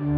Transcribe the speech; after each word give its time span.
Välkomna 0.00 0.12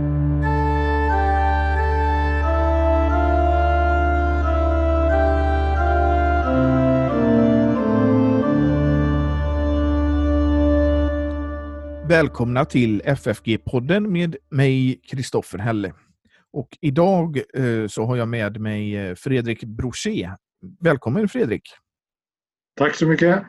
till 12.65 13.03
FFG-podden 13.05 14.07
med 14.07 14.37
mig, 14.51 15.01
Kristoffer 15.07 15.59
Helle. 15.59 15.95
Och 16.53 16.69
idag 16.81 17.41
eh, 17.55 17.87
så 17.87 18.05
har 18.05 18.17
jag 18.17 18.29
med 18.29 18.61
mig 18.61 18.97
eh, 18.97 19.15
Fredrik 19.15 19.65
Brochet. 19.65 20.31
Välkommen 20.81 21.29
Fredrik! 21.29 21.63
Tack 22.77 22.95
så 22.95 23.07
mycket! 23.07 23.43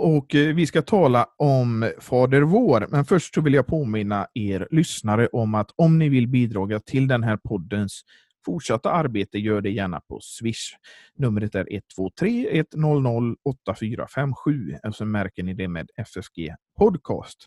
Och 0.00 0.34
eh, 0.34 0.54
vi 0.54 0.66
ska 0.66 0.82
tala 0.82 1.26
om 1.36 1.92
Fader 2.00 2.42
vår, 2.42 2.86
men 2.90 3.04
först 3.04 3.34
så 3.34 3.40
vill 3.40 3.54
jag 3.54 3.66
påminna 3.66 4.26
er 4.34 4.68
lyssnare 4.70 5.26
om 5.26 5.54
att 5.54 5.70
om 5.76 5.98
ni 5.98 6.08
vill 6.08 6.28
bidra 6.28 6.80
till 6.80 7.08
den 7.08 7.22
här 7.22 7.36
poddens 7.36 8.02
fortsatta 8.44 8.90
arbete, 8.90 9.38
gör 9.38 9.60
det 9.60 9.70
gärna 9.70 10.00
på 10.00 10.18
Swish. 10.22 10.74
Numret 11.16 11.54
är 11.54 11.68
123 11.70 12.64
100 12.74 13.36
8457, 13.44 14.74
och 14.82 14.94
så 14.94 15.04
märker 15.04 15.42
ni 15.42 15.54
det 15.54 15.68
med 15.68 15.90
FFG 15.96 16.54
Podcast. 16.78 17.46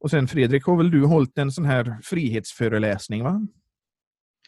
Och 0.00 0.10
sen 0.10 0.28
Fredrik, 0.28 0.64
har 0.64 0.76
väl 0.76 0.90
du 0.90 1.04
hållit 1.04 1.38
en 1.38 1.52
sån 1.52 1.64
här 1.64 1.98
frihetsföreläsning? 2.02 3.24
va? 3.24 3.46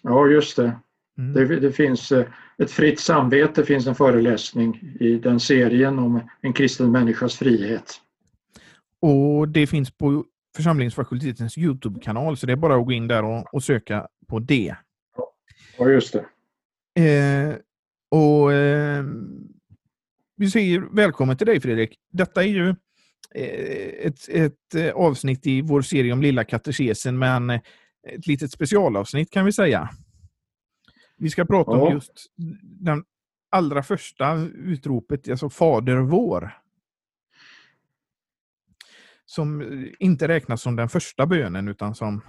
Ja, 0.02 0.26
just 0.26 0.56
det. 0.56 0.78
Mm. 1.18 1.32
Det, 1.32 1.60
det, 1.60 1.72
finns 1.72 2.12
eh, 2.12 2.26
ett 2.58 2.70
fritt 2.70 3.00
samvete, 3.00 3.64
finns 3.64 3.86
en 3.86 3.94
föreläsning 3.94 4.96
i 5.00 5.18
den 5.18 5.40
serien 5.40 5.98
om 5.98 6.20
en 6.40 6.52
kristen 6.52 6.92
människas 6.92 7.36
frihet. 7.36 8.00
Och 9.00 9.48
det 9.48 9.66
finns 9.66 9.90
på 9.90 10.24
församlingsfakultetens 10.56 11.58
Youtube-kanal, 11.58 12.36
så 12.36 12.46
det 12.46 12.52
är 12.52 12.56
bara 12.56 12.76
att 12.76 12.86
gå 12.86 12.92
in 12.92 13.08
där 13.08 13.24
och, 13.24 13.54
och 13.54 13.62
söka 13.62 14.08
på 14.26 14.38
det. 14.38 14.76
Ja, 15.78 15.88
just 15.88 16.12
det. 16.12 16.24
Eh, 17.04 17.56
och 18.10 18.52
eh, 18.52 19.04
Vi 20.36 20.50
säger 20.50 20.80
välkommen 20.80 21.36
till 21.36 21.46
dig 21.46 21.60
Fredrik. 21.60 21.98
Detta 22.12 22.42
är 22.42 22.48
ju 22.48 22.68
eh, 23.34 24.06
ett, 24.06 24.28
ett 24.28 24.74
eh, 24.74 24.90
avsnitt 24.90 25.46
i 25.46 25.62
vår 25.62 25.82
serie 25.82 26.12
om 26.12 26.22
Lilla 26.22 26.44
katekesen, 26.44 27.18
men 27.18 27.50
ett 27.50 28.26
litet 28.26 28.52
specialavsnitt 28.52 29.30
kan 29.30 29.44
vi 29.44 29.52
säga. 29.52 29.90
Vi 31.18 31.30
ska 31.30 31.44
prata 31.44 31.70
ja. 31.70 31.88
om 31.88 31.92
just 31.92 32.26
den 32.62 33.04
allra 33.50 33.82
första 33.82 34.36
utropet, 34.54 35.28
alltså 35.28 35.50
Fader 35.50 35.96
vår. 35.96 36.58
Som 39.24 39.62
inte 39.98 40.28
räknas 40.28 40.62
som 40.62 40.76
den 40.76 40.88
första 40.88 41.26
bönen 41.26 41.68
utan 41.68 41.94
som, 41.94 42.20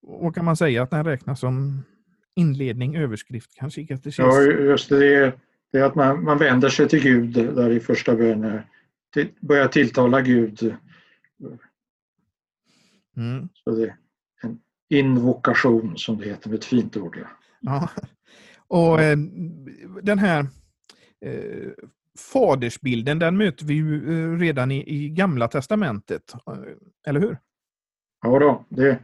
vad 0.00 0.34
kan 0.34 0.44
man 0.44 0.56
säga, 0.56 0.82
att 0.82 0.90
den 0.90 1.04
räknas 1.04 1.40
som 1.40 1.82
inledning, 2.34 2.96
överskrift 2.96 3.54
kanske 3.54 3.80
i 3.80 3.86
katekesen? 3.86 4.24
Ja, 4.24 4.42
just 4.42 4.88
det. 4.88 5.32
Det 5.72 5.78
är 5.78 5.84
att 5.84 5.94
man, 5.94 6.24
man 6.24 6.38
vänder 6.38 6.68
sig 6.68 6.88
till 6.88 7.02
Gud 7.02 7.32
där 7.32 7.70
i 7.70 7.80
första 7.80 8.16
bönen. 8.16 8.62
Till, 9.12 9.28
börjar 9.40 9.68
tilltala 9.68 10.20
Gud. 10.20 10.76
Mm. 13.16 13.48
Så 13.54 13.70
det 13.70 13.84
är 13.84 13.96
en 14.42 14.60
invokation 14.88 15.98
som 15.98 16.18
det 16.18 16.24
heter 16.24 16.48
med 16.48 16.58
ett 16.58 16.64
fint 16.64 16.96
ord. 16.96 17.18
Ja. 17.20 17.39
Ja. 17.60 17.88
Och 18.68 19.00
eh, 19.00 19.16
den 20.02 20.18
här 20.18 20.46
eh, 21.24 21.70
fadersbilden, 22.32 23.18
den 23.18 23.36
möter 23.36 23.64
vi 23.64 23.74
ju 23.74 23.94
eh, 23.94 24.38
redan 24.38 24.70
i, 24.70 25.04
i 25.04 25.08
Gamla 25.08 25.48
Testamentet, 25.48 26.34
eh, 26.34 26.54
eller 27.06 27.20
hur? 27.20 27.38
Ja, 28.22 28.38
då, 28.38 28.64
det, 28.68 28.98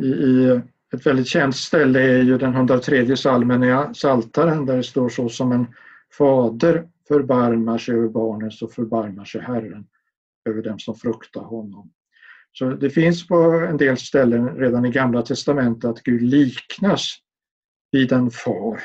i, 0.00 0.06
i, 0.06 0.60
ett 0.94 1.06
väldigt 1.06 1.26
känt 1.26 1.56
ställe 1.56 2.02
är 2.02 2.22
ju 2.22 2.38
den 2.38 2.54
103 2.54 3.16
salmen 3.16 3.64
i 3.64 3.94
Saltaren 3.94 4.66
där 4.66 4.76
det 4.76 4.82
står 4.82 5.08
så 5.08 5.28
som 5.28 5.52
en 5.52 5.66
fader 6.18 6.88
förbarmar 7.08 7.78
sig 7.78 7.94
över 7.94 8.08
barnen 8.08 8.50
så 8.50 8.68
förbarmar 8.68 9.24
sig 9.24 9.40
Herren 9.40 9.86
över 10.48 10.62
dem 10.62 10.78
som 10.78 10.94
fruktar 10.94 11.40
honom. 11.40 11.92
Så 12.52 12.70
det 12.70 12.90
finns 12.90 13.26
på 13.26 13.34
en 13.70 13.76
del 13.76 13.96
ställen 13.96 14.56
redan 14.56 14.84
i 14.84 14.90
Gamla 14.90 15.22
Testamentet 15.22 15.90
att 15.90 16.02
Gud 16.02 16.22
liknas 16.22 17.18
vid 17.92 18.12
en 18.12 18.30
far. 18.30 18.82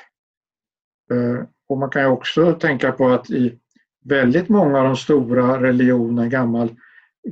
Eh, 1.12 1.44
och 1.70 1.78
man 1.78 1.90
kan 1.90 2.02
ju 2.02 2.08
också 2.08 2.54
tänka 2.54 2.92
på 2.92 3.10
att 3.10 3.30
i 3.30 3.60
väldigt 4.06 4.50
många 4.50 4.78
av 4.78 4.84
de 4.84 4.96
stora 4.96 5.62
religionerna, 5.62 6.28
gammal 6.28 6.76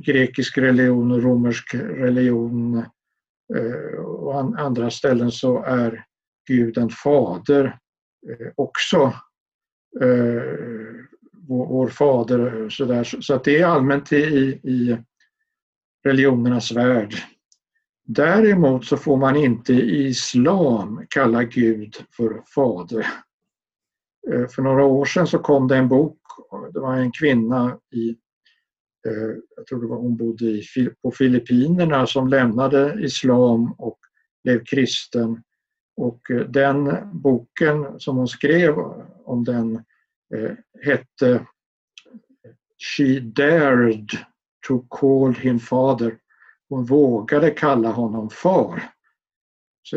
grekisk 0.06 0.58
religion, 0.58 1.20
romersk 1.20 1.74
religion 1.74 2.76
eh, 3.56 4.04
och 4.04 4.60
andra 4.60 4.90
ställen 4.90 5.32
så 5.32 5.62
är 5.62 6.04
Gud 6.48 6.78
en 6.78 6.90
fader 6.90 7.78
eh, 8.28 8.48
också. 8.54 9.12
Vår, 11.48 11.88
fader 11.88 12.68
sådär. 12.68 13.04
så 13.04 13.34
att 13.34 13.44
det 13.44 13.58
är 13.58 13.66
allmänt 13.66 14.12
i, 14.12 14.16
i 14.62 14.98
religionernas 16.04 16.72
värld. 16.72 17.14
Däremot 18.06 18.84
så 18.84 18.96
får 18.96 19.16
man 19.16 19.36
inte 19.36 19.72
i 19.72 20.06
islam 20.06 21.06
kalla 21.10 21.44
Gud 21.44 21.94
för 22.16 22.42
fader. 22.54 23.06
Eh, 24.32 24.48
för 24.48 24.62
några 24.62 24.84
år 24.84 25.04
sedan 25.04 25.26
så 25.26 25.38
kom 25.38 25.68
det 25.68 25.76
en 25.76 25.88
bok, 25.88 26.18
det 26.72 26.80
var 26.80 26.96
en 26.96 27.12
kvinna 27.12 27.78
i, 27.94 28.08
eh, 29.08 29.36
jag 29.56 29.66
tror 29.66 29.80
det 29.80 29.86
var 29.86 29.96
hon 29.96 30.16
bodde 30.16 30.44
i, 30.44 30.62
på 31.02 31.10
Filippinerna 31.10 32.06
som 32.06 32.28
lämnade 32.28 33.04
islam 33.04 33.72
och 33.72 33.98
blev 34.44 34.64
kristen. 34.64 35.42
Och 35.96 36.30
eh, 36.30 36.40
den 36.40 36.90
boken 37.12 38.00
som 38.00 38.16
hon 38.16 38.28
skrev 38.28 38.74
om 39.24 39.44
den 39.44 39.84
hette 40.84 41.46
She 42.78 43.20
dared 43.20 44.10
to 44.68 44.84
call 44.88 45.34
him 45.34 45.58
father 45.58 46.18
hon 46.68 46.84
vågade 46.84 47.50
kalla 47.50 47.90
honom 47.90 48.30
far. 48.30 48.82
Så, 49.82 49.96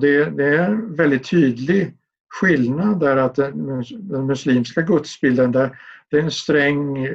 det, 0.00 0.24
det, 0.24 0.44
är 0.44 0.70
en 0.70 0.94
väldigt 0.94 1.30
tydlig 1.30 1.96
skillnad 2.40 3.00
där 3.00 3.16
att 3.16 3.34
den, 3.34 3.84
den 3.90 4.26
muslimska 4.26 4.82
gudsbilden 4.82 5.52
där 5.52 5.78
det 6.10 6.18
är 6.18 6.22
en 6.22 6.30
sträng, 6.30 7.04
eh, 7.04 7.14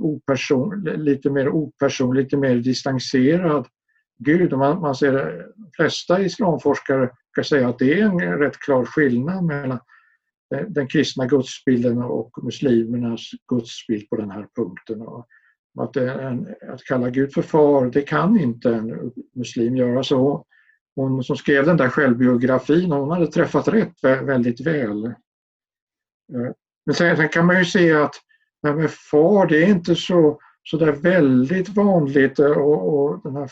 operson, 0.00 0.84
lite 0.84 1.30
mer 1.30 1.48
opersonlig, 1.48 2.22
lite 2.22 2.36
mer 2.36 2.56
distanserad 2.56 3.66
Gud. 4.18 4.52
Och 4.52 4.58
man, 4.58 4.80
man 4.80 4.94
ser 4.94 5.12
de 5.56 5.70
flesta 5.76 6.20
islamforskare 6.20 7.10
kan 7.34 7.44
säga 7.44 7.68
att 7.68 7.78
det 7.78 8.00
är 8.00 8.04
en 8.04 8.38
rätt 8.38 8.58
klar 8.58 8.84
skillnad 8.84 9.44
mellan 9.44 9.78
den, 10.50 10.72
den 10.72 10.88
kristna 10.88 11.26
gudsbilden 11.26 11.98
och 11.98 12.44
muslimernas 12.44 13.30
gudsbild 13.48 14.08
på 14.08 14.16
den 14.16 14.30
här 14.30 14.46
punkten. 14.56 15.02
Och 15.02 15.26
att, 15.78 15.96
en, 15.96 16.54
att 16.72 16.84
kalla 16.84 17.10
Gud 17.10 17.32
för 17.32 17.42
far, 17.42 17.86
det 17.86 18.02
kan 18.02 18.40
inte 18.40 18.70
en 18.70 19.12
muslim 19.34 19.76
göra. 19.76 20.02
Så 20.02 20.44
hon 20.96 21.24
som 21.24 21.36
skrev 21.36 21.66
den 21.66 21.76
där 21.76 21.88
självbiografin, 21.88 22.92
hon 22.92 23.10
hade 23.10 23.26
träffat 23.26 23.68
rätt 23.68 23.94
väldigt 24.02 24.60
väl. 24.60 25.06
Eh, 25.06 25.12
men 26.86 26.94
sen, 26.94 27.16
sen 27.16 27.28
kan 27.28 27.46
man 27.46 27.58
ju 27.58 27.64
se 27.64 27.92
att 27.92 28.14
det 28.62 28.68
här 28.68 28.76
med 28.76 28.90
far, 28.90 29.46
det 29.46 29.64
är 29.64 29.68
inte 29.68 29.94
så, 29.94 30.38
så 30.62 30.76
där 30.76 30.92
väldigt 30.92 31.68
vanligt 31.68 32.38
eh, 32.38 32.50
och, 32.50 32.94
och 32.94 33.20
den 33.22 33.36
här 33.36 33.50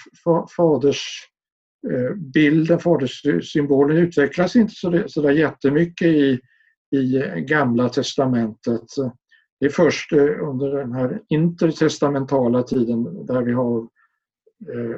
fadersbilden, 0.57 2.77
eh, 2.77 2.83
faderssymbolen 2.83 3.97
utvecklas 3.97 4.57
inte 4.57 4.75
så, 4.75 5.05
så 5.07 5.23
där 5.23 5.31
jättemycket 5.31 6.09
i, 6.09 6.41
i 6.97 7.23
Gamla 7.49 7.89
testamentet. 7.89 8.84
Det 9.65 9.69
är 9.69 9.73
först 9.73 10.13
eh, 10.13 10.49
under 10.49 10.79
den 10.79 10.93
här 10.93 11.23
intertestamentala 11.29 12.63
tiden 12.63 13.27
där 13.27 13.43
vi 13.43 13.53
har 13.53 13.79
eh, 14.73 14.97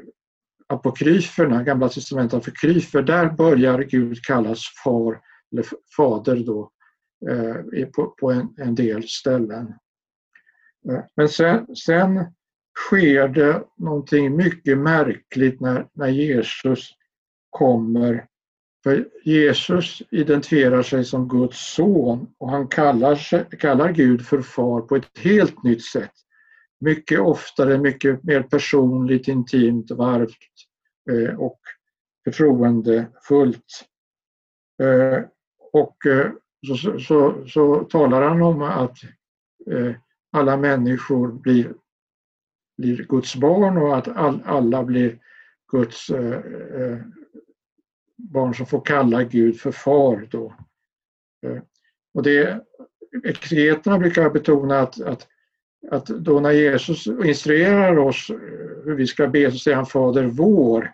apokryferna, 0.66 1.62
Gamla 1.62 1.88
testamentet 1.88 2.36
apokryfer, 2.36 3.02
där 3.02 3.30
börjar 3.30 3.78
Gud 3.78 4.24
kallas 4.24 4.62
far 4.84 5.20
eller 5.52 5.64
fader 5.96 6.36
då 6.36 6.70
eh, 7.30 7.86
på, 7.86 8.14
på 8.20 8.30
en, 8.30 8.54
en, 8.56 8.74
del 8.74 9.08
ställen. 9.08 9.74
Eh, 10.90 11.00
men 11.16 11.28
sen, 11.28 11.76
sen 11.76 12.24
sker 12.78 13.28
det 13.28 13.64
någonting 13.76 14.36
mycket 14.36 14.78
märkligt 14.78 15.60
när, 15.60 15.88
när 15.92 16.08
Jesus 16.08 16.90
kommer 17.50 18.26
för 18.86 19.08
Jesus 19.22 20.02
identifierar 20.10 20.82
sig 20.82 21.04
som 21.04 21.28
Guds 21.28 21.74
son 21.74 22.26
och 22.38 22.50
han 22.50 22.68
kallar, 22.68 23.44
kallar 23.56 23.92
Gud 23.92 24.26
för 24.26 24.42
far 24.42 24.80
på 24.80 24.96
ett 24.96 25.18
helt 25.18 25.62
nytt 25.62 25.84
sätt. 25.84 26.12
Mycket 26.80 27.20
oftare, 27.20 27.78
mycket 27.78 28.24
mer 28.24 28.42
personligt, 28.42 29.28
intimt, 29.28 29.90
varmt 29.90 30.36
eh, 31.10 31.40
och 31.40 31.60
förtroendefullt. 32.24 33.84
Eh, 34.82 35.24
och 35.72 36.06
eh, 36.06 36.30
så, 36.66 36.98
så, 36.98 37.44
så, 37.46 37.84
talar 37.84 38.22
han 38.22 38.42
om 38.42 38.62
att 38.62 38.98
alla 40.32 40.56
människor 40.56 41.32
blir, 41.32 41.74
blir 42.78 43.06
Guds 43.08 43.36
barn 43.36 43.78
och 43.78 43.96
att 43.96 44.08
all, 44.08 44.42
alla 44.44 44.84
blir 44.84 45.18
Guds 45.72 46.10
barn 48.16 48.54
som 48.54 48.66
får 48.66 48.80
kalla 48.80 49.24
Gud 49.24 49.60
för 49.60 49.72
far. 49.72 50.28
Då. 50.30 50.54
Eh, 51.46 51.62
och 52.14 52.22
det, 52.22 52.64
exegeterna 53.24 53.98
brukar 53.98 54.30
betona 54.30 54.78
att, 54.78 55.00
att, 55.00 55.26
att 55.90 56.06
då 56.06 56.40
när 56.40 56.52
Jesus 56.52 57.06
instruerar 57.06 57.96
oss 57.98 58.30
eh, 58.30 58.36
hur 58.84 58.94
vi 58.94 59.06
ska 59.06 59.28
be 59.28 59.50
så 59.52 59.58
säger 59.58 59.76
han 59.76 59.86
Fader 59.86 60.24
vår. 60.24 60.92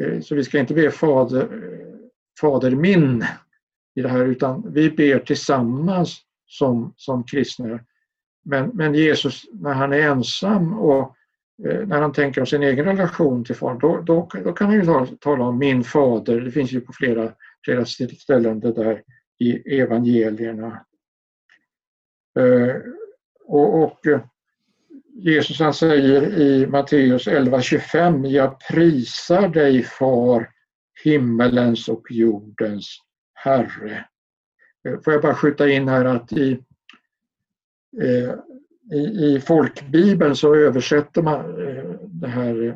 Eh, 0.00 0.20
så 0.20 0.34
vi 0.34 0.44
ska 0.44 0.58
inte 0.58 0.74
be 0.74 0.90
Fader, 0.90 1.48
fader 2.40 2.70
min 2.70 3.24
i 3.94 4.02
det 4.02 4.08
här 4.08 4.24
utan 4.24 4.72
vi 4.72 4.90
ber 4.90 5.18
tillsammans 5.18 6.22
som, 6.46 6.94
som 6.96 7.24
kristna. 7.24 7.80
Men, 8.44 8.70
men 8.74 8.94
Jesus 8.94 9.42
när 9.52 9.72
han 9.72 9.92
är 9.92 9.98
ensam 9.98 10.78
och 10.78 11.16
Eh, 11.64 11.86
när 11.86 12.00
han 12.00 12.12
tänker 12.12 12.40
om 12.40 12.46
sin 12.46 12.62
egen 12.62 12.84
relation 12.84 13.44
till 13.44 13.56
far, 13.56 13.78
då, 13.78 14.00
då, 14.00 14.28
då 14.44 14.52
kan 14.52 14.66
han 14.66 14.76
ju 14.76 14.84
tala, 14.84 15.06
tala, 15.06 15.44
om 15.44 15.58
min 15.58 15.84
fader. 15.84 16.40
Det 16.40 16.50
finns 16.50 16.72
ju 16.72 16.80
på 16.80 16.92
flera, 16.92 17.32
flera 17.64 17.84
ställen 17.84 18.60
det 18.60 18.72
där 18.72 19.02
i 19.38 19.78
evangelierna. 19.80 20.86
Eh, 22.38 22.76
och, 23.44 23.82
och, 23.82 24.06
eh, 24.06 24.20
Jesus 25.18 25.60
han 25.60 25.74
säger 25.74 26.38
i 26.38 26.66
Matteus 26.66 27.28
11.25 27.28 28.26
Jag 28.26 28.60
prisar 28.60 29.48
dig 29.48 29.82
far 29.82 30.50
himmelens 31.04 31.88
och 31.88 32.06
jordens 32.10 32.98
Herre. 33.34 34.04
Eh, 34.88 35.00
får 35.00 35.12
jag 35.12 35.22
bara 35.22 35.34
skjuta 35.34 35.68
in 35.68 35.88
här 35.88 36.04
att 36.04 36.32
i 36.32 36.52
eh, 38.02 38.34
i, 38.92 38.96
i 38.96 39.40
folkbibeln 39.40 40.36
så 40.36 40.54
översätter 40.54 41.22
man 41.22 41.40
eh, 41.68 41.84
det 42.02 42.28
här 42.28 42.66
eh, 42.68 42.74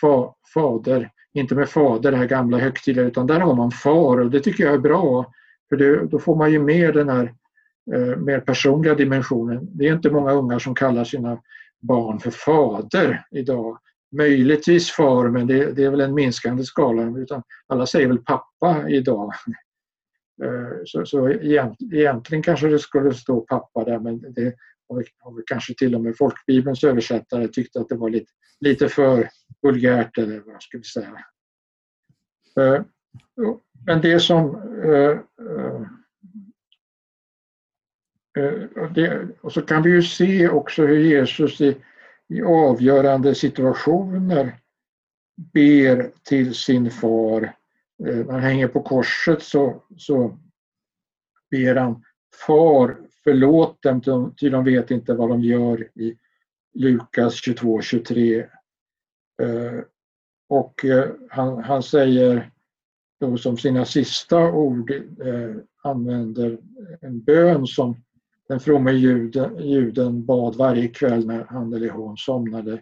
fa, 0.00 0.34
fader, 0.54 1.10
inte 1.34 1.54
med 1.54 1.68
fader, 1.68 2.10
det 2.10 2.16
här 2.16 2.26
gamla 2.26 2.58
högtidliga, 2.58 3.06
utan 3.06 3.26
där 3.26 3.40
har 3.40 3.54
man 3.54 3.70
far 3.70 4.20
och 4.20 4.30
det 4.30 4.40
tycker 4.40 4.64
jag 4.64 4.74
är 4.74 4.78
bra. 4.78 5.32
För 5.68 5.76
det, 5.76 6.06
då 6.06 6.18
får 6.18 6.36
man 6.36 6.52
ju 6.52 6.58
med 6.58 6.94
den 6.94 7.08
här 7.08 7.34
eh, 7.94 8.16
mer 8.16 8.40
personliga 8.40 8.94
dimensionen. 8.94 9.68
Det 9.72 9.88
är 9.88 9.92
inte 9.92 10.10
många 10.10 10.32
ungar 10.32 10.58
som 10.58 10.74
kallar 10.74 11.04
sina 11.04 11.40
barn 11.80 12.20
för 12.20 12.30
fader 12.30 13.24
idag. 13.30 13.78
Möjligtvis 14.16 14.90
far, 14.90 15.28
men 15.28 15.46
det, 15.46 15.72
det 15.72 15.84
är 15.84 15.90
väl 15.90 16.00
en 16.00 16.14
minskande 16.14 16.64
skala. 16.64 17.18
Utan 17.18 17.42
alla 17.66 17.86
säger 17.86 18.08
väl 18.08 18.18
pappa 18.18 18.88
idag. 18.88 19.32
Eh, 20.44 20.78
så, 20.84 21.06
så 21.06 21.28
egentligen 21.30 22.42
kanske 22.42 22.68
det 22.68 22.78
skulle 22.78 23.14
stå 23.14 23.40
pappa 23.40 23.84
där 23.84 23.98
men 23.98 24.20
det, 24.34 24.54
och, 24.88 25.02
och 25.22 25.42
kanske 25.46 25.74
till 25.74 25.94
och 25.94 26.00
med 26.00 26.16
folkbibelns 26.16 26.84
översättare 26.84 27.48
tyckte 27.48 27.80
att 27.80 27.88
det 27.88 27.96
var 27.96 28.10
lite, 28.10 28.32
lite 28.60 28.88
för 28.88 29.28
vulgärt 29.62 30.18
eller 30.18 30.40
vad 30.40 30.62
ska 30.62 30.78
vi 30.78 30.84
säga. 30.84 31.24
Eh, 32.60 32.84
men 33.86 34.00
det 34.00 34.20
som 34.20 34.56
eh, 34.84 35.18
eh, 38.38 39.20
och 39.40 39.52
så 39.52 39.62
kan 39.62 39.82
vi 39.82 39.90
ju 39.90 40.02
se 40.02 40.48
också 40.48 40.86
hur 40.86 40.98
Jesus 40.98 41.60
i, 41.60 41.76
i 42.28 42.42
avgörande 42.42 43.34
situationer 43.34 44.58
ber 45.52 46.10
till 46.22 46.54
sin 46.54 46.90
far. 46.90 47.52
När 47.98 48.32
han 48.32 48.40
hänger 48.40 48.68
på 48.68 48.82
korset 48.82 49.42
så, 49.42 49.84
så 49.96 50.38
ber 51.50 51.74
han 51.76 52.04
Far 52.46 53.06
Förlåt 53.26 53.82
dem, 53.82 54.34
ty 54.40 54.48
de 54.48 54.64
vet 54.64 54.90
inte 54.90 55.14
vad 55.14 55.28
de 55.28 55.42
gör 55.42 55.88
i 55.94 56.16
Lukas 56.74 57.34
22-23. 57.34 58.46
Eh, 59.42 59.80
och 60.48 60.84
eh, 60.84 61.08
han, 61.30 61.64
han 61.64 61.82
säger 61.82 62.50
då 63.20 63.36
som 63.36 63.56
sina 63.56 63.84
sista 63.84 64.52
ord 64.52 64.90
eh, 64.90 65.56
använder 65.82 66.58
en 67.00 67.20
bön 67.20 67.66
som 67.66 67.96
den 68.48 68.60
fromme 68.60 68.92
juden, 68.92 69.68
juden 69.68 70.24
bad 70.24 70.56
varje 70.56 70.88
kväll 70.88 71.26
när 71.26 71.44
han 71.44 71.74
eller 71.74 71.90
hon 71.90 72.16
somnade. 72.16 72.80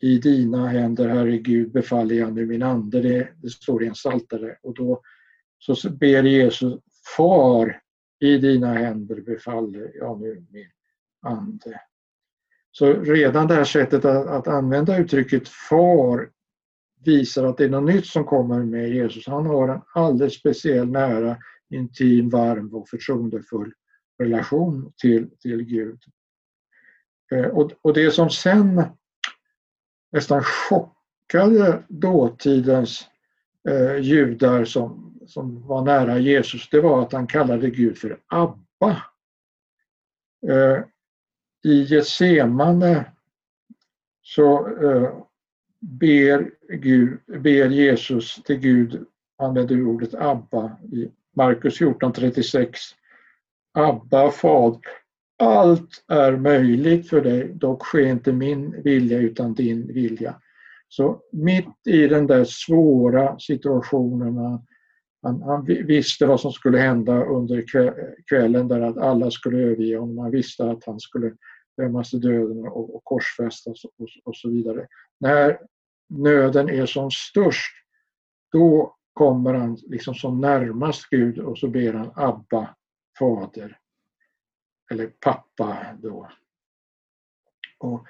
I 0.00 0.18
dina 0.18 0.66
händer, 0.66 1.08
Herre 1.08 1.38
Gud, 1.38 1.72
befaller 1.72 2.14
jag 2.14 2.32
nu 2.32 2.46
min 2.46 2.62
ande. 2.62 3.00
Det, 3.00 3.28
det 3.42 3.50
står 3.50 3.84
i 3.84 3.86
en 3.86 3.94
saltare. 3.94 4.56
Och 4.62 4.74
då 4.74 5.00
så 5.58 5.90
ber 5.90 6.22
Jesus 6.22 6.74
Far, 7.16 7.80
i 8.20 8.38
dina 8.38 8.74
händer 8.74 9.20
befaller 9.20 9.92
jag 9.94 10.20
nu 10.20 10.46
min 10.50 10.70
ande. 11.22 11.80
Så 12.72 12.92
redan 12.92 13.46
det 13.46 13.54
här 13.54 13.64
sättet 13.64 14.04
att, 14.04 14.26
att 14.26 14.48
använda 14.48 14.98
uttrycket 14.98 15.48
far 15.48 16.30
visar 17.04 17.44
att 17.44 17.56
det 17.56 17.64
är 17.64 17.68
något 17.68 17.94
nytt 17.94 18.06
som 18.06 18.24
kommer 18.24 18.64
med 18.64 18.90
Jesus. 18.90 19.26
Han 19.26 19.46
har 19.46 19.68
en 19.68 19.80
alldeles 19.94 20.34
speciell, 20.34 20.88
nära, 20.88 21.36
intim, 21.70 22.28
varm 22.28 22.74
och 22.74 22.88
förtroendefull 22.88 23.72
relation 24.18 24.92
till, 24.96 25.30
till 25.40 25.62
Gud. 25.62 25.98
Eh, 27.32 27.44
och, 27.44 27.72
och 27.82 27.94
det 27.94 28.10
som 28.10 28.30
sen 28.30 28.82
nästan 30.12 30.42
chockade 30.42 31.84
dåtidens 31.88 33.06
eh, 33.68 33.96
judar 33.96 34.64
som 34.64 35.05
som 35.26 35.66
var 35.66 35.84
nära 35.84 36.18
Jesus, 36.18 36.68
det 36.70 36.80
var 36.80 37.02
att 37.02 37.12
han 37.12 37.26
kallade 37.26 37.70
Gud 37.70 37.98
för 37.98 38.18
Abba. 38.26 39.02
Eh, 40.48 40.84
I 41.64 41.82
Getsemane 41.82 43.04
så 44.22 44.68
eh, 44.68 45.12
ber, 45.80 46.50
Gud, 46.68 47.18
ber 47.26 47.68
Jesus 47.68 48.42
till 48.42 48.56
Gud, 48.56 49.06
använder 49.38 49.86
ordet 49.86 50.14
Abba 50.14 50.76
i 50.92 51.10
Markus 51.36 51.80
14.36. 51.80 52.74
Abba, 53.74 54.30
Fader, 54.30 54.80
allt 55.38 56.04
är 56.08 56.36
möjligt 56.36 57.08
för 57.08 57.20
dig, 57.20 57.48
dock 57.54 57.84
sker 57.84 58.06
inte 58.06 58.32
min 58.32 58.82
vilja 58.82 59.18
utan 59.18 59.54
din 59.54 59.86
vilja. 59.86 60.34
Så 60.88 61.20
mitt 61.32 61.86
i 61.86 62.06
den 62.06 62.26
där 62.26 62.44
svåra 62.44 63.38
situationen 63.38 64.38
han, 65.26 65.42
han, 65.42 65.64
visste 65.64 66.26
vad 66.26 66.40
som 66.40 66.52
skulle 66.52 66.78
hända 66.78 67.24
under 67.24 67.64
kvällen 68.28 68.68
där 68.68 68.80
att 68.80 68.98
alla 68.98 69.30
skulle 69.30 69.58
överge 69.58 69.96
honom. 69.96 70.18
Han 70.18 70.30
visste 70.30 70.70
att 70.70 70.84
han 70.86 71.00
skulle 71.00 71.32
dömas 71.76 72.10
till 72.10 72.20
döden 72.20 72.68
och, 72.68 72.94
och 72.94 73.04
korsfästas 73.04 73.84
och, 73.84 74.08
och, 74.24 74.36
så 74.36 74.50
vidare. 74.50 74.86
När 75.20 75.58
nöden 76.08 76.70
är 76.70 76.86
som 76.86 77.10
störst, 77.10 77.72
då 78.52 78.96
kommer 79.12 79.54
han 79.54 79.78
liksom 79.86 80.14
som 80.14 80.40
närmast 80.40 81.10
Gud 81.10 81.38
och 81.38 81.58
så 81.58 81.68
ber 81.68 81.92
han 81.92 82.10
Abba, 82.14 82.74
Fader. 83.18 83.78
Eller 84.90 85.06
pappa 85.06 85.78
då. 86.02 86.30
Och 87.78 88.06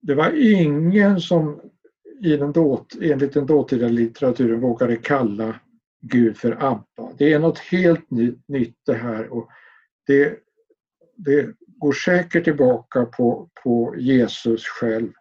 det 0.00 0.14
var 0.14 0.32
ingen 0.62 1.20
som 1.20 1.60
i 2.20 2.36
den 2.36 2.52
dåt, 2.52 2.94
enligt 3.02 3.32
den 3.32 3.46
dåtida 3.46 3.88
litteraturen 3.88 4.60
vågade 4.60 4.96
kalla 4.96 5.60
Gud 6.02 6.36
för 6.36 6.52
Abba. 6.52 7.12
Det 7.18 7.32
är 7.32 7.38
något 7.38 7.58
helt 7.58 8.10
nytt 8.48 8.76
det 8.86 8.94
här 8.94 9.32
och 9.32 9.48
det, 10.06 10.38
det 11.16 11.50
går 11.66 11.92
säkert 11.92 12.44
tillbaka 12.44 13.04
på, 13.04 13.48
på 13.64 13.94
Jesus 13.98 14.66
själv, 14.66 15.12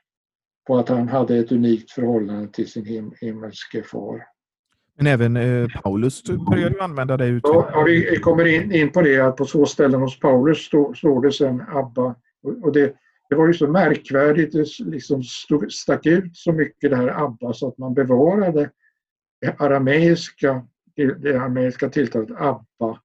på 0.68 0.78
att 0.78 0.90
han 0.90 1.10
hade 1.10 1.38
ett 1.38 1.52
unikt 1.52 1.92
förhållande 1.92 2.48
till 2.48 2.72
sin 2.72 2.86
him 2.86 3.14
himmelske 3.22 3.84
far. 3.84 4.24
Men 4.98 5.08
även 5.08 5.38
eh, 5.38 5.68
Paulus 5.84 6.24
börjar 6.24 6.70
ju 6.70 6.80
använda 6.80 7.18
det 7.18 7.26
uttrycket. 7.26 7.70
Ja, 7.74 7.84
vi 7.84 8.20
kommer 8.20 8.46
in, 8.46 8.72
in 8.72 8.92
på 8.92 9.02
det, 9.02 9.20
att 9.20 9.36
på 9.36 9.46
så 9.46 9.66
ställen 9.66 10.02
hos 10.02 10.20
Paulus 10.20 10.66
står 10.66 11.22
det 11.22 11.32
sen 11.32 11.64
Abba. 11.68 12.16
Och, 12.44 12.64
och 12.64 12.72
det, 12.72 12.96
det 13.30 13.36
var 13.36 13.48
ju 13.48 13.54
så 13.54 13.68
märkvärdigt, 13.68 14.52
det 14.54 14.86
liksom 14.86 15.24
stod, 15.24 15.72
stack 15.72 16.06
ut 16.06 16.38
så 16.38 16.52
mycket 16.52 16.90
det 16.90 16.96
här 16.96 17.24
Abba 17.24 17.54
så 17.54 17.68
att 17.68 17.78
man 17.78 17.94
bevarade 17.94 18.70
det 19.42 19.56
arameiska 19.60 20.68
det 20.96 21.38
armeniska 21.38 21.90
tilltalet 21.90 22.30
Abba. 22.32 23.00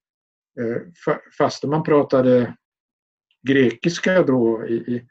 Eh, 0.60 0.76
fastän 1.06 1.30
fast 1.38 1.64
man 1.64 1.82
pratade 1.82 2.56
grekiska 3.48 4.22
då 4.22 4.66
i, 4.66 5.02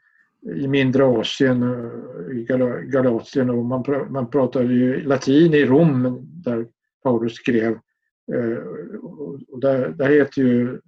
i 0.54 0.68
mindre 0.68 1.04
Asien, 1.04 1.62
eh, 1.62 2.36
i 2.36 2.46
Galatien 2.88 3.50
och 3.50 3.64
man, 3.64 3.84
man 4.10 4.30
pratade 4.30 4.74
ju 4.74 5.02
latin 5.02 5.54
i 5.54 5.64
Rom 5.64 6.20
där 6.44 6.66
Paulus 7.02 7.34
skrev. 7.34 7.72
Eh, 8.32 8.58
och 9.48 9.60
där, 9.60 9.88
där 9.88 10.08
heter 10.08 10.42
ju 10.42 10.80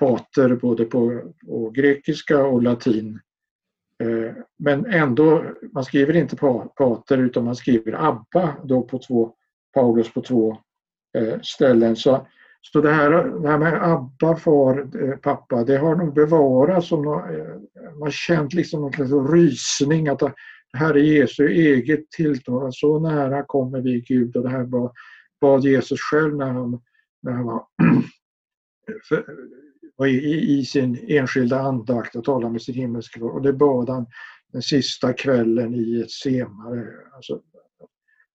pater 0.00 0.54
både 0.54 0.84
på, 0.84 1.32
på 1.46 1.70
grekiska 1.70 2.46
och 2.46 2.62
latin. 2.62 3.20
Men 4.58 4.86
ändå, 4.86 5.44
man 5.72 5.84
skriver 5.84 6.16
inte 6.16 6.36
pater 6.76 7.18
utan 7.18 7.44
man 7.44 7.56
skriver 7.56 8.08
Abba 8.08 8.56
då 8.64 8.82
på 8.82 8.98
två, 8.98 9.34
Paulus 9.74 10.12
på 10.12 10.20
två 10.20 10.58
Eh, 11.18 11.40
ställen. 11.42 11.96
Så, 11.96 12.26
så 12.60 12.80
det, 12.80 12.90
här, 12.90 13.10
det 13.10 13.48
här 13.48 13.58
med 13.58 13.92
Abba, 13.92 14.36
far, 14.36 15.02
eh, 15.02 15.16
pappa, 15.16 15.64
det 15.64 15.78
har 15.78 15.96
nog 15.96 16.14
bevarats. 16.14 16.88
Som 16.88 17.02
någon, 17.02 17.34
eh, 17.34 17.46
man 17.74 18.02
har 18.02 18.10
känt 18.10 18.52
liksom 18.52 18.80
någon 18.80 18.92
slags 18.92 19.32
rysning 19.32 20.08
att 20.08 20.22
ah, 20.22 20.32
här 20.72 20.96
är 20.96 21.02
Jesu 21.02 21.48
eget 21.48 22.10
tilltal. 22.10 22.72
Så 22.72 22.98
nära 22.98 23.44
kommer 23.46 23.80
vi 23.80 24.00
Gud 24.00 24.36
och 24.36 24.42
det 24.42 24.48
här 24.48 24.64
bad, 24.64 24.92
bad 25.40 25.64
Jesus 25.64 26.00
själv 26.00 26.36
när 26.36 26.50
han, 26.50 26.80
när 27.22 27.32
han 27.32 27.44
var, 27.44 27.64
var 29.96 30.06
i, 30.06 30.58
i, 30.58 30.64
sin 30.64 31.04
enskilda 31.08 31.60
andakt 31.60 32.16
och 32.16 32.24
talade 32.24 32.52
med 32.52 32.62
sin 32.62 32.74
himmelske 32.74 33.20
Och 33.20 33.42
det 33.42 33.52
bad 33.52 33.88
han 33.88 34.06
den 34.52 34.62
sista 34.62 35.12
kvällen 35.12 35.74
i 35.74 36.00
ett 36.00 36.10
semare. 36.10 36.86
Alltså, 37.14 37.40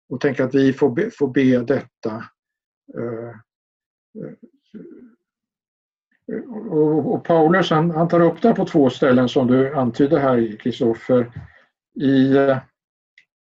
och 0.08 0.20
tänk 0.20 0.40
att 0.40 0.54
vi 0.54 0.72
får 0.72 0.90
be, 0.90 1.10
får 1.10 1.28
be 1.28 1.58
detta. 1.58 2.24
Eh, 2.98 3.28
eh, 4.22 4.32
eh, 6.36 6.42
och, 6.50 7.14
och 7.14 7.24
Paulus 7.24 7.70
han, 7.70 7.90
han, 7.90 8.08
tar 8.08 8.20
upp 8.20 8.42
det 8.42 8.54
på 8.54 8.64
två 8.66 8.90
ställen 8.90 9.28
som 9.28 9.46
du 9.46 9.74
antydde 9.74 10.18
här 10.18 10.56
Kristoffer. 10.56 11.32
I 11.94 12.34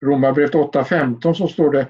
Romarbrevet 0.05 0.55
8.15 0.55 1.35
så 1.35 1.49
står 1.49 1.73
det 1.73 1.89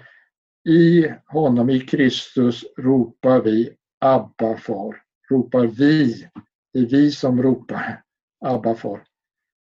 I 0.64 1.12
honom, 1.26 1.70
i 1.70 1.80
Kristus, 1.80 2.64
ropar 2.76 3.40
vi 3.40 3.70
Abba 4.00 4.56
far. 4.56 4.96
Ropar 5.30 5.66
vi. 5.66 6.28
Det 6.72 6.78
är 6.78 6.86
vi 6.86 7.10
som 7.10 7.42
ropar 7.42 8.02
Abba 8.44 8.74
far. 8.74 9.02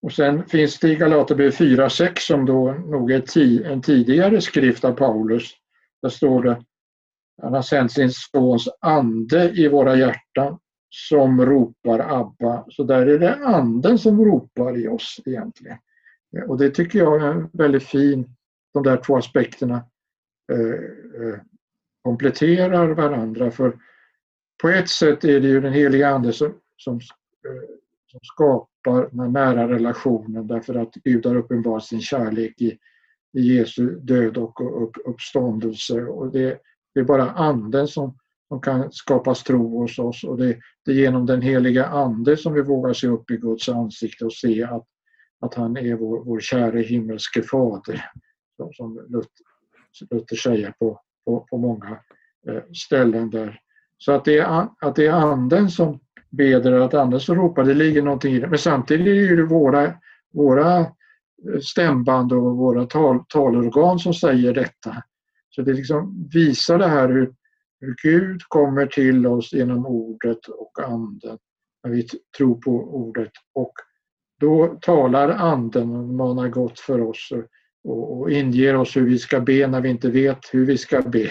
Och 0.03 0.13
sen 0.13 0.49
finns 0.49 0.79
det 0.79 0.89
i 0.89 0.97
Galaterbrevet 0.97 1.55
4.6 1.55 2.19
som 2.19 2.47
då 2.47 2.73
nog 2.73 3.11
är 3.11 3.67
en 3.67 3.83
tidigare 3.83 4.41
skrift 4.41 4.85
av 4.85 4.93
Paulus. 4.93 5.51
Där 6.03 6.09
står 6.09 6.43
det 6.43 6.63
han 7.42 7.54
har 7.54 7.62
sänt 7.62 7.92
sin 7.92 8.11
sons 8.11 8.68
ande 8.80 9.50
i 9.50 9.68
våra 9.68 9.97
hjärtan 9.97 10.59
som 10.90 11.47
ropar 11.47 12.21
Abba. 12.21 12.64
Så 12.68 12.83
där 12.83 13.07
är 13.07 13.18
det 13.18 13.35
anden 13.35 13.99
som 13.99 14.25
ropar 14.25 14.78
i 14.78 14.88
oss 14.88 15.21
egentligen. 15.26 15.78
Eh, 16.37 16.42
och 16.42 16.59
det 16.59 16.71
tycker 16.71 16.99
jag 16.99 17.23
är 17.23 17.49
väldigt 17.52 17.83
fint, 17.83 18.28
de 18.75 18.83
där 18.83 18.97
två 18.97 19.16
aspekterna 19.16 19.75
eh, 20.52 21.28
eh, 21.28 21.38
kompletterar 22.02 22.88
varandra. 22.88 23.50
För 23.50 23.78
på 24.62 24.68
ett 24.68 24.88
sätt 24.88 25.25
är 25.25 25.40
det 25.40 25.49
ju 25.49 25.61
den 25.61 25.73
heliga 25.73 26.09
Ande 26.09 26.33
som, 26.33 26.54
som, 26.76 26.95
eh, 26.95 27.68
som 28.07 28.21
skapar 28.23 29.09
den 29.12 29.33
nära 29.33 29.68
relationen 29.68 30.47
därför 30.47 30.75
att 30.75 30.95
Gud 30.95 31.26
har 31.26 31.37
uppenbarat 31.37 31.85
sin 31.85 32.00
kärlek 32.00 32.61
i, 32.61 32.78
i 33.33 33.40
Jesu 33.40 34.00
död 34.00 34.37
och 34.37 34.83
upp, 34.83 34.97
uppståndelse. 35.04 36.02
Och 36.04 36.33
det, 36.33 36.61
det 36.99 37.02
är 37.02 37.05
bara 37.05 37.31
Anden 37.31 37.88
som, 37.88 38.19
som 38.49 38.61
kan 38.61 38.93
skapas 38.93 39.43
tro 39.43 39.81
hos 39.81 39.99
oss 39.99 40.25
och 40.25 40.38
det, 40.38 40.59
det 40.85 40.90
är 40.90 40.95
genom 40.95 41.26
den 41.26 41.43
heliga 41.43 41.87
Ande 41.87 42.37
som 42.37 42.52
vi 42.52 42.62
vågar 42.62 42.93
se 42.93 43.07
upp 43.07 43.31
i 43.31 43.37
Guds 43.37 43.69
ansikte 43.69 44.25
och 44.25 44.33
se 44.33 44.62
att, 44.62 44.85
att 45.40 45.55
han 45.55 45.76
är 45.76 45.95
vår, 45.95 46.25
vår 46.25 46.40
käre 46.40 46.81
himmelske 46.81 47.43
fader. 47.43 48.05
Som, 48.57 48.73
som 48.73 48.95
Luther, 48.95 49.31
Luther 50.11 50.37
säger 50.37 50.75
på, 50.78 51.00
på, 51.25 51.47
på 51.50 51.59
många 51.59 51.99
eh, 52.49 52.62
ställen 52.73 53.31
där. 53.31 53.61
Så 53.99 54.12
att 54.12 54.25
det, 54.25 54.38
är, 54.38 54.69
att 54.81 54.97
det 54.97 55.07
är 55.07 55.12
Anden 55.12 55.71
som 55.71 56.00
beder 56.31 56.73
att 56.73 56.95
Anden 56.95 57.21
som 57.21 57.37
ropar, 57.37 57.64
det 57.64 57.75
ligger 57.75 58.02
någonting 58.02 58.35
i 58.35 58.40
det. 58.40 58.49
Men 58.49 58.59
samtidigt 58.59 59.31
är 59.31 59.37
det 59.37 59.45
våra, 59.45 59.95
våra 60.35 60.78
eh, 60.81 60.87
stämband 61.62 62.33
och 62.33 62.57
våra 62.57 62.87
tal, 62.87 63.25
talorgan 63.28 63.99
som 63.99 64.14
säger 64.14 64.55
detta. 64.55 65.02
Så 65.59 65.62
det 65.62 65.73
liksom 65.73 66.29
visar 66.33 66.79
det 66.79 66.87
här 66.87 67.09
hur, 67.09 67.35
hur 67.81 67.95
Gud 68.03 68.43
kommer 68.49 68.87
till 68.87 69.27
oss 69.27 69.53
genom 69.53 69.87
ordet 69.87 70.47
och 70.47 70.73
anden 70.85 71.38
när 71.85 71.91
vi 71.91 72.07
tror 72.37 72.61
på 72.61 72.71
ordet. 72.71 73.33
Och 73.55 73.73
då 74.41 74.79
talar 74.81 75.29
anden 75.29 75.97
och 75.97 76.05
manar 76.05 76.49
gott 76.49 76.81
för 76.81 77.00
oss 77.00 77.33
och, 77.85 78.19
och 78.19 78.31
inger 78.31 78.77
oss 78.77 78.97
hur 78.97 79.07
vi 79.07 79.19
ska 79.19 79.41
be 79.41 79.67
när 79.67 79.81
vi 79.81 79.88
inte 79.88 80.11
vet 80.11 80.38
hur 80.53 80.67
vi 80.67 80.79
ska 80.79 81.03
be. 81.03 81.27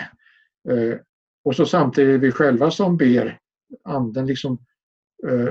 Eh, 0.70 0.98
och 1.44 1.56
så 1.56 1.66
samtidigt 1.66 2.14
är 2.14 2.18
vi 2.18 2.32
själva 2.32 2.72
som 2.72 2.98
ber. 2.98 3.40
Anden 3.84 4.26
liksom 4.26 4.58
eh, 5.28 5.48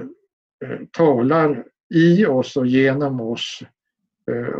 eh 0.70 0.80
talar 0.90 1.66
i 1.94 2.26
oss 2.26 2.56
och 2.56 2.66
genom 2.66 3.20
oss. 3.20 3.60
Eh, 4.30 4.58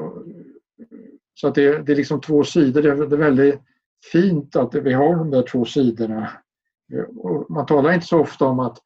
så 1.35 1.49
att 1.49 1.55
det, 1.55 1.87
det, 1.87 1.93
är 1.93 1.97
liksom 1.97 2.21
två 2.21 2.45
sidor. 2.45 2.83
Det 2.83 2.91
är, 2.91 3.07
det 3.07 3.17
är 3.17 3.19
väldigt 3.19 3.61
fint 4.13 4.57
att 4.57 4.75
vi 4.75 4.93
har 4.93 5.17
de 5.17 5.31
där 5.31 5.43
två 5.43 5.65
sidorna. 5.65 6.31
Man 7.49 7.67
talar 7.67 7.93
inte 7.93 8.07
så 8.07 8.21
ofta 8.21 8.45
om 8.45 8.61
att, 8.61 8.79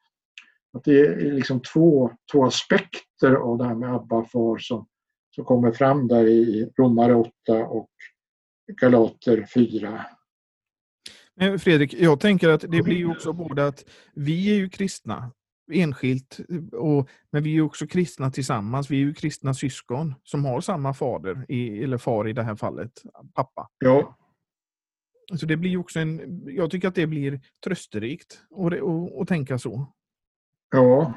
att 0.73 0.83
det 0.83 0.99
är 0.99 1.31
liksom 1.31 1.59
två, 1.59 2.11
två 2.31 2.45
aspekter 2.45 3.33
av 3.33 3.57
det 3.57 3.65
här 3.65 3.75
med 3.75 3.95
Abba 3.95 4.25
far 4.25 4.57
som, 4.57 4.87
som 5.35 5.45
kommer 5.45 5.71
fram 5.71 6.07
där 6.07 6.25
i 6.27 6.71
Romare 6.77 7.15
8 7.15 7.31
och 7.67 7.89
Galater 8.81 9.47
4. 9.53 10.05
Fredrik, 11.59 11.93
jag 11.93 12.19
tänker 12.19 12.49
att 12.49 12.61
det 12.61 12.83
blir 12.83 12.97
ju 12.97 13.11
också 13.11 13.33
både 13.33 13.67
att 13.67 13.85
vi 14.13 14.51
är 14.51 14.55
ju 14.55 14.69
kristna 14.69 15.31
enskilt, 15.71 16.39
och, 16.73 17.09
men 17.31 17.43
vi 17.43 17.57
är 17.57 17.61
också 17.61 17.87
kristna 17.87 18.31
tillsammans. 18.31 18.91
Vi 18.91 18.95
är 18.95 19.05
ju 19.05 19.13
kristna 19.13 19.53
syskon 19.53 20.15
som 20.23 20.45
har 20.45 20.61
samma 20.61 20.93
fader, 20.93 21.45
i, 21.47 21.83
eller 21.83 21.97
far 21.97 22.27
i 22.27 22.33
det 22.33 22.43
här 22.43 22.55
fallet, 22.55 22.91
pappa. 23.33 23.69
Ja, 23.79 24.17
så 25.37 25.45
det 25.45 25.57
blir 25.57 25.77
också 25.77 25.99
en, 25.99 26.41
jag 26.45 26.71
tycker 26.71 26.87
att 26.87 26.95
det 26.95 27.07
blir 27.07 27.39
trösterikt 27.63 28.41
att 29.21 29.27
tänka 29.27 29.57
så. 29.57 29.93
Ja. 30.71 31.13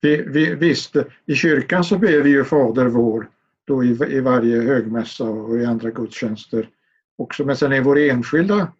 Vi, 0.00 0.22
vi, 0.22 0.54
visst, 0.54 0.96
i 1.26 1.34
kyrkan 1.34 1.84
så 1.84 1.98
ber 1.98 2.22
vi 2.22 2.30
ju 2.30 2.44
Fader 2.44 2.86
vår 2.86 3.30
då 3.64 3.84
i, 3.84 3.88
i 3.88 4.20
varje 4.20 4.60
högmässa 4.60 5.24
och 5.24 5.58
i 5.58 5.64
andra 5.64 5.90
gudstjänster 5.90 6.70
också. 7.18 7.44
Men 7.44 7.56
sen 7.56 7.72
i 7.72 7.80
vår 7.80 7.98
enskilda 7.98 8.72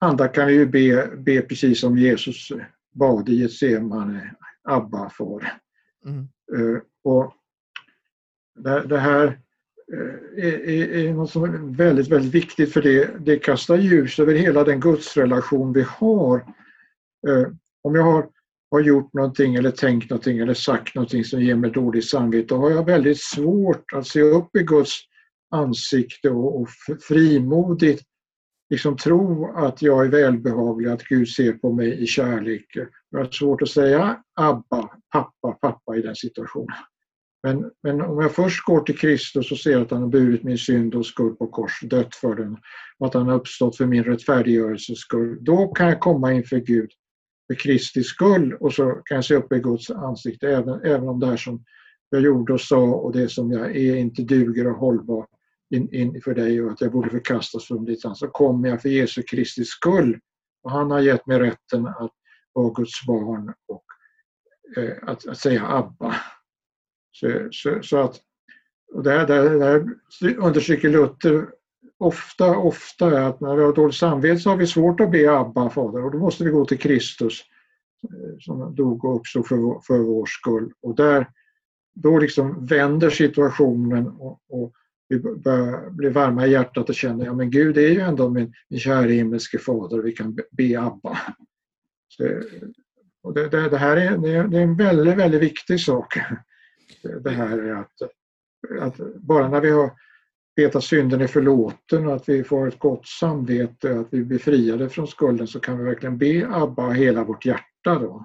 andakt 0.00 0.34
kan 0.34 0.46
vi 0.46 0.54
ju 0.54 0.66
be, 0.66 1.16
be 1.16 1.42
precis 1.42 1.80
som 1.80 1.98
Jesus 1.98 2.52
bad 2.94 3.28
i 3.28 3.34
Getsemane, 3.34 4.34
Abba 4.62 5.10
far. 5.10 5.52
Mm. 6.04 6.28
Uh, 6.56 6.80
och 7.04 7.34
det, 8.54 8.86
det 8.86 8.98
här 8.98 9.40
Eh, 9.92 10.44
är, 10.44 10.92
är 10.92 11.14
något 11.14 11.30
som 11.30 11.44
är 11.44 11.76
väldigt, 11.76 12.08
väldigt 12.08 12.34
viktigt 12.34 12.72
för 12.72 12.82
det, 12.82 13.10
det 13.20 13.38
kastar 13.38 13.76
ljus 13.76 14.18
över 14.18 14.34
hela 14.34 14.64
den 14.64 14.80
gudsrelation 14.80 15.72
vi 15.72 15.82
har. 15.82 16.36
Eh, 17.28 17.46
om 17.82 17.94
jag 17.94 18.02
har, 18.02 18.28
har 18.70 18.80
gjort 18.80 19.12
någonting 19.12 19.54
eller 19.54 19.70
tänkt 19.70 20.10
någonting 20.10 20.38
eller 20.38 20.54
sagt 20.54 20.94
någonting 20.94 21.24
som 21.24 21.42
ger 21.42 21.54
mig 21.54 21.70
dåligt 21.70 22.08
samvete, 22.08 22.46
då 22.48 22.56
har 22.56 22.70
jag 22.70 22.84
väldigt 22.84 23.20
svårt 23.20 23.92
att 23.94 24.06
se 24.06 24.20
upp 24.20 24.56
i 24.56 24.62
Guds 24.62 24.92
ansikte 25.50 26.30
och, 26.30 26.60
och 26.60 26.68
frimodigt 27.08 28.02
liksom 28.70 28.96
tro 28.96 29.52
att 29.56 29.82
jag 29.82 30.04
är 30.04 30.08
välbehaglig, 30.08 30.90
att 30.90 31.02
Gud 31.02 31.28
ser 31.28 31.52
på 31.52 31.72
mig 31.72 32.02
i 32.02 32.06
kärlek. 32.06 32.66
Jag 33.10 33.18
har 33.18 33.30
svårt 33.30 33.62
att 33.62 33.68
säga 33.68 34.22
Abba, 34.34 34.88
pappa, 35.12 35.52
pappa 35.60 35.96
i 35.96 36.02
den 36.02 36.14
situationen. 36.14 36.76
Men, 37.48 37.70
men 37.82 38.00
om 38.00 38.22
jag 38.22 38.34
först 38.34 38.64
går 38.64 38.80
till 38.80 38.98
Kristus 38.98 39.52
och 39.52 39.58
ser 39.58 39.80
att 39.80 39.90
han 39.90 40.02
har 40.02 40.08
burit 40.08 40.42
min 40.42 40.58
synd 40.58 40.94
och 40.94 41.06
skuld 41.06 41.38
på 41.38 41.46
kors, 41.46 41.80
dött 41.82 42.14
för 42.14 42.34
den 42.34 42.56
och 42.98 43.06
att 43.06 43.14
han 43.14 43.28
har 43.28 43.34
uppstått 43.34 43.76
för 43.76 43.86
min 43.86 44.04
rättfärdiggörelses 44.04 44.98
skull, 44.98 45.38
då 45.40 45.68
kan 45.68 45.88
jag 45.88 46.00
komma 46.00 46.32
inför 46.32 46.56
Gud 46.56 46.90
för 47.46 47.54
Kristi 47.54 48.02
skull 48.02 48.54
och 48.54 48.72
så 48.72 48.90
kan 48.90 49.14
jag 49.14 49.24
se 49.24 49.34
upp 49.34 49.52
i 49.52 49.58
Guds 49.58 49.90
ansikte 49.90 50.48
även, 50.48 50.80
även 50.84 51.08
om 51.08 51.20
det 51.20 51.26
här 51.26 51.36
som 51.36 51.64
jag 52.10 52.20
gjorde 52.22 52.52
och 52.52 52.60
sa 52.60 52.84
och 52.84 53.12
det 53.12 53.28
som 53.28 53.52
jag 53.52 53.76
är 53.76 53.96
inte 53.96 54.22
duger 54.22 54.66
och 54.66 54.78
hållbar 54.78 55.26
in, 55.74 55.94
in 55.94 56.20
för 56.24 56.34
dig 56.34 56.62
och 56.62 56.72
att 56.72 56.80
jag 56.80 56.92
borde 56.92 57.10
förkastas 57.10 57.64
från 57.64 57.84
ditt 57.84 58.04
hand 58.04 58.16
så 58.16 58.28
kommer 58.28 58.68
jag 58.68 58.82
för 58.82 58.88
Jesu 58.88 59.22
Kristi 59.22 59.64
skull. 59.64 60.18
Och 60.62 60.70
han 60.70 60.90
har 60.90 61.00
gett 61.00 61.26
mig 61.26 61.38
rätten 61.38 61.86
att 61.86 62.12
vara 62.52 62.72
Guds 62.72 63.06
barn 63.06 63.54
och 63.68 63.84
eh, 64.76 64.96
att, 65.02 65.28
att 65.28 65.38
säga 65.38 65.66
Abba. 65.66 66.14
Så, 67.12 67.48
så, 67.50 67.82
så 67.82 67.96
att, 67.98 68.20
och 68.94 69.02
det, 69.02 69.10
här, 69.10 69.26
det 69.26 69.64
här 69.64 69.86
understryker 70.38 70.88
Luther 70.88 71.48
ofta, 71.98 72.56
ofta 72.56 73.26
att 73.26 73.40
när 73.40 73.56
vi 73.56 73.62
har 73.62 73.72
dåligt 73.72 73.96
samvete 73.96 74.40
så 74.40 74.50
har 74.50 74.56
vi 74.56 74.66
svårt 74.66 75.00
att 75.00 75.10
be 75.10 75.38
Abba, 75.38 75.70
Fader, 75.70 76.04
och 76.04 76.12
då 76.12 76.18
måste 76.18 76.44
vi 76.44 76.50
gå 76.50 76.64
till 76.64 76.78
Kristus 76.78 77.40
eh, 78.02 78.38
som 78.38 78.74
dog 78.74 79.04
också 79.04 79.42
för, 79.42 79.80
för 79.86 79.98
vår 79.98 80.26
skull. 80.26 80.72
Och 80.82 80.96
där, 80.96 81.30
då 81.94 82.18
liksom 82.18 82.66
vänder 82.66 83.10
situationen 83.10 84.08
och, 84.08 84.40
och 84.48 84.72
vi 85.08 85.18
börjar 85.20 85.90
bli 85.90 86.08
varma 86.08 86.46
i 86.46 86.50
hjärtat 86.50 86.88
och 86.88 86.94
känner 86.94 87.24
ja 87.24 87.34
men 87.34 87.50
Gud 87.50 87.78
är 87.78 87.88
ju 87.88 88.00
ändå 88.00 88.28
min, 88.28 88.52
min 88.68 88.80
kära 88.80 89.02
himmelske 89.02 89.58
fader 89.58 89.98
och 89.98 90.06
vi 90.06 90.12
kan 90.12 90.34
be, 90.34 90.42
be 90.50 90.80
Abba. 90.80 91.18
Så, 92.08 92.40
och 93.22 93.34
det, 93.34 93.48
det, 93.48 93.68
det 93.68 93.78
här 93.78 93.96
är, 93.96 94.18
det 94.48 94.58
är 94.58 94.62
en 94.62 94.76
väldigt, 94.76 95.16
väldigt 95.16 95.42
viktig 95.42 95.80
sak 95.80 96.18
det 97.02 97.30
här 97.30 97.58
är 97.58 97.74
att, 97.74 98.02
att 98.80 98.96
bara 99.16 99.48
när 99.48 99.60
vi 99.60 99.70
har 99.70 99.90
vet 100.56 100.76
att 100.76 100.84
synden 100.84 101.20
är 101.20 101.26
förlåten 101.26 102.06
och 102.06 102.16
att 102.16 102.28
vi 102.28 102.44
får 102.44 102.68
ett 102.68 102.78
gott 102.78 103.06
samvete, 103.06 104.00
att 104.00 104.06
vi 104.10 104.20
är 104.20 104.24
befriade 104.24 104.88
från 104.88 105.06
skulden 105.06 105.46
så 105.46 105.60
kan 105.60 105.78
vi 105.78 105.84
verkligen 105.84 106.18
be 106.18 106.48
Abba 106.50 106.90
hela 106.90 107.24
vårt 107.24 107.46
hjärta 107.46 107.64
då. 107.98 108.24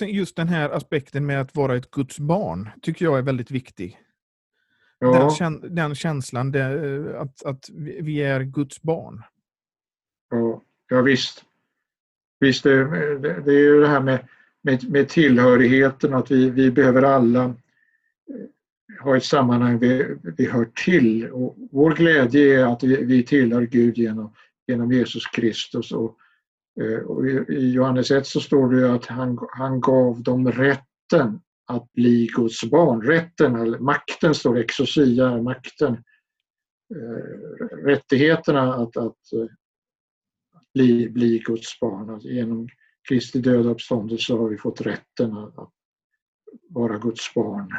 Just 0.00 0.36
den 0.36 0.48
här 0.48 0.70
aspekten 0.70 1.26
med 1.26 1.40
att 1.40 1.56
vara 1.56 1.76
ett 1.76 1.90
Guds 1.90 2.18
barn 2.18 2.70
tycker 2.82 3.04
jag 3.04 3.18
är 3.18 3.22
väldigt 3.22 3.50
viktig. 3.50 3.98
ja. 4.98 5.36
den, 5.38 5.74
den, 5.74 5.94
känslan 5.94 6.52
det, 6.52 7.20
att, 7.20 7.44
att 7.44 7.70
vi 8.00 8.22
är 8.22 8.40
Guds 8.40 8.82
barn. 8.82 9.22
Ja, 10.30 10.62
ja 10.88 11.02
visst. 11.02 11.44
Visst, 12.40 12.64
det, 12.64 12.84
det, 13.18 13.40
det 13.40 13.52
är 13.52 13.60
ju 13.60 13.80
det 13.80 13.88
här 13.88 14.00
med, 14.00 14.28
med, 14.66 14.90
med 14.90 15.08
tillhörigheten, 15.08 16.14
att 16.14 16.30
vi, 16.30 16.50
vi 16.50 16.70
behöver 16.70 17.02
alla 17.02 17.44
eh, 17.44 17.54
ha 19.04 19.16
ett 19.16 19.24
sammanhang 19.24 19.78
vi, 19.78 20.16
vi 20.36 20.50
hör 20.50 20.64
till. 20.84 21.30
Och 21.30 21.56
vår 21.70 21.94
glädje 21.94 22.60
är 22.60 22.66
att 22.72 22.82
vi, 22.82 23.04
vi 23.04 23.22
tillhör 23.22 23.62
Gud 23.62 23.98
genom, 23.98 24.34
genom 24.66 24.92
Jesus 24.92 25.26
Kristus. 25.26 25.92
Och, 25.92 26.16
eh, 26.80 26.98
och 26.98 27.26
I 27.50 27.72
Johannes 27.72 28.10
1 28.10 28.26
så 28.26 28.40
står 28.40 28.74
det 28.74 28.94
att 28.94 29.06
han, 29.06 29.38
han 29.50 29.80
gav 29.80 30.22
dem 30.22 30.52
rätten 30.52 31.40
att 31.66 31.92
bli 31.92 32.28
Guds 32.36 32.64
barn. 32.64 33.02
Rätten, 33.02 33.56
eller 33.56 33.78
makten 33.78 34.34
står 34.34 34.54
det, 34.54 34.60
exosia, 34.60 35.42
makten. 35.42 35.92
Eh, 36.94 37.66
rättigheterna 37.84 38.74
att, 38.74 38.96
att, 38.96 39.18
bli, 40.74 41.08
bli 41.08 41.38
Guds 41.38 41.80
barn. 41.80 42.10
Alltså 42.10 42.28
genom 42.28 42.68
Kristi 43.08 43.40
död 43.40 43.66
och 43.66 43.72
uppståndelse 43.72 44.32
har 44.32 44.48
vi 44.48 44.56
fått 44.56 44.80
rätten 44.80 45.36
att 45.36 45.70
vara 46.68 46.98
Guds 46.98 47.34
barn. 47.34 47.72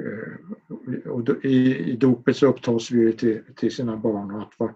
Eh, 0.00 1.10
och 1.10 1.44
i, 1.44 1.96
dopet 1.96 2.36
så 2.36 2.46
upptas 2.46 2.90
vi 2.90 3.12
till, 3.12 3.42
till 3.56 3.74
sina 3.74 3.96
barn 3.96 4.30
och 4.30 4.42
att 4.42 4.58
vara 4.58 4.74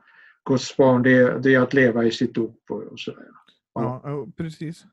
Guds 0.49 0.77
barn 0.77 1.03
det 1.03 1.13
är, 1.13 1.39
det 1.39 1.55
är 1.55 1.61
att 1.61 1.75
leva 1.75 2.05
i 2.05 2.11
sitt 2.11 2.35
dop 2.35 2.71
och, 2.71 3.01
sådär. 3.01 3.27
Ja. 3.75 4.01
ja, 4.05 4.27
precis. 4.37 4.85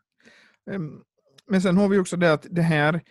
Men 1.47 1.61
sen 1.61 1.77
har 1.77 1.89
vi 1.89 1.99
också 1.99 2.17
det 2.17 2.33
att 2.33 2.47
det 2.49 2.61
här 2.61 3.01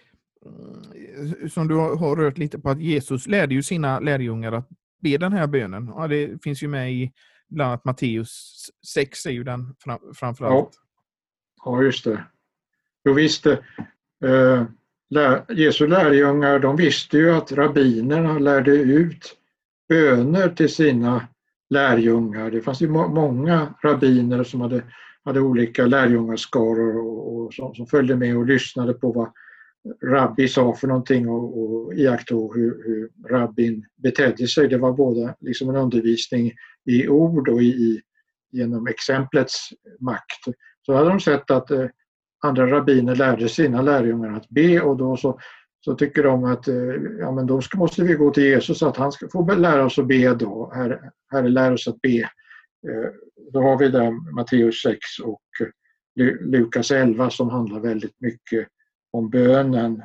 mm, 0.47 1.49
som 1.49 1.69
du 1.69 1.75
har 1.75 2.17
rört 2.17 2.39
lite 2.39 2.59
på 2.59 2.71
att 2.71 2.81
Jesus 2.81 3.27
lärde 3.27 3.55
ju 3.55 3.63
sina 3.63 4.01
lärjungar 4.01 4.53
att 4.53 4.69
be 5.03 5.19
den 5.19 5.33
här 5.33 5.47
bönen. 5.47 5.87
Ja, 5.87 6.09
det 6.09 6.43
finns 6.43 6.63
ju 6.63 6.69
med 6.69 6.93
i 6.93 7.13
bland 7.49 7.69
annat 7.69 7.85
Matteus 7.85 8.71
6 8.95 9.27
är 9.27 9.31
ju 9.31 9.45
den 9.45 9.75
fram, 9.79 9.99
framförallt. 10.15 10.82
Ja. 11.65 11.83
just 11.83 12.05
det. 12.05 12.25
Jo 13.05 13.13
visst, 13.13 13.47
eh, 13.47 14.65
lär, 15.11 15.45
Jesu 15.49 15.87
lärjungar 15.87 16.59
de 16.59 16.77
visste 16.77 17.19
ju 17.19 17.33
att 17.33 17.53
rabbinerna 17.53 18.39
lärde 18.39 18.71
ut 18.71 19.37
böner 19.89 20.49
till 20.49 20.69
sina 20.69 21.29
lärjungar. 21.71 22.51
Det 22.51 22.61
fanns 22.61 22.83
ju 22.83 22.89
må 22.89 23.09
många 23.09 23.75
rabbiner 23.83 24.45
som 24.45 24.61
hade, 24.61 24.83
hade 25.25 25.41
olika 25.41 25.87
lärjungaskaror 25.87 26.97
och, 26.97 27.35
och 27.35 27.55
som, 27.55 27.75
som, 27.75 27.87
följde 27.87 28.17
med 28.17 28.37
och 28.37 28.47
lyssnade 28.47 28.95
på 28.95 29.13
vad 29.13 29.33
rabbi 30.05 30.49
sa 30.49 30.75
för 30.75 30.89
någonting 30.89 31.29
och, 31.29 31.63
och 31.63 31.95
iakttog 31.95 32.57
hur, 32.57 32.83
hur 32.85 33.29
rabbin 33.29 33.87
betedde 33.97 34.47
sig. 34.47 34.69
Det 34.69 34.79
var 34.79 34.93
både 34.93 35.35
liksom 35.41 35.69
en 35.69 35.77
undervisning 35.77 36.53
i 36.85 37.09
ord 37.09 37.49
och 37.49 37.63
i, 37.63 38.01
genom 38.51 38.87
exemplets 38.87 39.69
makt. 40.01 40.45
Så 40.87 40.95
hade 40.95 41.09
de 41.09 41.21
sett 41.21 41.51
att 41.51 41.71
eh, 41.71 41.87
andra 42.43 42.67
rabbiner 42.67 43.15
lärde 43.15 43.49
sina 43.49 43.83
lärjungar 43.83 44.37
att 44.37 44.49
be 44.49 44.81
och 44.81 44.97
då 44.97 45.17
så, 45.17 45.41
så 45.81 45.95
tycker 45.95 46.23
de 46.23 46.45
att 46.45 46.69
eh, 46.69 46.95
ja, 47.19 47.33
men 47.33 47.47
då 47.47 47.61
ska, 47.61 47.79
måste 47.79 48.03
vi 48.03 48.15
gå 48.15 48.31
till 48.31 48.45
Jesus 48.45 48.79
så 48.79 48.89
att 48.89 48.97
han 48.97 49.13
ska 49.13 49.29
få 49.29 49.55
lära 49.55 49.85
oss 49.85 49.99
att 49.99 50.07
be 50.07 50.35
då. 50.35 50.73
Herre, 50.75 51.01
herre 51.33 51.49
lär 51.49 51.73
oss 51.73 51.89
att 51.89 52.01
be. 52.01 52.19
Eh, 52.89 53.11
då 53.53 53.61
har 53.61 53.79
vi 53.79 53.89
där 53.89 54.35
Matteus 54.35 54.83
6 54.83 54.99
och 55.25 55.43
Lukas 56.41 56.91
11 56.91 57.31
som 57.31 57.51
handlar 57.51 57.81
väldigt 57.81 58.21
mycket 58.21 58.69
om 59.13 59.31
bönen. 59.31 60.03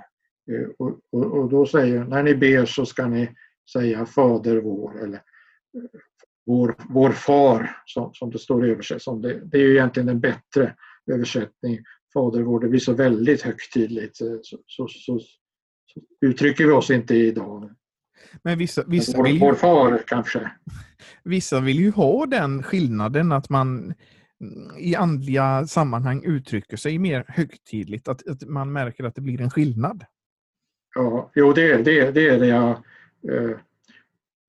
Eh, 0.52 0.70
och, 0.78 1.00
och, 1.12 1.40
och, 1.40 1.50
då 1.50 1.66
säger 1.66 2.04
när 2.04 2.24
ni 2.24 2.36
ber 2.36 2.66
så 2.66 2.86
ska 2.86 3.08
ni 3.08 3.30
säga 3.74 4.06
Fader 4.06 4.58
vår 4.58 5.04
eller 5.04 5.18
eh, 5.18 6.00
vår, 6.48 6.76
vår 6.90 7.12
far 7.12 7.78
som, 7.86 8.14
som 8.14 8.32
det 8.32 8.40
står 8.40 8.66
översatt 8.66 9.02
som. 9.02 9.22
Det, 9.22 9.42
det 9.46 9.58
är 9.58 9.62
ju 9.62 9.74
egentligen 9.74 10.10
en 10.10 10.20
bättre 10.20 10.76
översättning. 11.12 11.80
Fader 12.14 12.42
vår, 12.42 12.60
det 12.60 12.68
blir 12.68 12.80
så 12.80 12.94
väldigt 12.94 13.42
högtidligt. 13.42 14.22
Eh, 14.22 14.28
så, 14.42 14.58
så, 14.66 14.88
så, 14.88 15.20
så 15.20 16.02
uttrycker 16.22 16.66
vi 16.66 16.72
oss 16.72 16.92
inte 16.92 17.16
idag. 17.16 17.76
Men 18.44 18.58
vissa, 18.58 18.84
vissa 18.88 19.18
vår, 19.18 19.24
vill 19.24 19.34
ju, 19.34 19.40
vår 19.40 19.54
far 19.54 20.04
kanske. 20.08 20.52
Vissa 21.24 21.60
vill 21.60 21.80
ju 21.80 21.92
ha 21.92 22.26
den 22.26 22.64
skillnaden 22.64 23.32
att 23.32 23.50
man 23.50 23.94
i 24.80 24.96
andliga 24.96 25.68
sammanhang 25.68 26.24
uttrycker 26.24 26.78
sig 26.78 26.98
mer 26.98 27.26
högtidligt, 27.28 28.08
att, 28.08 28.28
att 28.28 28.44
man 28.44 28.72
märker 28.72 29.04
att 29.04 29.16
det 29.16 29.22
blir 29.22 29.42
en 29.42 29.50
skillnad. 29.50 30.06
Ja, 30.96 31.32
jo 31.36 31.54
det, 31.54 31.78
det, 31.78 32.12
det 32.12 32.30
är 32.30 32.40
det 32.40 32.48
jag... 32.48 32.70
Eh, 33.32 33.58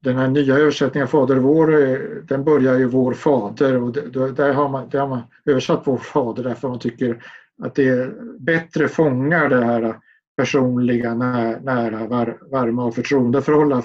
den 0.00 0.16
här 0.16 0.28
nya 0.28 0.56
översättningen 0.56 1.08
Fader 1.08 1.36
vår, 1.36 1.82
eh, 1.82 1.98
den 2.22 2.44
börjar 2.44 2.78
ju 2.78 2.86
Vår 2.86 3.14
Fader 3.14 3.82
och 3.82 3.92
det, 3.92 4.32
där, 4.32 4.52
har 4.52 4.68
man, 4.68 4.88
där 4.88 5.00
har 5.00 5.08
man 5.08 5.22
översatt 5.44 5.82
Vår 5.84 5.96
Fader 5.96 6.42
därför 6.42 6.68
man 6.68 6.78
tycker 6.78 7.24
att 7.62 7.74
det 7.74 8.14
bättre 8.38 8.88
fångar 8.88 9.48
det 9.48 9.64
här 9.64 10.00
personliga, 10.36 11.14
nära, 11.14 12.06
varma 12.50 12.84
och 12.84 12.94
förtroendeförhållande 12.94 13.82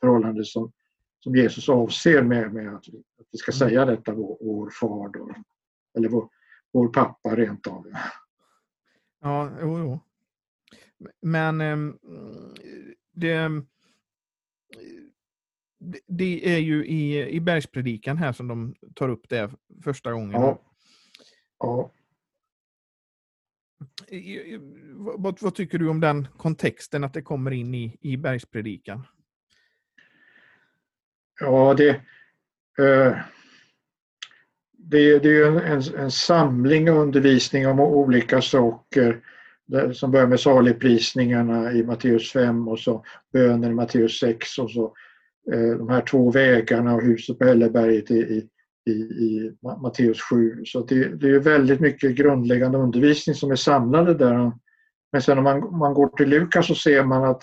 förhållande 0.00 0.44
som, 0.44 0.72
som 1.20 1.36
Jesus 1.36 1.68
avser 1.68 2.22
med, 2.22 2.52
med 2.52 2.68
att, 2.68 2.88
att 2.88 3.26
vi 3.32 3.38
ska 3.38 3.52
mm. 3.52 3.58
säga 3.58 3.84
detta, 3.84 4.12
vår, 4.12 4.38
vår 4.40 4.70
far 4.70 5.08
då, 5.08 5.34
eller 5.96 6.08
vår, 6.08 6.28
vår 6.72 6.88
pappa 6.88 7.36
rent 7.36 7.66
av. 7.66 7.86
Ja, 9.22 9.50
jo, 9.60 9.78
jo. 9.78 10.00
Men 11.22 11.60
ehm, 11.60 11.98
det, 13.12 13.50
det 16.06 16.54
är 16.54 16.58
ju 16.58 16.86
i, 16.86 17.28
i 17.28 17.40
bergspredikan 17.40 18.16
här 18.16 18.32
som 18.32 18.48
de 18.48 18.74
tar 18.94 19.08
upp 19.08 19.28
det 19.28 19.50
första 19.84 20.12
gången. 20.12 20.40
Ja. 20.40 20.58
ja. 21.58 21.90
Vad, 24.94 25.38
vad, 25.40 25.54
tycker 25.54 25.78
du 25.78 25.88
om 25.88 26.00
den 26.00 26.28
kontexten, 26.36 27.04
att 27.04 27.14
det 27.14 27.22
kommer 27.22 27.50
in 27.50 27.74
i, 27.74 27.96
i 28.00 28.16
bergspredikan? 28.16 29.06
Ja, 31.40 31.74
det, 31.74 31.88
eh, 32.78 33.16
det, 34.72 35.18
det 35.18 35.28
är 35.28 35.60
en, 35.60 35.82
en, 35.94 36.10
samling 36.10 36.88
undervisning 36.88 37.66
om 37.66 37.80
olika 37.80 38.42
saker 38.42 39.20
som 39.92 40.10
börjar 40.10 40.26
med 40.26 40.40
saligprisningarna 40.40 41.72
i 41.72 41.84
Matteus 41.84 42.32
5 42.32 42.68
och 42.68 42.78
så 42.78 43.04
bönen 43.32 43.70
i 43.70 43.74
Matteus 43.74 44.18
6 44.18 44.58
och 44.58 44.70
så 44.70 44.94
Eh, 45.52 45.78
de 45.78 45.88
här 45.88 46.00
två 46.00 46.30
vägarna 46.30 46.94
och 46.94 47.02
huset 47.02 47.38
på 47.38 47.44
Hälleberget 47.44 48.10
i, 48.10 48.48
i, 48.86 48.92
i 48.92 49.52
Matteus 49.82 50.20
7. 50.20 50.62
Så 50.64 50.84
det, 50.84 51.20
det 51.20 51.30
är 51.30 51.38
väldigt 51.38 51.80
mycket 51.80 52.16
grundläggande 52.16 52.78
undervisning 52.78 53.34
som 53.34 53.50
är 53.50 53.56
samlade 53.56 54.14
där. 54.14 54.52
Men 55.12 55.22
sen 55.22 55.38
om 55.38 55.44
man, 55.44 55.78
man 55.78 55.94
går 55.94 56.08
till 56.08 56.28
Lukas 56.28 56.66
så 56.66 56.74
ser 56.74 57.04
man 57.04 57.24
att 57.24 57.42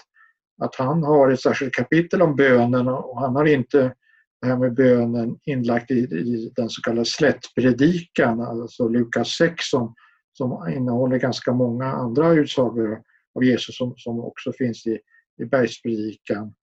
att 0.61 0.75
han 0.75 1.03
har 1.03 1.31
ett 1.31 1.41
särskilt 1.41 1.73
kapitel 1.73 2.21
om 2.21 2.35
bönen 2.35 2.87
och 2.87 3.21
han 3.21 3.35
har 3.35 3.45
inte 3.45 3.93
det 4.41 4.47
här 4.47 4.57
med 4.57 4.73
bönen 4.73 5.37
inlagt 5.45 5.91
i, 5.91 5.99
i 5.99 6.51
den 6.55 6.69
så 6.69 6.81
kallade 6.81 7.05
slättpredikan, 7.05 8.41
alltså 8.41 8.87
Lukas 8.87 9.27
6 9.27 9.55
som, 9.59 9.95
som 10.33 10.69
innehåller 10.69 11.17
ganska 11.17 11.53
många 11.53 11.85
andra 11.85 12.33
utsagor 12.33 13.01
av 13.35 13.43
Jesus 13.43 13.77
som, 13.77 13.93
som 13.97 14.19
också 14.19 14.51
finns 14.57 14.87
i, 14.87 14.99
i 15.41 15.45
bergspredikan. 15.45 16.53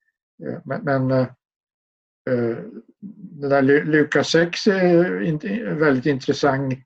Eh, 0.47 0.61
men, 0.65 0.85
men 0.85 1.11
eh, 1.11 1.29
eh, 2.31 2.57
det 3.41 3.49
där 3.49 3.63
Lukas 3.63 4.31
6 4.31 4.67
är 4.67 5.23
ett 5.23 5.79
väldigt 5.79 6.07
intressant 6.07 6.85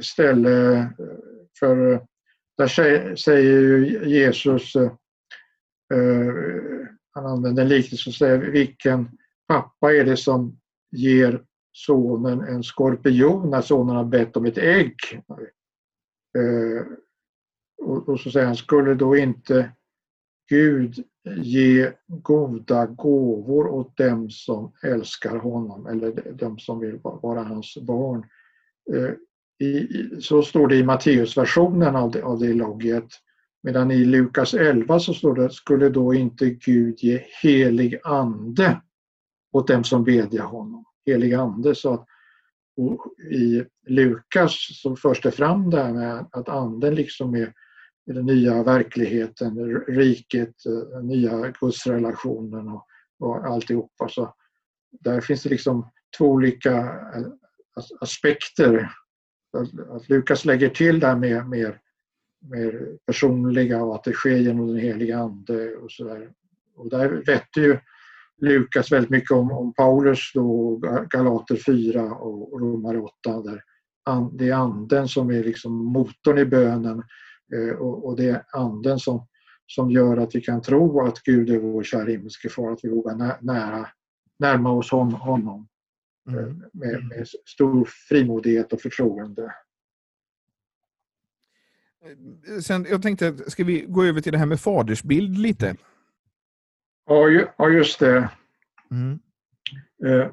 ställe 0.00 0.88
för 1.58 2.06
där 2.58 2.66
säger 3.16 3.78
Jesus 4.06 4.72
han 7.14 7.26
använder 7.26 7.62
en 7.62 7.68
liknelse 7.68 8.10
och 8.10 8.14
säger 8.14 8.38
vilken 8.38 9.08
pappa 9.48 9.92
är 9.92 10.04
det 10.04 10.16
som 10.16 10.60
ger 10.90 11.42
sonen 11.72 12.40
en 12.40 12.62
skorpion 12.62 13.50
när 13.50 13.60
sonen 13.60 13.96
har 13.96 14.04
bett 14.04 14.36
om 14.36 14.44
ett 14.44 14.58
ägg? 14.58 14.96
Och, 17.82 18.20
så 18.20 18.30
säger 18.30 18.46
han, 18.46 18.56
skulle 18.56 18.94
då 18.94 19.16
inte 19.16 19.72
Gud 20.48 21.04
ge 21.24 21.92
goda 22.06 22.86
gåvor 22.86 23.68
åt 23.68 23.96
dem 23.96 24.30
som 24.30 24.72
älskar 24.82 25.36
honom 25.36 25.86
eller 25.86 26.32
dem 26.32 26.58
som 26.58 26.80
vill 26.80 26.98
vara 27.02 27.42
hans 27.42 27.78
barn. 27.82 28.26
Eh, 28.94 29.10
I, 29.66 29.88
så 30.20 30.42
står 30.42 30.68
det 30.68 30.76
i 30.76 30.84
Matteusversionen 30.84 31.96
av 31.96 32.10
det, 32.10 32.22
av 32.22 32.38
det 32.38 32.52
logget. 32.52 33.08
Medan 33.62 33.90
i 33.90 34.04
Lukas 34.04 34.54
11 34.54 35.00
så 35.00 35.14
står 35.14 35.34
det, 35.34 35.52
skulle 35.52 35.88
då 35.88 36.14
inte 36.14 36.50
Gud 36.50 36.98
ge 36.98 37.24
helig 37.42 38.00
ande 38.04 38.80
åt 39.52 39.68
dem 39.68 39.84
som 39.84 40.04
bedjar 40.04 40.44
honom. 40.44 40.84
Helig 41.06 41.34
ande. 41.34 41.74
Så 41.74 41.94
att, 41.94 42.06
I 43.30 43.64
Lukas 43.86 44.80
så 44.82 44.96
förs 44.96 45.20
det 45.20 45.30
fram 45.30 45.70
det 45.70 45.82
här 45.82 45.92
med 45.92 46.26
att 46.32 46.48
anden 46.48 46.94
liksom 46.94 47.34
är 47.34 47.52
i 48.10 48.12
den 48.12 48.26
nya 48.26 48.62
verkligheten, 48.62 49.80
riket, 49.86 50.54
den 50.90 51.06
nya 51.06 51.52
gudsrelationen 51.60 52.68
och, 52.68 52.86
och 53.18 53.46
alltihopa. 53.46 54.08
Så 54.08 54.34
där 55.00 55.20
finns 55.20 55.42
det 55.42 55.48
liksom 55.48 55.90
två 56.18 56.26
olika 56.26 56.76
eh, 56.78 57.26
aspekter. 58.00 58.92
Att 59.90 60.08
Lukas 60.08 60.44
lägger 60.44 60.68
till 60.68 61.00
det 61.00 61.06
här 61.06 61.16
med 61.16 61.48
mer, 61.48 61.80
mer 62.50 62.88
personliga 63.06 63.82
och 63.82 63.94
att 63.94 64.04
det 64.04 64.12
sker 64.12 64.36
genom 64.36 64.66
den 64.66 64.76
heliga 64.76 65.18
Ande 65.18 65.76
och 65.76 65.92
sådär. 65.92 66.30
Och 66.76 66.90
där 66.90 67.08
vette 67.26 67.60
ju 67.60 67.78
Lukas 68.40 68.92
väldigt 68.92 69.10
mycket 69.10 69.30
om, 69.30 69.52
om 69.52 69.74
Paulus 69.74 70.30
då, 70.34 70.76
Galater 71.10 71.56
4 71.56 72.02
och 72.02 72.60
Romare 72.60 72.98
8 72.98 73.12
där 73.24 73.62
det 74.32 74.48
är 74.48 74.54
anden 74.54 75.08
som 75.08 75.30
är 75.30 75.44
liksom 75.44 75.72
motorn 75.84 76.38
i 76.38 76.44
bönen 76.44 77.02
och, 77.78 78.06
och 78.06 78.16
det 78.16 78.28
är 78.28 78.44
anden 78.52 78.98
som, 78.98 79.26
som 79.66 79.90
gör 79.90 80.16
att 80.16 80.34
vi 80.34 80.40
kan 80.40 80.62
tro 80.62 81.06
att 81.06 81.22
Gud 81.22 81.50
är 81.50 81.58
vår 81.58 81.82
kära 81.82 82.04
himmelske 82.04 82.48
far, 82.48 82.72
att 82.72 82.80
vi 82.82 82.88
vågar 82.88 83.42
nära, 83.42 83.88
närma 84.38 84.72
oss 84.72 84.90
honom 84.90 85.68
eh, 86.28 86.34
mm. 86.34 86.62
med, 86.72 87.04
med 87.08 87.28
stor 87.46 87.88
frimodighet 88.08 88.72
och 88.72 88.80
förtroende. 88.80 89.54
Sen, 92.62 92.86
jag 92.90 93.02
tänkte, 93.02 93.50
ska 93.50 93.64
vi 93.64 93.84
gå 93.88 94.04
över 94.04 94.20
till 94.20 94.32
det 94.32 94.38
här 94.38 94.46
med 94.46 94.60
fadersbild 94.60 95.38
lite? 95.38 95.76
Ja, 97.06 97.68
just 97.68 98.00
det. 98.00 98.30
Mm. 98.90 99.18
Eh, 100.04 100.30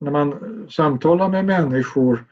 när 0.00 0.10
man 0.10 0.66
samtalar 0.70 1.28
med 1.28 1.44
människor 1.44 2.24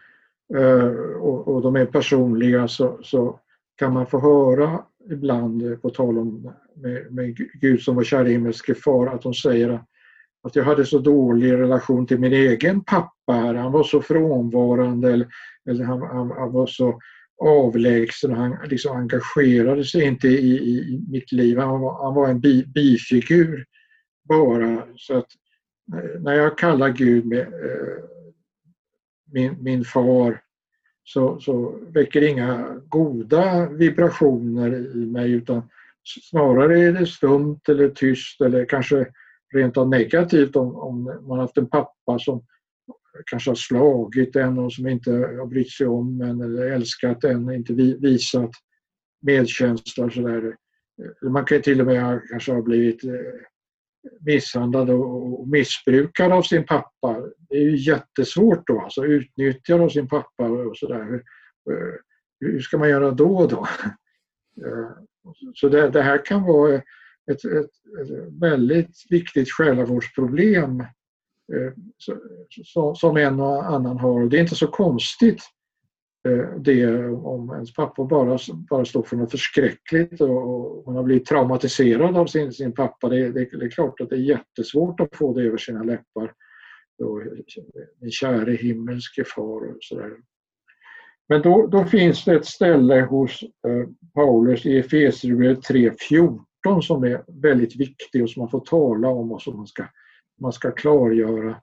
eh, 0.54 0.86
och, 1.16 1.48
och, 1.48 1.62
de 1.62 1.76
är 1.76 1.86
personliga 1.86 2.68
så, 2.68 3.00
så, 3.02 3.40
kan 3.80 3.92
man 3.92 4.06
få 4.06 4.20
höra 4.20 4.84
ibland, 5.10 5.66
eh, 5.66 5.78
på 5.78 5.90
tal 5.90 6.18
om 6.18 6.52
med, 6.74 7.12
med 7.12 7.36
Gud 7.60 7.82
som 7.82 7.96
var 7.96 8.04
kär 8.04 8.28
i 8.28 8.32
himmelske 8.32 8.74
far, 8.74 9.06
att 9.06 9.22
de 9.22 9.34
säger 9.34 9.80
att, 10.42 10.56
jag 10.56 10.64
hade 10.64 10.86
så 10.86 10.98
dålig 10.98 11.52
relation 11.52 12.06
till 12.06 12.20
min 12.20 12.32
egen 12.32 12.84
pappa. 12.84 13.32
Han 13.32 13.72
var 13.72 13.82
så 13.82 14.02
frånvarande 14.02 15.12
eller, 15.12 15.28
eller 15.70 15.84
han, 15.84 16.02
han, 16.02 16.30
han 16.30 16.52
var 16.52 16.66
så 16.66 17.00
avlägsen. 17.42 18.32
Han 18.32 18.56
liksom 18.64 18.96
engagerade 18.96 19.84
sig 19.84 20.04
inte 20.04 20.28
i, 20.28 20.52
i 20.56 21.04
mitt 21.10 21.32
liv. 21.32 21.58
Han 21.58 21.80
var, 21.80 22.04
han 22.04 22.14
var 22.14 22.28
en 22.28 22.40
bi, 22.40 22.66
bifigur 22.66 23.64
bara. 24.28 24.86
Så 24.96 25.18
att 25.18 25.28
eh, 25.94 26.20
när 26.20 26.34
jag 26.34 26.58
kallar 26.58 26.88
Gud 26.88 27.26
med, 27.26 27.40
eh, 27.40 28.04
min, 29.32 29.62
min 29.62 29.84
far 29.84 30.40
så, 31.12 31.40
så 31.40 31.78
väcker 31.92 32.22
inga 32.22 32.80
goda 32.88 33.68
vibrationer 33.68 34.96
i 34.96 35.06
mig 35.06 35.32
utan 35.32 35.62
snarare 36.30 36.80
är 36.80 36.92
det 36.92 37.06
stumt 37.06 37.60
eller 37.68 37.88
tyst 37.88 38.40
eller 38.40 38.64
kanske 38.64 39.06
rent 39.54 39.76
av 39.76 39.88
negativt 39.88 40.56
om, 40.56 40.74
om 40.74 41.04
man 41.28 41.38
haft 41.38 41.56
en 41.56 41.66
pappa 41.66 42.18
som 42.18 42.42
kanske 43.30 43.50
har 43.50 43.54
slagit 43.54 44.36
en 44.36 44.58
och 44.58 44.72
som 44.72 44.86
inte 44.86 45.12
har 45.12 45.46
brytt 45.46 45.72
sig 45.72 45.86
om 45.86 46.20
en 46.20 46.40
eller 46.40 46.70
älskat 46.70 47.24
en, 47.24 47.50
inte 47.54 47.72
visat 47.72 48.50
medkänsla 49.22 50.04
och 50.04 50.12
sådär. 50.12 50.56
Man 51.22 51.44
kan 51.44 51.62
till 51.62 51.80
och 51.80 51.86
med 51.86 52.20
kanske 52.30 52.52
ha 52.52 52.62
blivit 52.62 53.04
eh, 53.04 53.12
misshandlad 54.20 54.90
och 54.90 55.48
missbrukad 55.48 56.32
av 56.32 56.42
sin 56.42 56.66
pappa. 56.66 57.20
Det 57.48 57.56
är 57.56 57.62
ju 57.62 57.76
jättesvårt 57.76 58.66
då, 58.66 58.80
alltså 58.80 59.04
utnyttjad 59.04 59.80
av 59.80 59.88
sin 59.88 60.08
pappa 60.08 60.44
och 60.44 60.76
sådär. 60.76 61.04
Hur, 61.04 61.24
eh, 61.74 61.94
hur 62.40 62.60
ska 62.60 62.78
man 62.78 62.88
göra 62.88 63.10
då 63.10 63.46
då? 63.46 63.68
Eh, 64.66 64.90
så 65.54 65.68
det, 65.68 65.90
det 65.90 66.02
här 66.02 66.24
kan 66.24 66.42
vara 66.42 66.74
ett, 66.74 66.84
ett, 67.44 67.70
ett 68.00 68.32
väldigt 68.40 69.06
viktigt 69.10 69.50
själavårdsproblem 69.50 70.80
eh, 70.80 71.72
som 72.94 73.16
en 73.16 73.40
och 73.40 73.66
annan 73.66 73.98
har. 73.98 74.28
Det 74.28 74.36
är 74.36 74.40
inte 74.40 74.54
så 74.54 74.66
konstigt 74.66 75.42
Eh, 76.28 76.58
det 76.58 77.06
om 77.08 77.50
ens 77.54 77.74
pappa 77.74 78.04
bara, 78.04 78.38
bara 78.70 78.84
står 78.84 79.02
för 79.02 79.16
något 79.16 79.30
förskräckligt 79.30 80.20
och 80.20 80.86
man 80.86 80.96
har 80.96 81.02
blivit 81.02 81.26
traumatiserad 81.26 82.16
av 82.16 82.26
sin, 82.26 82.52
sin 82.52 82.72
pappa. 82.72 83.08
Det, 83.08 83.32
det, 83.32 83.58
det 83.58 83.64
är 83.64 83.70
klart 83.70 84.00
att 84.00 84.10
det 84.10 84.16
är 84.16 84.20
jättesvårt 84.20 85.00
att 85.00 85.16
få 85.16 85.34
det 85.34 85.42
över 85.42 85.58
sina 85.58 85.82
läppar. 85.82 86.32
Min 88.00 88.10
käre 88.10 88.52
himmelske 88.52 89.24
far 89.24 89.70
och 89.70 89.76
sådär. 89.80 90.10
Men 91.28 91.42
då, 91.42 91.66
då, 91.66 91.84
finns 91.84 92.24
det 92.24 92.34
ett 92.34 92.46
ställe 92.46 93.00
hos 93.00 93.42
eh, 93.42 93.88
Paulus 94.14 94.66
i 94.66 94.78
Efesierbrevet 94.78 95.58
3.14 95.58 96.80
som 96.80 97.04
är 97.04 97.24
väldigt 97.42 97.76
viktigt 97.76 98.22
och 98.22 98.30
som 98.30 98.40
man 98.40 98.50
får 98.50 98.60
tala 98.60 99.08
om 99.08 99.32
och 99.32 99.42
som 99.42 99.56
man 99.56 99.66
ska 99.66 99.84
man 100.40 100.52
ska 100.52 100.70
klargöra. 100.70 101.56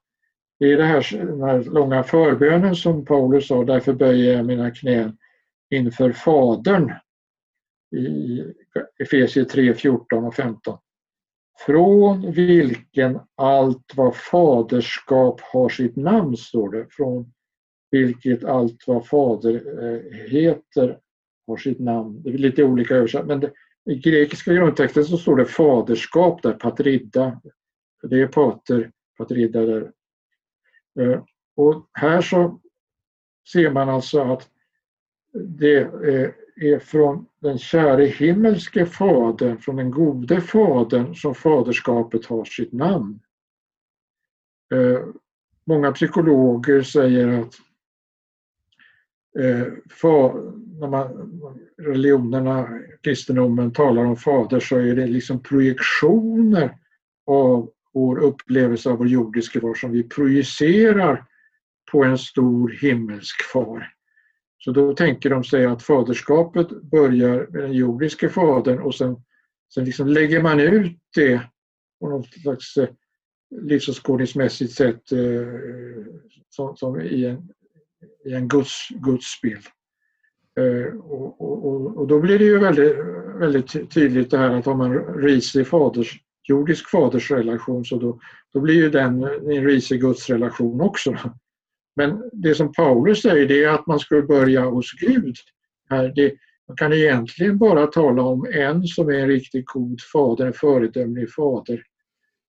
Det 0.59 0.73
är 0.73 0.77
det 0.77 0.83
här, 0.83 1.17
den 1.25 1.41
här 1.41 1.63
långa 1.63 2.03
förbönen 2.03 2.75
som 2.75 3.05
Paulus 3.05 3.47
sa, 3.47 3.63
därför 3.63 3.93
böjer 3.93 4.35
jag 4.35 4.45
mina 4.45 4.71
knän 4.71 5.17
inför 5.69 6.11
Fadern 6.11 6.93
i 7.95 8.43
Efesier 8.99 9.45
3, 9.45 9.73
14 9.73 10.25
och 10.25 10.35
15. 10.35 10.77
Från 11.65 12.31
vilken 12.31 13.19
allt 13.35 13.93
vad 13.95 14.15
faderskap 14.15 15.41
har 15.41 15.69
sitt 15.69 15.95
namn, 15.95 16.37
står 16.37 16.71
det. 16.71 16.87
Från 16.89 17.33
vilket 17.91 18.43
allt 18.43 18.83
vad 18.87 19.07
fader 19.07 19.83
eh, 19.83 20.29
heter 20.29 20.99
har 21.47 21.57
sitt 21.57 21.79
namn. 21.79 22.21
Det 22.23 22.29
är 22.29 22.37
lite 22.37 22.63
olika 22.63 22.95
översatt, 22.95 23.25
men 23.25 23.39
det, 23.39 23.51
i 23.89 23.95
grekiska 23.95 24.53
grundtexten 24.53 25.05
så 25.05 25.17
står 25.17 25.35
det 25.35 25.45
faderskap 25.45 26.41
där, 26.43 26.53
patridda, 26.53 27.41
det 28.03 28.21
är 28.21 28.27
pater, 28.27 28.91
patridda 29.17 29.65
där 29.65 29.91
Eh, 30.99 31.23
och 31.55 31.89
här 31.93 32.21
så 32.21 32.59
ser 33.51 33.71
man 33.71 33.89
alltså 33.89 34.21
att 34.21 34.49
det 35.33 35.77
eh, 35.81 36.31
är 36.55 36.79
från 36.79 37.25
den 37.39 37.57
käre 37.57 38.05
himmelske 38.05 38.85
fadern, 38.85 39.57
från 39.57 39.75
den 39.75 39.91
gode 39.91 40.41
fadern 40.41 41.15
som 41.15 41.35
faderskapet 41.35 42.25
har 42.25 42.45
sitt 42.45 42.73
namn. 42.73 43.19
Eh, 44.73 45.05
många 45.65 45.91
psykologer 45.91 46.81
säger 46.81 47.27
att 47.27 47.55
när 50.79 50.87
man, 50.87 51.39
religionerna, 51.77 52.69
kristendomen 53.03 53.71
talar 53.71 54.05
om 54.05 54.15
fader 54.15 54.59
så 54.59 54.77
är 54.77 54.95
det 54.95 55.07
liksom 55.07 55.43
projektioner 55.43 56.77
av 57.25 57.69
vår 57.97 58.19
upplevelse 58.19 58.89
av 58.89 58.97
vår 58.97 59.07
jordiske 59.07 59.61
far 59.61 59.73
som 59.73 59.91
vi 59.91 60.03
projicerar 60.03 61.25
på 61.91 62.03
en 62.03 62.17
stor 62.17 62.69
himmelsk 62.81 63.43
far. 63.53 63.93
Så 64.57 64.71
då 64.71 64.93
tänker 64.93 65.29
de 65.29 65.43
sig 65.43 65.65
att 65.65 65.83
faderskapet 65.83 66.69
börjar 66.69 67.47
med 67.49 67.63
den 67.63 67.73
jordiske 67.73 68.29
fadern 68.29 68.79
och 68.79 68.95
sen, 68.95 69.15
sen 69.73 69.85
liksom 69.85 70.07
lägger 70.07 70.41
man 70.41 70.59
ut 70.59 70.99
det 71.15 71.41
på 71.99 72.09
något 72.09 72.33
slags 72.33 72.77
eh, 72.77 72.89
livsåskådningsmässigt 73.61 74.73
sätt 74.73 75.11
eh, 75.11 75.47
som, 76.49 76.77
som, 76.77 77.01
i 77.01 77.25
en, 77.25 77.49
i 78.25 78.33
en 78.33 78.47
guds, 78.47 78.87
gudsbild. 78.89 79.65
Eh, 80.59 80.99
och, 80.99 81.41
och, 81.41 81.97
och, 81.97 82.07
då 82.07 82.19
blir 82.19 82.39
det 82.39 82.45
ju 82.45 82.59
väldigt, 82.59 82.97
väldigt 83.39 83.91
tydligt 83.91 84.31
det 84.31 84.37
här 84.37 84.49
att 84.49 84.67
om 84.67 84.77
man 84.77 84.93
risig 85.21 85.67
faders, 85.67 86.19
jordisk 86.47 86.89
fadersrelation 86.89 87.85
så 87.85 87.97
då, 87.97 88.19
då 88.53 88.59
blir 88.59 88.75
ju 88.75 88.89
den 88.89 89.23
en 89.23 89.63
risig 89.65 90.01
gudsrelation 90.01 90.81
också. 90.81 91.17
Men 91.95 92.29
det 92.33 92.55
som 92.55 92.73
Paulus 92.73 93.21
säger 93.21 93.47
det 93.47 93.63
är 93.63 93.69
att 93.69 93.87
man 93.87 93.99
skulle 93.99 94.21
börja 94.21 94.61
hos 94.61 94.91
Gud. 94.91 95.35
Här, 95.89 96.11
det, 96.15 96.33
man 96.67 96.77
kan 96.77 96.93
egentligen 96.93 97.57
bara 97.57 97.87
tala 97.87 98.21
om 98.21 98.47
en 98.53 98.83
som 98.83 99.09
är 99.09 99.13
en 99.13 99.27
riktigt 99.27 99.65
god 99.65 100.01
fader, 100.13 100.45
en 100.45 100.53
föredömlig 100.53 101.33
fader. 101.33 101.83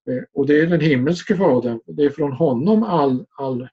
Eh, 0.09 0.23
och 0.33 0.47
det 0.47 0.59
är 0.61 0.67
den 0.67 0.81
himmelske 0.81 1.35
fadern. 1.35 1.79
Det 1.85 2.03
är 2.03 2.09
från 2.09 2.31
honom 2.31 2.83
all, 2.83 3.25
all 3.37 3.67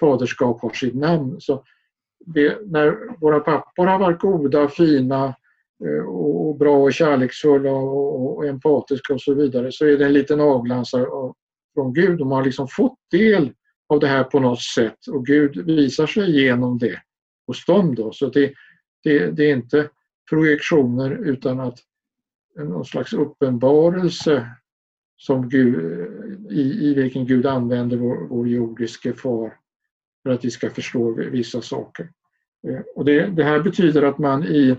faderskap 0.00 0.62
har 0.62 0.70
sitt 0.70 0.94
namn. 0.94 1.36
Så 1.40 1.64
det, 2.26 2.58
när 2.66 3.20
våra 3.20 3.40
pappor 3.40 3.86
har 3.86 3.98
varit 3.98 4.20
goda, 4.20 4.68
fina, 4.68 5.34
Eh, 5.84 6.06
och 6.08 6.56
bra 6.56 6.76
och 6.76 6.92
kärleksfulla 6.92 7.72
och, 7.72 8.46
empatiska 8.46 9.14
och 9.14 9.20
så 9.20 9.34
vidare 9.34 9.72
så 9.72 9.86
är 9.86 9.98
det 9.98 10.06
en 10.06 10.12
liten 10.12 10.40
avglansare 10.40 11.06
från 11.74 11.92
Gud. 11.92 12.18
De 12.18 12.30
har 12.30 12.44
liksom 12.44 12.68
fått 12.68 12.98
del 13.10 13.52
av 13.88 14.00
det 14.00 14.06
här 14.06 14.24
på 14.24 14.40
något 14.40 14.62
sätt 14.62 15.06
och 15.10 15.26
Gud 15.26 15.66
visar 15.66 16.06
sig 16.06 16.42
genom 16.42 16.78
det 16.78 17.00
hos 17.46 17.66
dem. 17.66 17.94
Då. 17.94 18.12
Så 18.12 18.28
det, 18.28 18.52
det, 19.04 19.30
det 19.30 19.50
är 19.50 19.56
inte 19.56 19.88
projektioner 20.30 21.10
utan 21.10 21.60
att 21.60 21.78
någon 22.56 22.84
slags 22.84 23.12
uppenbarelse 23.12 24.46
som 25.16 25.48
Gud, 25.48 26.06
i, 26.50 26.60
i 26.60 26.94
vilken 26.94 27.26
Gud 27.26 27.46
använder 27.46 27.96
vår, 27.96 28.26
vår 28.28 28.48
jordiske 28.48 29.12
far 29.12 29.52
för 30.22 30.30
att 30.30 30.44
vi 30.44 30.50
ska 30.50 30.70
förstå 30.70 31.12
vissa 31.12 31.62
saker. 31.62 32.10
Eh, 32.68 32.80
och 32.94 33.04
det, 33.04 33.26
det 33.26 33.44
här 33.44 33.60
betyder 33.60 34.02
att 34.02 34.18
man 34.18 34.44
i 34.44 34.76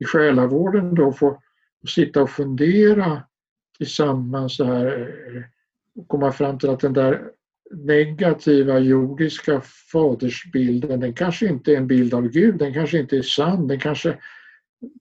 i 0.00 0.04
själavården 0.04 0.94
då 0.94 1.12
få 1.12 1.42
sitta 1.88 2.22
och 2.22 2.30
fundera 2.30 3.22
tillsammans 3.78 4.56
så 4.56 4.64
här 4.64 5.14
och 5.96 6.08
komma 6.08 6.32
fram 6.32 6.58
till 6.58 6.70
att 6.70 6.80
den 6.80 6.92
där 6.92 7.30
negativa 7.70 8.78
jordiska 8.78 9.60
fadersbilden, 9.92 11.00
den 11.00 11.14
kanske 11.14 11.46
inte 11.46 11.72
är 11.72 11.76
en 11.76 11.86
bild 11.86 12.14
av 12.14 12.28
Gud, 12.28 12.58
den 12.58 12.74
kanske 12.74 12.98
inte 12.98 13.16
är 13.16 13.22
sann, 13.22 13.68
den 13.68 13.80
kanske 13.80 14.18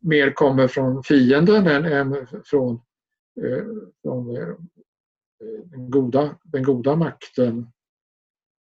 mer 0.01 0.31
kommer 0.31 0.67
från 0.67 1.03
fienden 1.03 1.67
än, 1.67 1.85
än 1.85 2.27
från, 2.45 2.81
eh, 3.41 3.65
från 4.01 4.37
eh, 4.37 4.55
den, 5.65 5.91
goda, 5.91 6.35
den 6.43 6.63
goda 6.63 6.95
makten. 6.95 7.67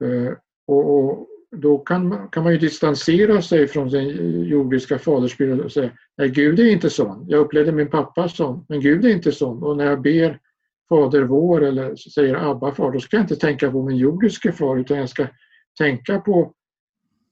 Eh, 0.04 0.32
och, 0.66 0.98
och, 0.98 1.28
då 1.56 1.78
kan 1.78 2.08
man, 2.08 2.28
kan 2.28 2.42
man 2.42 2.52
ju 2.52 2.58
distansera 2.58 3.42
sig 3.42 3.68
från 3.68 3.90
sin 3.90 4.08
jordiska 4.44 4.98
fadersbild 4.98 5.60
och 5.60 5.72
säga 5.72 5.90
nej, 6.16 6.28
Gud 6.28 6.60
är 6.60 6.72
inte 6.72 6.90
sån. 6.90 7.24
Jag 7.28 7.40
upplevde 7.40 7.72
min 7.72 7.90
pappa 7.90 8.28
sån, 8.28 8.64
men 8.68 8.80
Gud 8.80 9.04
är 9.04 9.08
inte 9.08 9.32
sån. 9.32 9.62
Och 9.62 9.76
när 9.76 9.84
jag 9.84 10.02
ber 10.02 10.38
Fader 10.88 11.22
vår 11.22 11.64
eller 11.64 11.96
säger 11.96 12.50
Abba 12.50 12.74
far, 12.74 12.92
då 12.92 13.00
ska 13.00 13.16
jag 13.16 13.24
inte 13.24 13.36
tänka 13.36 13.70
på 13.70 13.82
min 13.82 13.96
jordiska 13.96 14.52
far 14.52 14.76
utan 14.76 14.98
jag 14.98 15.08
ska 15.08 15.26
tänka 15.78 16.20
på 16.20 16.52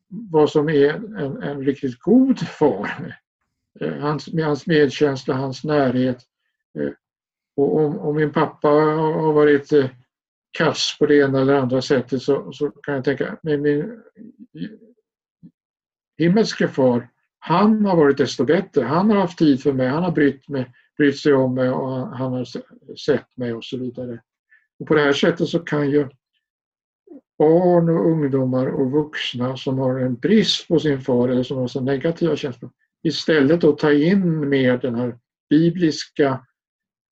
vad 0.09 0.51
som 0.51 0.69
är 0.69 0.89
en, 0.95 1.43
en 1.43 1.65
riktigt 1.65 1.99
god 1.99 2.39
far. 2.39 3.17
Eh, 3.81 3.93
hans, 3.93 4.33
med 4.33 4.45
hans 4.45 4.67
medkänsla, 4.67 5.35
hans 5.35 5.65
närhet. 5.65 6.19
Eh, 6.79 6.91
och 7.57 7.77
om, 7.77 7.99
om 7.99 8.17
min 8.17 8.33
pappa 8.33 8.69
har 8.69 9.33
varit 9.33 9.73
eh, 9.73 9.87
kass 10.57 10.97
på 10.99 11.07
det 11.07 11.17
ena 11.17 11.41
eller 11.41 11.55
andra 11.55 11.83
sättet 11.83 12.23
så, 12.23 12.53
så 12.53 12.71
kan 12.71 12.95
jag 12.95 13.05
tänka, 13.05 13.39
men 13.43 13.63
min 13.63 14.03
himmelske 16.19 16.69
far, 16.69 17.09
han 17.39 17.85
har 17.85 17.97
varit 17.97 18.19
desto 18.19 18.45
bättre. 18.45 18.83
Han 18.83 19.11
har 19.11 19.17
haft 19.17 19.39
tid 19.39 19.63
för 19.63 19.73
mig, 19.73 19.89
han 19.89 20.03
har 20.03 20.11
brytt, 20.11 20.49
mig, 20.49 20.73
brytt 20.97 21.19
sig 21.19 21.35
om 21.35 21.55
mig 21.55 21.71
och 21.71 21.91
han 22.17 22.33
har 22.33 22.45
sett 22.97 23.37
mig 23.37 23.55
och 23.55 23.65
så 23.65 23.79
vidare. 23.79 24.21
Och 24.79 24.87
på 24.87 24.95
det 24.95 25.01
här 25.01 25.13
sättet 25.13 25.49
så 25.49 25.59
kan 25.59 25.91
ju 25.91 26.09
barn 27.39 27.89
och 27.89 28.11
ungdomar 28.11 28.67
och 28.67 28.91
vuxna 28.91 29.57
som 29.57 29.79
har 29.79 29.99
en 29.99 30.15
brist 30.15 30.69
på 30.69 30.79
sin 30.79 31.01
far 31.01 31.29
eller 31.29 31.43
som 31.43 31.57
har 31.57 31.67
så 31.69 31.81
negativa 31.81 32.37
känslor 32.37 32.71
istället 33.03 33.61
då 33.61 33.73
ta 33.73 33.93
in 33.93 34.49
mer 34.49 34.79
den 34.79 34.95
här 34.95 35.19
bibliska 35.51 36.46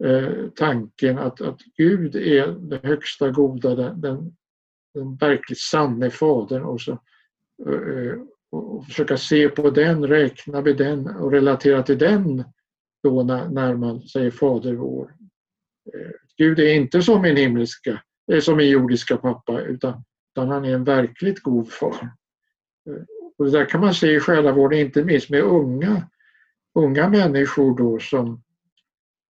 eh, 0.05 0.49
tanken 0.57 1.19
att, 1.19 1.41
att 1.41 1.61
Gud 1.77 2.17
är 2.17 2.47
det 2.47 2.81
högsta 2.83 3.31
goda, 3.31 3.75
den, 3.75 4.01
den, 4.01 4.37
den 4.95 5.17
verkligt 5.17 5.61
sanne 5.61 6.11
Fadern 6.11 6.63
och, 6.63 6.81
så, 6.81 6.93
eh, 7.69 8.15
och 8.51 8.87
försöka 8.87 9.17
se 9.17 9.49
på 9.49 9.71
den, 9.71 10.07
räkna 10.07 10.61
med 10.61 10.77
den 10.77 11.07
och 11.07 11.33
relatera 11.33 11.83
till 11.83 11.99
den 11.99 12.45
då 13.03 13.23
när, 13.23 13.49
när 13.49 13.77
man 13.77 14.03
säger 14.03 14.31
Fader 14.31 14.75
vår. 14.75 15.15
Eh, 15.95 16.11
Gud 16.37 16.59
är 16.59 16.75
inte 16.75 17.03
som 17.03 17.23
min 17.23 17.37
himmelska, 17.37 18.03
eh, 18.33 18.41
som 18.41 18.57
min 18.57 18.71
jordiska 18.71 19.17
pappa 19.17 19.61
utan, 19.61 20.05
utan 20.33 20.49
han 20.49 20.65
är 20.65 20.75
en 20.75 20.85
verkligt 20.85 21.43
god 21.43 21.73
far. 21.73 22.13
Eh, 22.91 23.03
och 23.39 23.45
det 23.45 23.51
där 23.51 23.65
kan 23.65 23.81
man 23.81 23.95
se 23.95 24.15
i 24.15 24.21
själavården, 24.21 24.79
inte 24.79 25.05
minst 25.05 25.31
med 25.31 25.43
unga, 25.43 26.09
unga 26.75 27.09
människor 27.09 27.79
då 27.79 27.99
som 27.99 28.43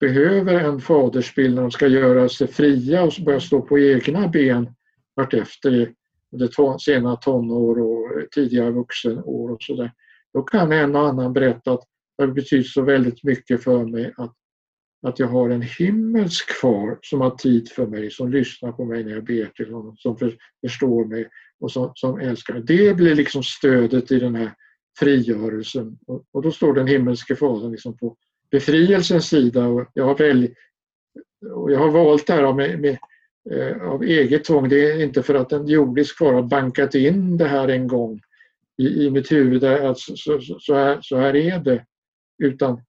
behöver 0.07 0.55
en 0.55 0.81
fadersbild 0.81 1.55
när 1.55 1.63
de 1.63 1.71
ska 1.71 1.87
göra 1.87 2.29
sig 2.29 2.47
fria 2.47 3.03
och 3.03 3.13
börja 3.25 3.41
stå 3.41 3.63
på 3.63 3.79
egna 3.79 4.29
ben 4.29 4.75
vartefter 5.17 5.93
under 6.33 6.79
sena 6.79 7.17
tonår 7.17 7.81
och 7.81 8.31
tidiga 8.31 8.71
vuxenår 8.71 9.51
och 9.51 9.63
sådär. 9.63 9.93
Då 10.35 10.43
kan 10.43 10.73
en 10.73 10.97
och 10.97 11.09
annan 11.09 11.33
berätta 11.33 11.73
att 11.73 11.83
det 12.19 12.27
betyder 12.27 12.65
så 12.65 12.83
väldigt 12.83 13.25
mycket 13.25 13.65
för 13.65 13.85
mig 13.85 14.13
att, 14.17 14.35
att 15.07 15.19
jag 15.19 15.27
har 15.27 15.51
en 15.51 15.63
himmelsk 15.63 16.51
far 16.61 16.99
som 17.03 17.21
har 17.21 17.31
tid 17.31 17.69
för 17.69 17.87
mig, 17.87 18.11
som 18.11 18.31
lyssnar 18.31 18.73
på 18.73 18.85
mig 18.85 19.05
när 19.05 19.13
jag 19.13 19.25
ber 19.25 19.47
till 19.47 19.73
honom, 19.73 19.97
som 19.97 20.17
för, 20.17 20.37
förstår 20.67 21.05
mig 21.05 21.29
och 21.61 21.73
som, 21.73 21.93
som 21.95 22.21
älskar. 22.21 22.59
Det 22.59 22.97
blir 22.97 23.15
liksom 23.15 23.43
stödet 23.43 24.13
i 24.13 24.19
den 24.19 24.35
här 24.35 24.55
frigörelsen. 24.99 25.99
Och, 26.07 26.25
och 26.33 26.43
då 26.43 26.51
står 26.51 26.75
den 26.75 26.87
himmelske 26.87 27.37
fadern 27.37 27.71
liksom 27.71 27.97
på 27.97 28.17
befrielsens 28.51 29.29
sida 29.29 29.67
och 29.67 29.91
jag 29.95 30.05
har, 30.05 30.19
väl, 30.19 30.55
och 31.55 31.73
jag 31.73 31.79
har 31.79 31.91
valt 31.91 32.27
det 32.27 32.33
här 32.33 32.53
med, 32.53 32.81
med 32.81 32.99
eh, 33.51 33.83
av 33.83 34.03
eget 34.03 34.45
tvång. 34.45 34.69
Det 34.69 34.91
är 34.91 35.03
inte 35.03 35.23
för 35.23 35.35
att 35.35 35.53
en 35.53 35.67
jordisk 35.67 36.19
far 36.19 36.33
har 36.33 36.43
bankat 36.43 36.95
in 36.95 37.37
det 37.37 37.49
här 37.49 37.69
en 37.69 37.89
gång 37.89 38.21
i, 38.79 39.05
i 39.05 39.11
mitt 39.11 39.33
huvud 39.33 39.65
att 39.65 39.99
så, 39.99 40.17
så, 40.17 40.41
så, 40.61 40.75
här, 40.75 40.99
så 41.03 41.17
här 41.17 41.37
är 41.37 41.59
det. 41.59 41.85
Utan 42.43 42.81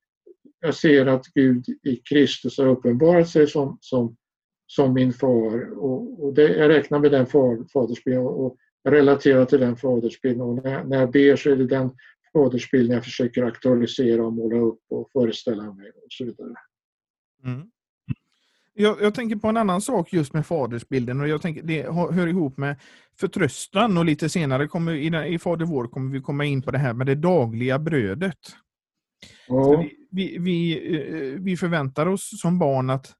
jag 0.61 0.75
ser 0.75 1.05
att 1.05 1.25
Gud 1.25 1.65
i 1.83 1.95
Kristus 1.95 2.57
har 2.57 2.67
uppenbarat 2.67 3.29
sig 3.29 3.47
som, 3.47 3.77
som, 3.81 4.15
som 4.67 4.93
min 4.93 5.13
far 5.13 5.77
och, 5.77 6.23
och 6.23 6.33
det, 6.33 6.57
jag 6.57 6.69
räknar 6.69 6.99
med 6.99 7.11
den 7.11 7.25
far, 7.25 7.65
fadersbilden 7.73 8.23
och 8.23 8.57
relaterar 8.89 9.45
till 9.45 9.59
den 9.59 9.75
fadersbilden 9.75 10.41
och 10.41 10.63
när, 10.63 10.83
när 10.83 10.99
jag 10.99 11.11
ber 11.11 11.35
så 11.35 11.49
är 11.49 11.55
det 11.55 11.67
den 11.67 11.89
fadersbilden 12.35 12.95
jag 12.95 13.03
försöker 13.03 13.43
aktualisera 13.43 14.25
och 14.25 14.33
måla 14.33 14.59
upp 14.59 14.81
och 14.89 15.09
föreställa 15.11 15.73
mig 15.73 15.89
och 15.89 16.07
så 16.09 16.25
vidare. 16.25 16.53
Mm. 17.45 17.67
Jag, 18.73 19.01
jag, 19.01 19.15
tänker 19.15 19.35
på 19.35 19.47
en 19.47 19.57
annan 19.57 19.81
sak 19.81 20.13
just 20.13 20.33
med 20.33 20.45
fadersbilden 20.45 21.21
och 21.21 21.27
jag 21.27 21.41
tänker 21.41 21.63
det 21.63 21.91
hör 21.91 22.27
ihop 22.27 22.57
med 22.57 22.79
förtröstan 23.19 23.97
och 23.97 24.05
lite 24.05 24.29
senare 24.29 24.67
kommer, 24.67 24.93
i, 24.93 25.33
i 25.33 25.39
Fader 25.39 25.65
vår 25.65 25.87
kommer 25.87 26.11
vi 26.11 26.21
komma 26.21 26.45
in 26.45 26.61
på 26.61 26.71
det 26.71 26.77
här 26.77 26.93
med 26.93 27.07
det 27.07 27.15
dagliga 27.15 27.79
brödet. 27.79 28.39
Ja. 29.47 29.85
Vi, 30.11 30.37
vi, 30.39 30.73
eh, 30.95 31.41
vi, 31.41 31.57
förväntar 31.57 32.05
oss 32.05 32.41
som 32.41 32.59
barn 32.59 32.89
att 32.89 33.13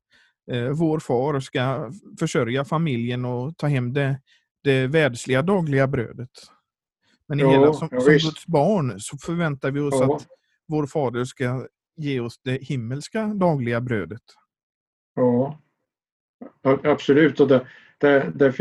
eh, 0.52 0.70
vår 0.70 1.00
far 1.00 1.40
ska 1.40 1.92
försörja 2.20 2.66
familjen 2.66 3.26
och 3.26 3.58
ta 3.58 3.68
hem 3.68 3.94
det, 3.94 4.22
det 4.64 4.88
världsliga 4.88 5.42
dagliga 5.42 5.88
brödet. 5.88 6.30
Men 7.28 7.40
i 7.40 7.42
ja, 7.42 7.50
hela, 7.50 7.74
som, 7.74 7.88
ja, 7.92 8.02
som 8.02 8.14
Guds 8.14 8.48
barn 8.48 9.00
så 9.00 9.18
förväntar 9.18 9.72
vi 9.72 9.80
oss 9.80 9.96
ja. 10.00 10.16
att 10.16 10.28
vår 10.68 10.88
fader 10.88 11.24
ska 11.24 11.68
ge 11.98 12.20
oss 12.20 12.40
det 12.44 12.64
himmelska 12.64 13.26
dagliga 13.28 13.82
brödet. 13.82 14.22
Ja, 15.16 15.60
absolut. 16.84 17.40
Och 17.40 17.48
där, 17.48 17.70
där, 17.98 18.32
där 18.36 18.52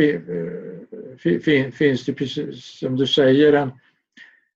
fin, 1.39 1.73
finns 1.73 2.05
det 2.05 2.13
precis 2.13 2.65
som 2.65 2.97
du 2.97 3.07
säger 3.07 3.53
en, 3.53 3.73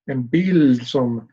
en 0.07 0.29
bild 0.29 0.87
som 0.87 1.29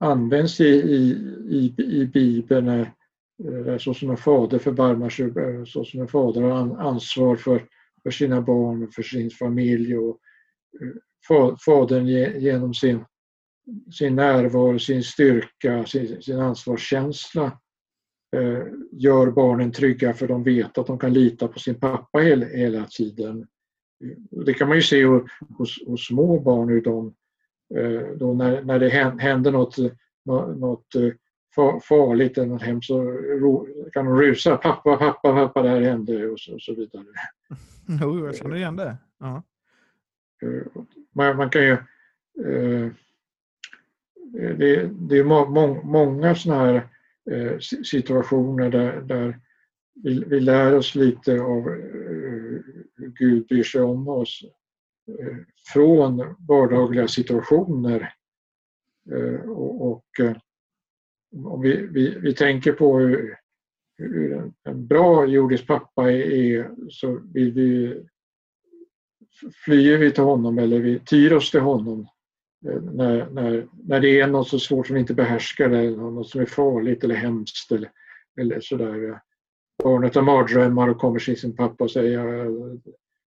används 0.00 0.60
i, 0.60 0.64
i, 0.64 1.10
i, 1.48 1.74
i 1.78 2.06
Bibeln 2.06 2.68
eh, 2.68 3.78
så 3.78 3.94
som 3.94 4.10
en 4.10 4.16
fader 4.16 4.58
förbarmar 4.58 5.08
sig, 5.08 5.26
eh, 5.26 5.64
så 5.64 5.84
som 5.84 6.00
en 6.00 6.08
fader 6.08 6.42
har 6.42 6.76
ansvar 6.76 7.36
för, 7.36 7.62
för 8.02 8.10
sina 8.10 8.40
barn 8.40 8.82
och 8.82 8.94
för 8.94 9.02
sin 9.02 9.30
familj. 9.30 9.96
Och 9.96 10.20
fadern 11.64 12.06
genom 12.40 12.74
sin, 12.74 13.04
sin 13.92 14.16
närvaro, 14.16 14.78
sin 14.78 15.02
styrka, 15.02 15.86
sin, 15.86 16.22
sin 16.22 16.38
ansvarskänsla 16.38 17.60
gör 18.92 19.30
barnen 19.30 19.72
trygga 19.72 20.14
för 20.14 20.28
de 20.28 20.42
vet 20.42 20.78
att 20.78 20.86
de 20.86 20.98
kan 20.98 21.12
lita 21.12 21.48
på 21.48 21.58
sin 21.58 21.80
pappa 21.80 22.18
hela, 22.18 22.46
hela 22.46 22.86
tiden. 22.86 23.46
Det 24.30 24.54
kan 24.54 24.68
man 24.68 24.76
ju 24.76 24.82
se 24.82 25.04
hos, 25.04 25.86
hos 25.86 26.06
små 26.06 26.40
barn 26.40 26.68
hur 26.68 26.82
de 26.82 27.14
Eh, 27.74 28.16
då 28.16 28.34
när, 28.34 28.62
när 28.62 28.78
det 28.78 28.88
händer 29.22 29.52
något, 29.52 29.76
något 30.56 30.94
eh, 30.94 31.80
farligt 31.88 32.38
eller 32.38 32.48
något 32.48 32.62
hemskt 32.62 32.86
så 32.86 33.18
kan 33.92 34.04
de 34.04 34.16
rusa. 34.20 34.56
Pappa, 34.56 34.96
pappa, 34.96 35.32
pappa, 35.32 35.62
det 35.62 35.68
här 35.68 35.80
hände 35.80 36.28
och 36.28 36.40
så, 36.40 36.54
och 36.54 36.62
så 36.62 36.74
vidare. 36.74 37.04
Jo, 38.02 38.26
jag 38.26 38.36
känner 38.36 38.56
igen 38.56 38.76
det. 38.76 38.96
Ja. 39.18 39.42
Man, 41.14 41.36
man 41.36 41.50
kan 41.50 41.62
ju... 41.62 41.72
Eh, 42.44 42.92
det, 44.32 44.90
det 45.08 45.18
är 45.18 45.24
må, 45.24 45.50
må, 45.50 45.82
många 45.82 46.34
sådana 46.34 46.64
här 46.64 46.88
eh, 47.30 47.58
situationer 47.84 48.70
där, 48.70 49.00
där 49.00 49.40
vi, 49.94 50.24
vi 50.24 50.40
lär 50.40 50.74
oss 50.74 50.94
lite 50.94 51.40
av 51.40 51.58
eh, 51.58 52.60
hur 52.96 53.12
Gud 53.18 53.46
bryr 53.46 53.62
sig 53.62 53.80
om 53.80 54.08
oss 54.08 54.40
från 55.72 56.34
vardagliga 56.48 57.08
situationer. 57.08 58.14
Och, 59.46 59.90
och 59.90 60.04
om 61.36 61.60
vi, 61.60 61.86
vi, 61.86 62.18
vi 62.18 62.34
tänker 62.34 62.72
på 62.72 62.98
hur, 62.98 63.36
hur 63.98 64.32
en, 64.32 64.54
en, 64.64 64.86
bra 64.86 65.26
jordisk 65.26 65.66
pappa 65.66 66.12
är 66.12 66.70
så 66.90 67.20
vill 67.34 67.52
vi, 67.52 68.02
flyr 69.64 69.98
vi 69.98 70.10
till 70.10 70.22
honom 70.22 70.58
eller 70.58 70.80
vi 70.80 70.98
tyr 70.98 71.32
oss 71.32 71.50
till 71.50 71.60
honom 71.60 72.08
eh, 72.66 72.82
när, 72.82 73.30
när, 73.30 73.66
när 73.72 74.00
det 74.00 74.20
är 74.20 74.26
något 74.26 74.48
så 74.48 74.58
svårt 74.58 74.86
som 74.86 74.94
vi 74.94 75.00
inte 75.00 75.14
behärskar 75.14 75.70
eller 75.70 75.96
något 75.96 76.28
som 76.28 76.40
är 76.40 76.46
farligt 76.46 77.04
eller 77.04 77.14
hemskt 77.14 77.72
eller, 77.72 77.90
eller 78.40 78.60
sådär. 78.60 79.20
Barnet 79.82 80.14
har 80.14 80.22
mardrömmar 80.22 80.88
och 80.88 80.98
kommer 80.98 81.20
till 81.20 81.40
sin 81.40 81.56
pappa 81.56 81.84
och 81.84 81.90
säger 81.90 82.18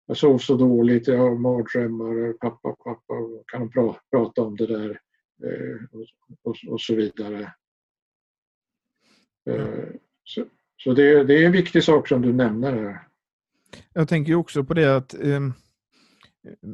jag 0.07 0.17
sov 0.17 0.39
så 0.39 0.57
dåligt, 0.57 1.09
jag 1.09 1.19
har 1.19 1.35
mardrömmar, 1.35 2.33
pappa, 2.33 2.77
pappa, 2.85 3.15
kan 3.47 3.61
de 3.61 3.71
pra, 3.71 3.97
prata 4.11 4.43
om 4.43 4.57
det 4.57 4.67
där 4.67 4.91
eh, 5.45 5.77
och, 5.93 6.07
och, 6.43 6.57
och, 6.69 6.81
så 6.81 6.95
vidare. 6.95 7.53
Mm. 9.51 9.99
Så, 10.25 10.45
så 10.77 10.93
det, 10.93 11.25
det, 11.25 11.43
är 11.43 11.47
en 11.47 11.53
viktig 11.53 11.85
sak 11.85 12.09
som 12.09 12.23
du 12.23 12.33
nämner. 12.33 12.73
Här. 12.73 13.09
Jag 13.93 14.09
tänker 14.09 14.35
också 14.35 14.65
på 14.65 14.75
det 14.75 14.97
att 14.97 15.15
eh, 15.15 15.41
Eh, 16.47 16.69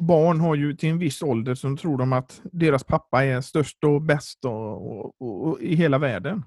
barn 0.00 0.40
har 0.40 0.54
ju 0.54 0.74
till 0.74 0.88
en 0.88 0.98
viss 0.98 1.22
ålder 1.22 1.54
så 1.54 1.76
tror 1.76 1.98
de 1.98 2.12
att 2.12 2.40
deras 2.52 2.84
pappa 2.84 3.24
är 3.24 3.40
störst 3.40 3.84
och 3.84 4.02
bäst 4.02 4.44
och, 4.44 5.12
och, 5.20 5.46
och, 5.46 5.60
i 5.60 5.74
hela 5.74 5.98
världen. 5.98 6.42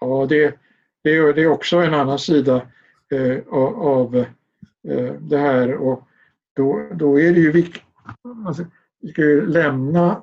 Ja, 0.00 0.26
det, 0.28 0.54
det, 1.02 1.16
är, 1.16 1.32
det 1.32 1.42
är 1.42 1.50
också 1.50 1.76
en 1.76 1.94
annan 1.94 2.18
sida 2.18 2.62
eh, 3.10 3.38
av 3.52 4.16
eh, 4.88 5.14
det 5.20 5.38
här 5.38 5.74
och 5.74 6.08
då, 6.52 6.88
då 6.94 7.20
är 7.20 7.32
det 7.32 7.40
ju 7.40 7.52
viktigt 7.52 7.82
alltså, 8.46 8.64
vi 9.00 9.08
ska 9.08 9.22
ju 9.22 9.46
lämna 9.46 10.22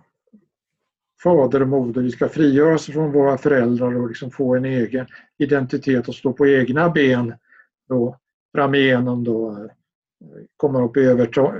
fader 1.23 1.61
och 1.61 1.67
moder, 1.67 2.01
vi 2.01 2.11
ska 2.11 2.29
frigöra 2.29 2.75
oss 2.75 2.85
från 2.85 3.11
våra 3.11 3.37
föräldrar 3.37 3.95
och 3.95 4.07
liksom 4.07 4.31
få 4.31 4.55
en 4.55 4.65
egen 4.65 5.07
identitet 5.37 6.07
och 6.07 6.15
stå 6.15 6.33
på 6.33 6.47
egna 6.47 6.89
ben 6.89 7.33
då, 7.89 8.17
framigenom 8.55 9.23
då, 9.23 9.51
eh, 9.51 9.71
komma 10.57 10.83
upp 10.83 10.97
i 10.97 11.01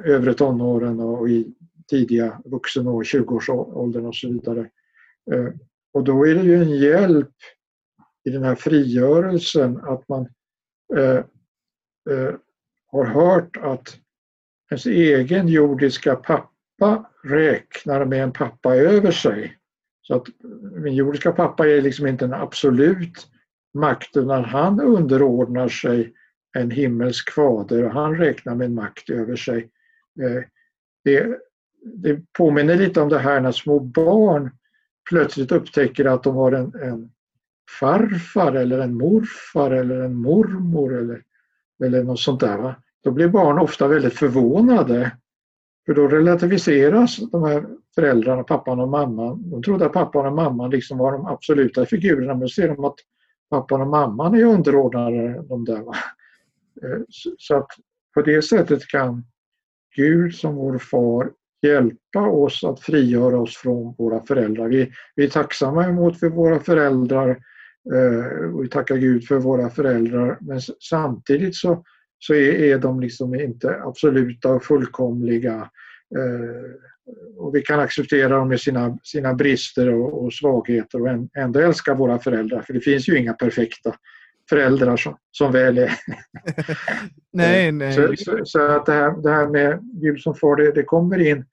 övre 0.06 0.34
tonåren 0.34 1.00
och 1.00 1.30
i 1.30 1.54
tidiga 1.88 2.42
vuxenår, 2.46 3.04
20-årsåldern 3.04 4.06
och 4.06 4.16
så 4.16 4.28
vidare. 4.28 4.70
Eh, 5.32 5.48
och 5.94 6.04
då 6.04 6.28
är 6.28 6.36
det 6.36 6.44
ju 6.44 6.56
en 6.56 6.70
hjälp 6.70 7.36
i 8.24 8.30
den 8.30 8.44
här 8.44 8.56
frigörelsen 8.56 9.78
att 9.78 10.10
man 10.10 10.28
eh, 10.98 11.24
eh, 12.10 12.36
har 12.88 13.06
hört 13.06 13.58
att 13.58 13.98
ens 14.72 14.86
egen 14.86 15.48
jordiska 15.48 16.16
pappa 16.16 17.12
räknar 17.24 18.06
med 18.06 18.24
en 18.24 18.32
pappa 18.32 18.76
över 18.76 19.12
sig. 19.12 19.58
Så 20.02 20.16
att 20.16 20.28
min 20.72 20.96
jordiska 20.96 21.32
pappa 21.32 21.68
är 21.68 21.82
liksom 21.82 22.08
inte 22.08 22.26
en 22.26 22.34
absolut 22.34 23.28
makt 23.74 24.18
utan 24.18 24.44
han 24.44 24.82
underordnar 24.82 25.68
sig 25.68 26.14
en 26.58 26.72
himmelsk 26.72 27.32
fader 27.32 27.84
och 27.84 27.92
han 27.92 28.18
räknar 28.18 28.56
med 28.56 28.72
makt 28.72 29.10
över 29.10 29.36
sig. 29.36 29.70
Eh, 30.22 30.44
det, 31.04 31.38
det 31.96 32.20
påminner 32.38 32.76
lite 32.76 33.02
om 33.02 33.10
det 33.10 33.20
här 33.20 33.42
när 33.42 33.52
små 33.52 33.80
barn 33.80 34.52
plötsligt 35.10 35.52
upptäcker 35.52 36.06
att 36.06 36.24
de 36.24 36.36
har 36.36 36.52
en, 36.52 36.74
en 36.82 37.12
farfar 37.80 38.54
eller 38.54 38.80
en 38.80 38.98
morfar 38.98 39.72
eller 39.72 40.00
en 40.00 40.16
mormor 40.16 40.98
eller, 40.98 41.22
eller 41.84 42.04
något 42.04 42.20
sånt 42.20 42.40
där. 42.40 42.58
Va? 42.58 42.76
Då 43.04 43.12
blir 43.12 43.28
barn 43.28 43.60
ofta 43.60 43.88
väldigt 43.88 44.14
förvånade. 44.14 45.12
För 45.86 45.94
då 45.94 46.08
relativiseras 46.08 47.18
de 47.32 47.44
här 47.44 47.66
föräldrarna, 47.96 48.44
pappan 48.44 48.80
och 48.80 48.90
mamman. 48.90 49.50
De 49.50 49.64
trodde 49.64 49.86
att 49.86 49.94
pappan 49.94 50.26
och 50.26 50.34
mamman 50.34 50.70
liksom 50.70 50.98
var 50.98 51.12
de 51.12 51.26
absoluta 51.26 51.86
figurerna 51.86 52.36
men 52.36 52.50
ser 52.50 52.68
de 52.68 52.86
att 52.86 52.96
pappan 53.50 53.82
och 53.82 53.88
mamman 53.88 54.36
är 54.36 54.44
underordnade 54.44 55.44
de 55.50 55.66
där. 55.66 55.82
Va? 55.82 55.96
Eh, 56.84 57.00
så 57.38 57.56
att 57.56 57.68
på 58.14 58.22
det 58.22 58.42
sättet 58.42 58.88
kan 58.88 59.24
Gud 59.96 60.36
som 60.36 60.56
vår 60.56 60.78
far 60.78 61.32
hjälpa 61.62 62.20
oss 62.20 62.64
att 62.64 62.80
frigöra 62.80 63.40
oss 63.40 63.58
från 63.58 63.96
våra 63.98 64.26
föräldrar. 64.26 64.68
Vi, 64.68 64.92
vi 65.16 65.26
är 65.26 65.30
tacksamma 65.30 65.86
emot 65.86 66.20
för 66.20 66.30
våra 66.30 66.60
föräldrar 66.60 67.30
eh, 67.94 68.54
och 68.54 68.64
vi 68.64 68.70
tackar 68.70 68.98
Gud 68.98 69.28
för 69.28 69.40
våra 69.40 69.70
föräldrar 69.70 70.38
men 70.42 70.62
samtidigt 70.90 71.56
så, 71.56 71.84
så 72.20 72.34
är, 72.34 72.54
är 72.54 72.80
de 72.80 73.00
liksom 73.00 73.36
inte 73.36 73.82
absoluta 73.84 74.50
och 74.50 74.64
fullkomliga 74.64 75.70
eh, 76.18 76.88
och 77.38 77.56
vi 77.56 77.62
kan 77.62 77.80
acceptera 77.80 78.38
dem 78.38 78.48
med 78.48 78.60
sina, 78.60 78.98
sina 79.04 79.34
brister 79.34 79.94
och, 79.94 80.24
och 80.24 80.34
svagheter 80.34 81.02
och 81.02 81.28
ändå 81.38 81.60
älska 81.60 81.94
våra 81.94 82.20
föräldrar 82.20 82.62
för 82.62 82.74
det 82.74 82.82
finns 82.82 83.10
ju 83.10 83.18
inga 83.18 83.34
perfekta 83.34 83.96
föräldrar 84.50 84.98
som, 84.98 85.18
som 85.32 85.52
väl 85.52 85.78
är. 85.78 85.92
nej, 87.34 87.72
nej. 87.72 87.94
Så, 87.94 88.16
så, 88.18 88.46
så, 88.46 88.62
att 88.62 88.86
det 88.86 88.94
här, 88.94 89.22
det 89.22 89.32
här 89.32 89.48
med 89.48 89.80
Gud 90.02 90.20
som 90.20 90.36
far, 90.36 90.56
det, 90.56 90.72
det 90.72 90.84
kommer 90.84 91.20
in 91.20 91.46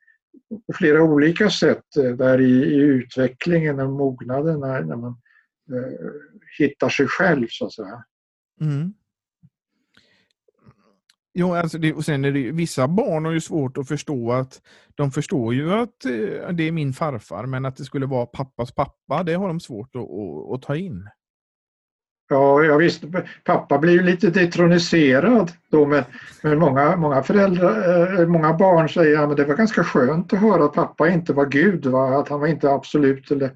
på 0.66 0.72
flera 0.72 1.02
olika 1.02 1.50
sätt 1.50 1.96
eh, 1.96 2.10
där 2.10 2.40
i, 2.40 2.64
i 2.64 2.76
utvecklingen 2.76 3.80
och 3.80 3.90
mognaden 3.90 4.60
när, 4.60 4.82
när 4.82 4.96
man 4.96 5.16
eh, 5.72 6.10
hittar 6.58 6.88
sig 6.88 7.06
själv 7.06 7.46
så 7.50 7.66
att 7.66 7.72
säga. 7.72 8.04
Mm. 8.60 8.94
Jo, 11.36 11.54
alltså 11.54 11.78
det, 11.78 11.94
och 11.94 12.04
sen 12.04 12.24
är 12.24 12.32
det 12.32 12.52
vissa 12.52 12.88
barn 12.88 13.24
har 13.24 13.32
ju 13.32 13.40
svårt 13.40 13.78
att 13.78 13.88
förstå 13.88 14.32
att 14.32 14.62
de 14.94 15.10
förstår 15.10 15.54
ju 15.54 15.72
att 15.72 16.04
eh, 16.04 16.48
det 16.48 16.68
är 16.68 16.72
min 16.72 16.92
farfar, 16.92 17.46
men 17.46 17.64
att 17.64 17.76
det 17.76 17.84
skulle 17.84 18.06
vara 18.06 18.26
pappas 18.26 18.72
pappa, 18.72 19.22
det 19.22 19.34
har 19.34 19.48
de 19.48 19.60
svårt 19.60 19.96
att, 19.96 20.02
att, 20.02 20.54
att 20.54 20.62
ta 20.62 20.76
in. 20.76 21.08
Ja, 22.28 22.62
jag 22.62 22.78
visste. 22.78 23.26
Pappa 23.44 23.78
blir 23.78 23.92
ju 23.92 24.02
lite 24.02 24.30
detroniserad 24.30 25.52
då 25.70 25.86
men, 25.86 26.04
men 26.42 26.58
många, 26.58 26.96
många 26.96 27.22
föräldrar, 27.22 28.20
eh, 28.20 28.26
många 28.26 28.52
barn 28.52 28.88
säger 28.88 29.18
att 29.18 29.28
ja, 29.28 29.34
det 29.34 29.44
var 29.44 29.54
ganska 29.54 29.84
skönt 29.84 30.32
att 30.32 30.40
höra 30.40 30.64
att 30.64 30.72
pappa 30.72 31.08
inte 31.08 31.32
var 31.32 31.46
Gud, 31.46 31.86
va? 31.86 32.20
att 32.20 32.28
han 32.28 32.40
var 32.40 32.46
inte 32.46 32.70
absolut 32.70 33.30
eller, 33.30 33.52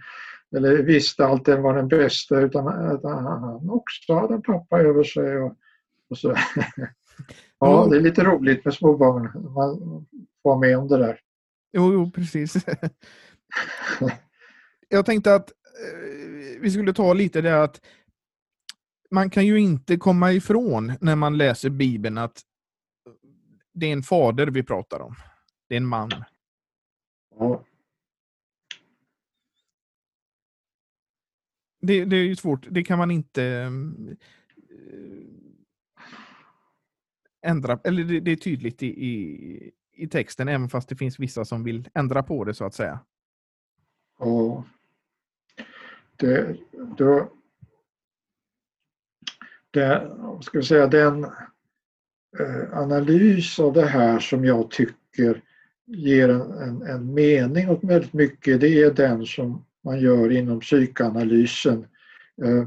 eller 0.56 0.82
visste 0.82 1.26
allt 1.26 1.48
eller 1.48 1.60
var 1.60 1.74
den 1.74 1.88
bästa 1.88 2.40
utan 2.40 2.68
att 2.68 3.02
han 3.02 3.70
också 3.70 4.14
hade 4.14 4.34
en 4.34 4.42
pappa 4.42 4.80
över 4.80 5.04
sig. 5.04 5.38
Och, 5.38 5.54
och 6.10 6.18
så. 6.18 6.34
ja, 7.60 7.86
det 7.90 7.96
är 7.96 8.00
lite 8.00 8.24
roligt 8.24 8.64
med 8.64 8.74
små 8.74 8.96
barn. 8.96 9.22
Man 9.54 9.78
får 10.42 10.50
vara 10.50 10.58
med 10.58 10.78
om 10.78 10.88
det 10.88 10.98
där. 10.98 11.20
Jo, 11.72 11.92
jo 11.92 12.10
precis. 12.10 12.54
jag 14.88 15.06
tänkte 15.06 15.34
att 15.34 15.50
eh, 15.50 16.60
vi 16.60 16.70
skulle 16.70 16.92
ta 16.92 17.12
lite 17.12 17.40
det 17.40 17.62
att 17.62 17.80
man 19.10 19.30
kan 19.30 19.46
ju 19.46 19.60
inte 19.60 19.96
komma 19.96 20.32
ifrån 20.32 20.92
när 21.00 21.16
man 21.16 21.36
läser 21.36 21.70
Bibeln 21.70 22.18
att 22.18 22.42
det 23.72 23.86
är 23.86 23.92
en 23.92 24.02
fader 24.02 24.46
vi 24.46 24.62
pratar 24.62 25.00
om. 25.00 25.14
Det 25.68 25.74
är 25.74 25.76
en 25.76 25.86
man. 25.86 26.10
Ja. 27.34 27.64
Det, 31.80 32.04
det, 32.04 32.16
är 32.16 32.24
ju 32.24 32.36
svårt. 32.36 32.66
Det 32.70 32.82
kan 32.82 32.98
man 32.98 33.10
inte 33.10 33.44
äh, 33.44 33.70
ändra. 37.42 37.80
Eller 37.84 38.04
det, 38.04 38.20
det 38.20 38.30
är 38.30 38.36
tydligt 38.36 38.82
i, 38.82 38.86
i, 38.86 39.72
i, 39.92 40.08
texten, 40.08 40.48
även 40.48 40.68
fast 40.68 40.88
det 40.88 40.96
finns 40.96 41.18
vissa 41.18 41.44
som 41.44 41.64
vill 41.64 41.88
ändra 41.94 42.22
på 42.22 42.44
det 42.44 42.54
så 42.54 42.64
att 42.64 42.74
säga. 42.74 43.00
Ja. 44.18 44.64
Det, 46.16 46.56
då, 46.96 47.32
Eh, 49.76 49.80
det, 50.38 50.42
ska 50.42 50.62
säga, 50.62 50.86
den 50.86 51.24
eh, 52.38 52.78
analys 52.78 53.58
av 53.58 53.72
det 53.72 53.86
här 53.86 54.18
som 54.18 54.44
jag 54.44 54.70
tycker 54.70 55.42
ger 55.86 56.28
en, 56.28 56.52
en, 56.52 56.82
en, 56.82 57.14
mening 57.14 57.70
åt 57.70 57.84
väldigt 57.84 58.12
mycket, 58.12 58.60
det 58.60 58.82
är 58.82 58.90
den 58.90 59.26
som 59.26 59.64
man 59.84 60.00
gör 60.00 60.32
inom 60.32 60.60
psykanalysen. 60.60 61.86
Eh, 62.42 62.64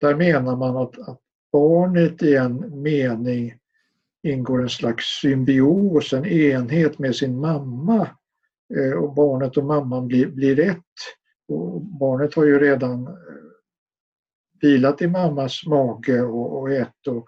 där 0.00 0.14
menar 0.14 0.56
man 0.56 0.76
att, 0.76 1.08
att 1.08 1.20
barnet 1.52 2.22
i 2.22 2.36
en 2.36 2.82
mening 2.82 3.54
ingår 4.22 4.62
en 4.62 4.68
slags 4.68 5.04
symbios, 5.04 6.12
en 6.12 6.26
enhet 6.26 6.98
med 6.98 7.16
sin 7.16 7.40
mamma 7.40 8.08
och 9.00 9.14
barnet 9.14 9.56
och 9.56 9.64
mamman 9.64 10.06
blir, 10.06 10.26
blir 10.26 10.60
ett. 10.60 10.76
Och 11.48 11.80
barnet 11.80 12.34
har 12.34 12.44
ju 12.44 12.58
redan 12.58 13.08
vilat 14.62 15.02
i 15.02 15.06
mammas 15.06 15.66
mage 15.66 16.22
och, 16.22 16.60
och 16.60 16.70
ätit 16.70 17.06
och, 17.06 17.26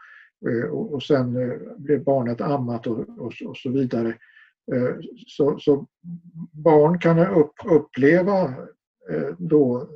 eh, 0.51 0.71
och, 0.71 0.95
och 0.95 1.03
sen 1.03 1.37
eh, 1.37 1.59
blev 1.77 2.05
barnet 2.05 2.41
ammat 2.41 2.87
och, 2.87 2.99
och, 2.99 3.33
och 3.47 3.57
så 3.57 3.71
vidare. 3.71 4.09
Eh, 4.73 4.97
så, 5.27 5.59
så, 5.59 5.87
barn 6.53 6.99
kan 6.99 7.19
upp, 7.19 7.55
uppleva 7.65 8.55
då 9.39 9.89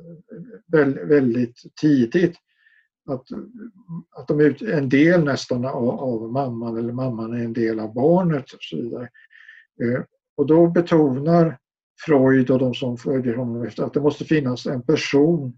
väldigt 1.03 1.57
tidigt 1.81 2.35
att, 3.09 3.23
att 4.17 4.27
de 4.27 4.39
är 4.39 4.69
en 4.69 4.89
del 4.89 5.23
nästan 5.23 5.65
av, 5.65 5.89
av 5.89 6.31
mamman 6.31 6.77
eller 6.77 6.93
mamman 6.93 7.33
är 7.33 7.43
en 7.43 7.53
del 7.53 7.79
av 7.79 7.93
barnet 7.93 8.51
och 8.51 8.61
så 8.61 8.77
vidare. 8.77 9.09
Och 10.37 10.47
då 10.47 10.67
betonar 10.67 11.57
Freud 12.05 12.49
och 12.49 12.59
de 12.59 12.73
som 12.73 12.97
följer 12.97 13.35
honom 13.35 13.69
att 13.77 13.93
det 13.93 14.01
måste 14.01 14.25
finnas 14.25 14.65
en 14.65 14.81
person 14.81 15.53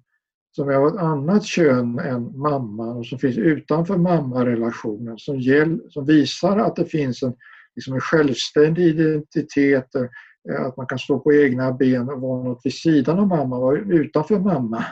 som 0.51 0.69
är 0.69 0.73
av 0.73 0.87
ett 0.87 1.01
annat 1.01 1.45
kön 1.45 1.99
än 1.99 2.37
mamman 2.37 2.97
och 2.97 3.05
som 3.05 3.19
finns 3.19 3.37
utanför 3.37 3.97
mammarelationen 3.97 5.17
som, 5.17 5.41
som 5.89 6.05
visar 6.05 6.57
att 6.57 6.75
det 6.75 6.85
finns 6.85 7.23
en, 7.23 7.33
liksom 7.75 7.93
en 7.93 8.01
självständig 8.01 8.83
identitet, 8.83 9.95
eh, 9.95 10.65
att 10.65 10.77
man 10.77 10.87
kan 10.87 10.99
stå 10.99 11.19
på 11.19 11.33
egna 11.33 11.71
ben 11.71 12.09
och 12.09 12.21
vara 12.21 12.43
något 12.43 12.61
vid 12.63 12.73
sidan 12.73 13.19
av 13.19 13.27
mamma, 13.27 13.59
vara 13.59 13.79
utanför 13.79 14.39
mamma. 14.39 14.85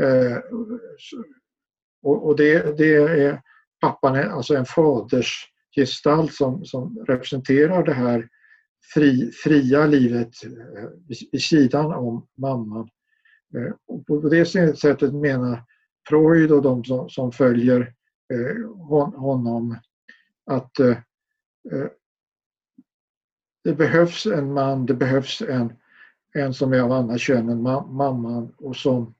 Eh, 0.00 0.38
och 2.02 2.36
det, 2.36 2.78
det 2.78 2.94
är 2.94 3.40
pappan, 3.80 4.16
alltså 4.16 4.54
en 4.54 4.64
fadersgestalt 4.64 6.34
som, 6.34 6.64
som 6.64 7.04
representerar 7.08 7.84
det 7.84 7.94
här 7.94 8.28
fri, 8.94 9.30
fria 9.44 9.86
livet 9.86 10.44
eh, 10.44 10.88
vid 11.32 11.42
sidan 11.42 11.86
om 11.86 12.26
mamman. 12.38 12.88
Eh, 13.56 13.72
och 13.86 14.06
på 14.06 14.28
det 14.28 14.46
sättet 14.78 15.14
menar 15.14 15.62
Freud 16.08 16.52
och 16.52 16.62
de 16.62 16.84
som, 16.84 17.08
som 17.08 17.32
följer 17.32 17.94
eh, 18.32 18.70
honom 19.20 19.76
att 20.46 20.80
eh, 20.80 20.98
eh, 21.72 21.88
det 23.64 23.74
behövs 23.74 24.26
en 24.26 24.52
man, 24.52 24.86
det 24.86 24.94
behövs 24.94 25.42
en, 25.42 25.72
en 26.34 26.54
som 26.54 26.72
är 26.72 26.80
av 26.80 26.92
annat 26.92 27.20
kön 27.20 27.48
än 27.48 27.62
mamman 27.62 28.54
och 28.56 28.76
som 28.76 29.14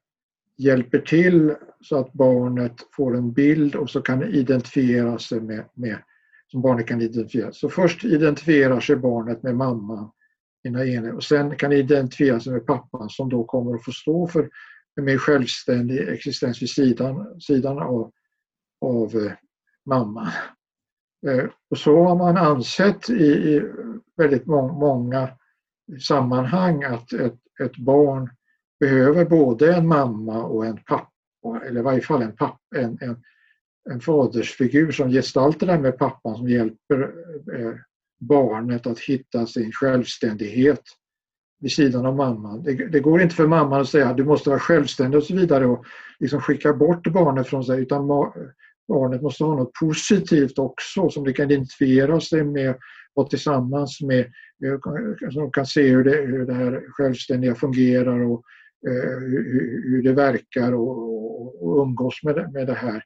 hjälper 0.56 0.98
till 0.98 1.54
så 1.80 1.96
att 1.96 2.12
barnet 2.12 2.74
får 2.96 3.16
en 3.16 3.32
bild 3.32 3.74
och 3.74 3.90
så 3.90 4.00
kan 4.00 4.22
identifiera 4.22 5.18
sig 5.18 5.40
med, 5.40 5.64
med 5.74 5.98
som 6.46 6.62
barnet 6.62 6.86
kan 6.86 7.00
identifiera. 7.00 7.52
Så 7.52 7.68
först 7.68 8.04
identifierar 8.04 8.80
sig 8.80 8.96
barnet 8.96 9.42
med 9.42 9.56
mamman 9.56 10.10
och 11.14 11.24
sen 11.24 11.56
kan 11.56 11.72
identifiera 11.72 12.40
sig 12.40 12.52
med 12.52 12.66
pappan 12.66 13.08
som 13.10 13.28
då 13.28 13.44
kommer 13.44 13.74
att 13.74 13.84
få 13.84 13.92
stå 13.92 14.26
för 14.26 14.50
en 14.96 15.04
mer 15.04 15.18
självständig 15.18 16.08
existens 16.08 16.62
vid 16.62 16.70
sidan, 16.70 17.40
sidan 17.40 17.78
av, 17.78 18.12
av 18.80 19.16
eh, 19.16 19.32
mamman. 19.86 20.28
Eh, 21.26 21.44
och 21.70 21.78
så 21.78 22.04
har 22.04 22.16
man 22.16 22.36
ansett 22.36 23.10
i, 23.10 23.24
i 23.24 23.62
väldigt 24.16 24.46
må 24.46 24.72
många 24.72 25.28
sammanhang 26.08 26.84
att 26.84 27.12
ett, 27.12 27.38
ett 27.62 27.76
barn 27.76 28.30
behöver 28.80 29.24
både 29.24 29.74
en 29.74 29.88
mamma 29.88 30.44
och 30.44 30.66
en 30.66 30.76
pappa, 30.76 31.60
eller 31.66 31.80
i 31.80 31.82
varje 31.82 32.00
fall 32.00 32.22
en, 32.22 32.36
pappa, 32.36 32.76
en, 32.76 32.98
en, 33.00 33.22
en 33.90 34.00
fadersfigur 34.00 34.92
som 34.92 35.10
gestaltar 35.10 35.66
det 35.66 35.72
här 35.72 35.80
med 35.80 35.98
pappan 35.98 36.36
som 36.36 36.48
hjälper 36.48 37.02
eh, 37.54 37.74
barnet 38.28 38.86
att 38.86 38.98
hitta 38.98 39.46
sin 39.46 39.72
självständighet 39.72 40.82
vid 41.60 41.72
sidan 41.72 42.06
av 42.06 42.16
mamman. 42.16 42.62
Det, 42.62 42.88
det, 42.88 43.00
går 43.00 43.22
inte 43.22 43.34
för 43.34 43.46
mamman 43.46 43.80
att 43.80 43.88
säga 43.88 44.08
att 44.08 44.16
du 44.16 44.24
måste 44.24 44.50
vara 44.50 44.60
självständig 44.60 45.18
och 45.18 45.24
så 45.24 45.34
vidare 45.34 45.66
och 45.66 45.84
liksom 46.20 46.40
skicka 46.40 46.72
bort 46.72 47.12
barnet 47.12 47.46
från 47.46 47.64
sig 47.64 47.80
utan 47.80 48.06
barnet 48.88 49.22
måste 49.22 49.44
ha 49.44 49.56
något 49.56 49.72
positivt 49.80 50.58
också 50.58 51.10
som 51.10 51.24
det 51.24 51.32
kan 51.32 51.50
identifiera 51.50 52.20
sig 52.20 52.44
med 52.44 52.74
och 53.14 53.30
tillsammans 53.30 54.00
med, 54.00 54.20
eh, 54.64 55.30
som 55.30 55.50
kan 55.50 55.66
se 55.66 55.88
hur 55.88 56.04
det, 56.04 56.16
hur 56.16 56.46
det 56.46 56.54
här 56.54 56.84
självständiga 56.88 57.54
fungerar 57.54 58.20
och 58.20 58.42
eh, 58.88 59.18
hur, 59.84 60.02
det 60.02 60.12
verkar 60.12 60.72
och, 60.72 61.64
och 61.64 61.82
umgås 61.82 62.22
med 62.22 62.34
det, 62.34 62.50
med 62.52 62.66
det 62.66 62.74
här. 62.74 63.02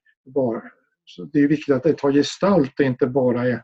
Så 1.05 1.25
det 1.25 1.41
är 1.41 1.49
viktigt 1.49 1.75
att 1.75 1.83
det 1.83 1.93
tar 1.93 2.13
gestalt 2.13 2.81
och 2.81 2.87
inte 2.87 3.07
bara 3.07 3.49
är 3.49 3.63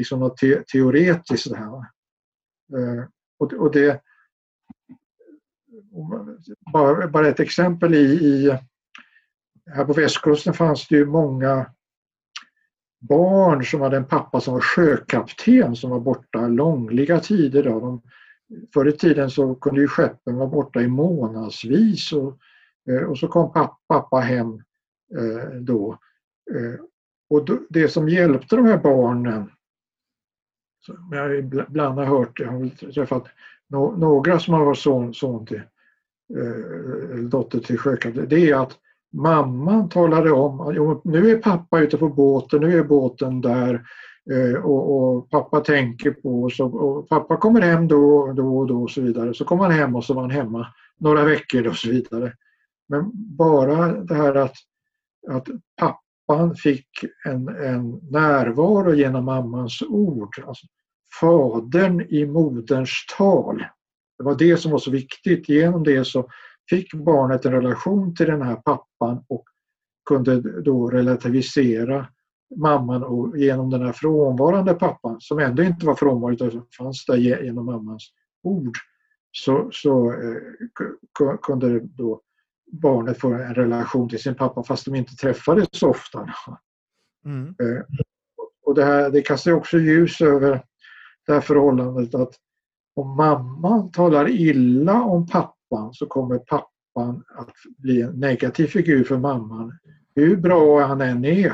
liksom 0.00 0.20
något 0.20 0.36
te 0.36 0.62
teoretiskt. 0.62 1.50
Det 1.50 1.56
här. 1.56 1.74
Eh, 2.76 3.04
och, 3.38 3.52
och 3.52 3.72
det, 3.72 4.00
bara, 6.72 7.08
bara 7.08 7.28
ett 7.28 7.40
exempel 7.40 7.94
i, 7.94 7.98
i 7.98 8.58
här 9.70 9.84
på 9.84 9.92
västkusten 9.92 10.54
fanns 10.54 10.88
det 10.88 10.96
ju 10.96 11.06
många 11.06 11.66
barn 13.00 13.64
som 13.64 13.80
hade 13.80 13.96
en 13.96 14.04
pappa 14.04 14.40
som 14.40 14.54
var 14.54 14.60
sjökapten 14.60 15.76
som 15.76 15.90
var 15.90 16.00
borta 16.00 16.48
långliga 16.48 17.20
tider. 17.20 17.62
Då. 17.62 17.80
De, 17.80 18.02
förr 18.74 18.88
i 18.88 18.92
tiden 18.92 19.30
så 19.30 19.54
kunde 19.54 19.80
ju 19.80 19.88
skeppen 19.88 20.36
vara 20.36 20.48
borta 20.48 20.80
i 20.80 20.88
månadsvis 20.88 22.12
och, 22.12 22.38
eh, 22.90 23.02
och 23.02 23.18
så 23.18 23.28
kom 23.28 23.52
pappa 23.88 24.16
hem 24.16 24.54
eh, 25.18 25.50
då. 25.60 25.98
Eh, 26.54 26.80
och 27.30 27.48
det 27.68 27.88
som 27.88 28.08
hjälpte 28.08 28.56
de 28.56 28.66
här 28.66 28.78
barnen, 28.78 29.50
som 30.80 31.08
jag 31.12 31.38
ibland 31.38 31.98
har 31.98 32.04
hört, 32.04 32.40
jag 32.40 32.48
har 32.48 32.92
träffat 32.92 33.26
några 33.96 34.38
som 34.38 34.54
har 34.54 34.64
varit 34.64 34.78
son, 34.78 35.14
son 35.14 35.46
till, 35.46 35.62
eh, 36.36 37.12
eller 37.12 37.28
dotter 37.28 37.58
till 37.58 37.78
sjökapten, 37.78 38.28
det 38.28 38.50
är 38.50 38.56
att 38.56 38.78
mamman 39.12 39.88
talade 39.88 40.32
om 40.32 40.60
att 40.60 41.04
nu 41.04 41.30
är 41.30 41.38
pappa 41.38 41.80
ute 41.80 41.96
på 41.96 42.08
båten, 42.08 42.60
nu 42.60 42.78
är 42.78 42.84
båten 42.84 43.40
där 43.40 43.82
eh, 44.30 44.64
och, 44.64 45.16
och 45.16 45.30
pappa 45.30 45.60
tänker 45.60 46.10
på 46.10 46.44
oss 46.44 46.60
och, 46.60 46.74
och, 46.74 47.08
pappa 47.08 47.36
kommer 47.36 47.60
hem 47.60 47.88
då, 47.88 48.32
då 48.32 48.58
och 48.58 48.66
då 48.66 48.82
och 48.82 48.90
så 48.90 49.00
vidare. 49.00 49.34
Så 49.34 49.44
kom 49.44 49.60
han 49.60 49.70
hem 49.70 49.96
och 49.96 50.04
så 50.04 50.14
var 50.14 50.22
han 50.22 50.30
hemma 50.30 50.66
några 50.98 51.24
veckor 51.24 51.66
och 51.66 51.76
så 51.76 51.90
vidare. 51.90 52.32
Men 52.88 53.10
bara 53.14 53.92
det 54.02 54.14
här 54.14 54.34
att, 54.34 54.54
att 55.28 55.48
pappan 56.30 56.54
fick 56.54 56.88
en, 57.24 57.48
en 57.48 58.00
närvaro 58.10 58.94
genom 58.94 59.24
mammans 59.24 59.82
ord. 59.82 60.44
Alltså, 60.46 60.66
fadern 61.20 62.00
i 62.00 62.26
moderns 62.26 63.04
tal. 63.16 63.58
Det 64.18 64.24
var 64.24 64.38
det 64.38 64.56
som 64.56 64.70
var 64.70 64.78
så 64.78 64.90
viktigt. 64.90 65.48
Genom 65.48 65.84
det 65.84 66.04
så 66.04 66.28
fick 66.70 66.94
barnet 66.94 67.44
en 67.44 67.52
relation 67.52 68.14
till 68.14 68.26
den 68.26 68.42
här 68.42 68.56
pappan 68.56 69.24
och 69.28 69.44
kunde 70.08 70.62
då 70.62 70.90
relativisera 70.90 72.06
mamman 72.56 73.04
och 73.04 73.38
genom 73.38 73.70
den 73.70 73.82
här 73.82 73.92
frånvarande 73.92 74.74
pappan 74.74 75.16
som 75.20 75.38
ändå 75.38 75.62
inte 75.62 75.86
var 75.86 75.94
frånvarande 75.94 76.44
utan 76.44 76.66
fanns 76.78 77.04
där 77.06 77.16
genom 77.16 77.66
mammans 77.66 78.12
ord 78.42 78.76
så, 79.32 79.68
så 79.72 80.12
eh, 80.12 81.36
kunde 81.42 81.80
då 81.80 82.20
barnet 82.72 83.18
få 83.18 83.32
en 83.32 83.54
relation 83.54 84.08
till 84.08 84.22
sin 84.22 84.34
pappa 84.34 84.62
fast 84.62 84.84
de 84.84 84.94
inte 84.94 85.16
träffades 85.16 85.68
så 85.72 85.88
ofta. 85.88 86.34
Mm. 87.24 87.46
Eh, 87.46 87.82
och 88.66 88.74
det, 88.74 88.84
här, 88.84 89.10
det 89.10 89.22
kastar 89.22 89.52
också 89.52 89.78
ljus 89.78 90.20
över 90.20 90.62
det 91.26 91.32
här 91.32 91.40
förhållandet 91.40 92.14
att 92.14 92.34
om 92.96 93.16
mamman 93.16 93.90
talar 93.90 94.28
illa 94.28 95.02
om 95.02 95.26
pappan 95.26 95.94
så 95.94 96.06
kommer 96.06 96.38
pappan 96.38 97.24
att 97.38 97.54
bli 97.78 98.02
en 98.02 98.20
negativ 98.20 98.66
figur 98.66 99.04
för 99.04 99.18
mamman. 99.18 99.78
Hur 100.14 100.36
bra 100.36 100.84
han 100.84 101.00
än 101.00 101.24
är 101.24 101.46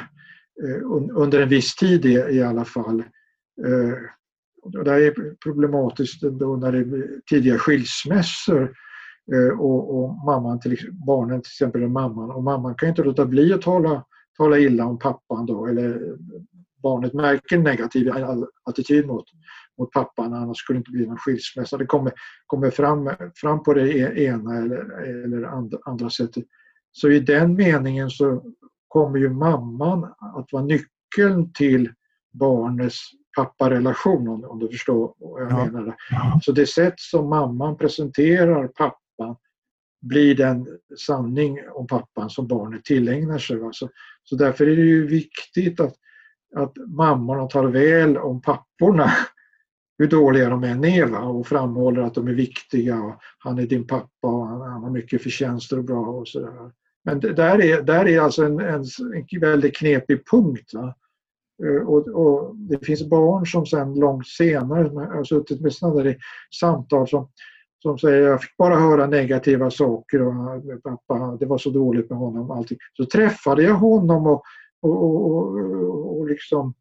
eh, 0.63 0.81
under 1.15 1.43
en 1.43 1.49
viss 1.49 1.75
tid 1.75 2.07
i 2.07 2.43
alla 2.43 2.65
fall. 2.65 3.01
Eh, 3.67 3.95
det 4.85 5.07
är 5.07 5.35
problematiskt 5.45 6.23
då 6.23 6.57
när 6.57 6.73
det 6.73 6.79
är 6.79 7.21
tidiga 7.31 7.59
skilsmässor 7.59 8.75
och, 9.59 9.99
och 9.99 10.15
mamman 10.25 10.61
till, 10.61 10.79
barnen 11.07 11.43
till 11.43 11.51
exempel 11.51 11.83
är 11.83 11.89
mamman 11.89 12.31
och 12.31 12.45
mamman 12.45 12.75
kan 12.75 12.89
inte 12.89 13.03
låta 13.03 13.27
bli 13.27 13.53
att 13.53 13.63
tala, 13.63 14.05
tala 14.39 14.59
illa 14.59 14.87
om 14.87 14.99
pappan 14.99 15.47
då 15.47 15.67
eller 15.67 16.17
barnet 16.83 17.13
märker 17.13 17.57
en 17.57 17.63
negativ 17.63 18.13
attityd 18.65 19.07
mot, 19.07 19.25
mot 19.79 19.93
pappan 19.93 20.35
annars 20.35 20.59
skulle 20.59 20.77
det 20.77 20.81
inte 20.81 20.91
bli 20.91 21.07
någon 21.07 21.19
skilsmässa. 21.19 21.77
Det 21.77 21.87
kommer, 21.87 22.13
kommer 22.47 22.71
fram, 22.71 23.11
fram 23.35 23.63
på 23.63 23.75
det 23.75 23.93
e-, 23.93 24.25
ena 24.25 24.57
eller, 24.57 25.01
eller 25.25 25.43
andra, 25.43 25.79
andra 25.85 26.11
sättet. 26.11 26.45
Så 26.93 27.11
i 27.11 27.21
den 27.21 27.55
meningen 27.55 28.11
så 28.11 28.43
kommer 28.89 29.19
ju 29.19 29.31
mamman 29.31 30.05
att 30.37 30.53
vara 30.53 30.65
nyckeln 30.65 31.53
till 31.53 31.93
barnets 32.33 32.99
papparelation 33.37 34.29
om, 34.29 34.45
om 34.45 34.59
du 34.59 34.69
förstår 34.69 35.15
vad 35.19 35.43
jag 35.43 35.51
ja. 35.51 35.65
menar. 35.65 35.97
Så 36.43 36.53
det 36.53 36.67
sätt 36.67 36.95
som 36.97 37.29
mamman 37.29 37.77
presenterar 37.77 38.69
pappan 39.19 39.37
blir 40.01 40.35
den 40.35 40.67
sanning 41.07 41.59
om 41.75 41.87
pappan 41.87 42.31
som 42.31 42.47
barnet 42.47 42.85
tillägnar 42.85 43.39
sig. 43.39 43.59
Så, 43.73 43.89
så 44.25 44.37
därför 44.37 44.67
är 44.67 44.77
det 44.77 44.83
ju 44.83 45.07
viktigt 45.07 45.81
att, 45.81 45.95
att 46.57 46.77
mammorna 46.87 47.47
tar 47.47 47.65
väl 47.65 48.17
om 48.17 48.43
papporna 48.43 49.11
hur 49.99 50.07
dåliga 50.07 50.51
de 50.51 50.65
än 50.65 50.85
är 50.85 51.07
va? 51.07 51.19
och 51.19 51.47
framhåller 51.47 52.03
att 52.03 52.15
de 52.15 52.29
är 52.29 52.33
viktiga 52.33 53.03
och 53.03 53.21
han 53.39 53.59
är 53.59 53.67
din 53.67 53.87
pappa 53.87 54.29
och 54.29 54.47
han, 54.47 54.61
han 54.61 54.83
har 54.83 54.91
mycket 54.91 55.23
förtjänster 55.23 55.79
och 55.79 55.85
bra 55.85 56.07
och 56.07 56.29
sådär. 56.29 56.73
Men 57.05 57.21
det 57.21 57.33
där 57.33 57.63
är, 57.63 57.83
där 57.83 58.09
är 58.09 58.21
alltså 58.21 58.45
en, 58.45 58.61
en, 58.61 58.85
en 59.33 59.41
väldigt 59.41 59.77
knepig 59.77 60.31
punkt. 60.31 60.75
Va? 60.75 60.95
Eh, 61.65 61.89
och, 61.89 62.09
och, 62.09 62.57
det 62.57 62.87
finns 62.87 63.09
barn 63.09 63.47
som 63.47 63.67
sen 63.67 63.95
långt 63.95 64.27
senare 64.27 64.89
som 64.89 64.97
har 64.97 65.25
suttit 65.25 65.61
med 65.61 65.73
sådana 65.73 66.03
där 66.03 66.17
samtal 66.61 67.09
som, 67.09 67.29
som 67.87 67.99
säger 67.99 68.29
jag 68.29 68.43
fick 68.43 68.57
bara 68.57 68.77
höra 68.77 69.07
negativa 69.07 69.71
saker 69.71 70.23
och 70.23 70.33
eh, 70.33 70.79
pappa, 70.85 71.37
det 71.41 71.47
var 71.47 71.59
så 71.59 71.71
dåligt 71.71 72.11
med 72.11 72.19
honom. 72.19 72.51
Allting. 72.51 72.79
Så 72.97 73.05
träffade 73.05 73.63
jag 73.63 73.75
honom 73.75 74.27
och, 74.27 74.43
och, 74.83 75.31
och, 75.31 76.19
och 76.19 76.27
liksom 76.27 76.75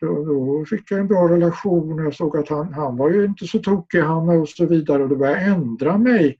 då, 0.00 0.24
då, 0.24 0.64
fick 0.64 0.90
jag 0.90 1.00
en 1.00 1.08
bra 1.08 1.28
relation 1.28 1.92
och 1.92 2.04
jag 2.04 2.14
såg 2.14 2.36
att 2.36 2.48
han, 2.48 2.74
han 2.74 2.96
var 2.96 3.10
ju 3.10 3.24
inte 3.24 3.46
så 3.46 3.58
tokig 3.58 4.00
han 4.00 4.28
och 4.28 4.48
så 4.48 4.66
vidare 4.66 5.02
och 5.02 5.08
då 5.08 5.16
började 5.16 5.40
ändra 5.40 5.98
mig. 5.98 6.38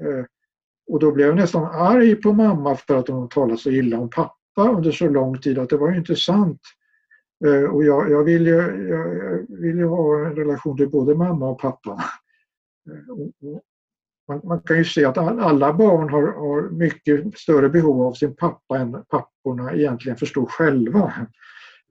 Eh, 0.00 0.24
och 0.90 1.00
då 1.00 1.12
blev 1.12 1.26
jag 1.26 1.36
nästan 1.36 1.64
arg 1.64 2.14
på 2.14 2.32
mamma 2.32 2.76
för 2.76 2.96
att 2.96 3.08
hon 3.08 3.28
talade 3.28 3.58
så 3.58 3.70
illa 3.70 3.98
om 3.98 4.10
pappa 4.10 4.72
under 4.76 4.90
så 4.90 5.08
lång 5.08 5.38
tid 5.38 5.58
att 5.58 5.68
det 5.68 5.76
var 5.76 5.90
ju 5.90 5.98
inte 5.98 6.16
sant. 6.16 6.60
Eh, 7.46 7.70
och 7.70 7.84
jag, 7.84 8.10
jag, 8.10 8.24
vill 8.24 8.46
ju, 8.46 8.56
jag, 8.88 9.16
jag 9.16 9.60
vill 9.60 9.76
ju 9.76 9.86
ha 9.86 10.26
en 10.26 10.36
relation 10.36 10.76
till 10.76 10.90
både 10.90 11.14
mamma 11.14 11.48
och 11.48 11.60
pappa. 11.60 12.04
Man, 14.28 14.40
man, 14.44 14.60
kan 14.60 14.76
ju 14.76 14.84
se 14.84 15.04
att 15.04 15.18
alla 15.18 15.72
barn 15.72 16.08
har, 16.08 16.22
har 16.22 16.70
mycket 16.70 17.38
större 17.38 17.68
behov 17.68 18.02
av 18.02 18.12
sin 18.12 18.36
pappa 18.36 18.78
än 18.78 19.04
papporna 19.08 19.74
egentligen 19.74 20.18
förstår 20.18 20.46
själva. 20.46 21.12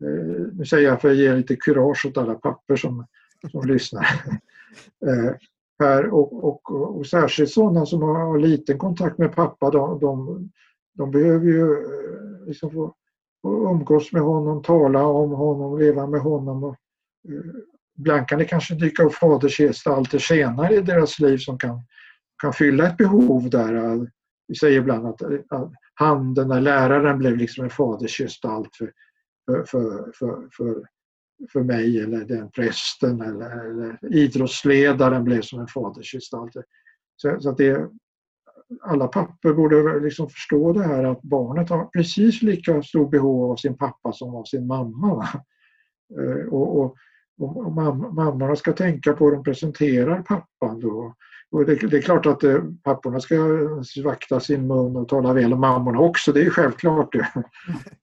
Eh, 0.03 0.47
nu 0.53 0.65
säger 0.65 0.87
jag 0.87 1.01
för 1.01 1.11
att 1.11 1.17
ge 1.17 1.33
lite 1.33 1.55
kurage 1.55 2.05
åt 2.05 2.17
alla 2.17 2.35
papper 2.35 2.75
som, 2.75 3.05
som 3.51 3.67
lyssnar. 3.67 4.07
Eh, 5.05 5.33
här 5.79 6.13
och, 6.13 6.43
och, 6.43 6.71
och 6.97 7.07
särskilt 7.07 7.49
sådana 7.49 7.85
som 7.85 8.01
har 8.01 8.39
liten 8.39 8.77
kontakt 8.77 9.17
med 9.17 9.35
pappa 9.35 9.69
de, 9.69 9.99
de, 9.99 10.49
de 10.93 11.11
behöver 11.11 11.45
ju 11.45 11.71
eh, 11.71 12.47
liksom 12.47 12.71
få, 12.71 12.95
få 13.41 13.71
umgås 13.71 14.11
med 14.11 14.21
honom, 14.21 14.61
tala 14.61 15.05
om 15.05 15.31
honom, 15.31 15.79
leva 15.79 16.07
med 16.07 16.21
honom. 16.21 16.63
Och, 16.63 16.75
ibland 17.97 18.27
kan 18.27 18.39
det 18.39 18.45
kanske 18.45 18.75
dyka 18.75 19.03
upp 19.03 19.13
fadersgestalter 19.13 20.19
senare 20.19 20.75
i 20.75 20.81
deras 20.81 21.19
liv 21.19 21.37
som 21.37 21.57
kan, 21.57 21.81
kan 22.41 22.53
fylla 22.53 22.87
ett 22.87 22.97
behov 22.97 23.49
där. 23.49 23.99
Vi 24.47 24.55
säger 24.55 24.79
ibland 24.79 25.07
att, 25.07 25.21
att 25.49 25.71
han, 25.93 26.33
den 26.33 26.47
där 26.47 26.61
läraren, 26.61 27.17
blev 27.17 27.37
liksom 27.37 27.63
en 27.63 27.69
fadersgestalt 27.69 28.75
för, 28.75 28.91
för, 29.45 29.63
för, 29.65 30.11
för, 30.13 30.47
för, 30.51 30.83
för 31.53 31.63
mig 31.63 31.99
eller 31.99 32.25
den 32.25 32.51
prästen 32.51 33.21
eller, 33.21 33.69
eller 33.69 34.15
idrottsledaren 34.15 35.23
blev 35.23 35.41
som 35.41 35.59
en 35.59 35.67
fadersgestalt. 35.67 36.53
Så, 37.15 37.37
så 37.39 37.49
att 37.49 37.57
det, 37.57 37.89
alla 38.81 39.07
pappor 39.07 39.53
borde 39.53 39.99
liksom 39.99 40.29
förstå 40.29 40.73
det 40.73 40.83
här 40.83 41.03
att 41.03 41.21
barnet 41.21 41.69
har 41.69 41.85
precis 41.85 42.41
lika 42.41 42.83
stort 42.83 43.11
behov 43.11 43.51
av 43.51 43.55
sin 43.55 43.77
pappa 43.77 44.13
som 44.13 44.35
av 44.35 44.43
sin 44.43 44.67
mamma. 44.67 45.27
Eh, 46.19 46.47
och, 46.53 46.79
och, 46.79 46.95
och, 47.39 47.71
mammorna 48.13 48.55
ska 48.55 48.73
tänka 48.73 49.13
på 49.13 49.25
hur 49.25 49.31
de 49.31 49.43
presenterar 49.43 50.21
pappan. 50.21 50.79
Då. 50.79 51.15
Och 51.51 51.65
det, 51.65 51.75
det, 51.75 51.97
är 51.97 52.01
klart 52.01 52.25
att 52.25 52.43
eh, 52.43 52.63
papporna 52.83 53.19
ska 53.19 53.35
vakta 54.03 54.39
sin 54.39 54.67
mun 54.67 54.95
och 54.95 55.07
tala 55.07 55.33
väl 55.33 55.53
om 55.53 55.59
mammorna 55.59 55.99
också, 55.99 56.31
det 56.31 56.41
är 56.41 56.49
självklart. 56.49 57.11
Det. 57.11 57.27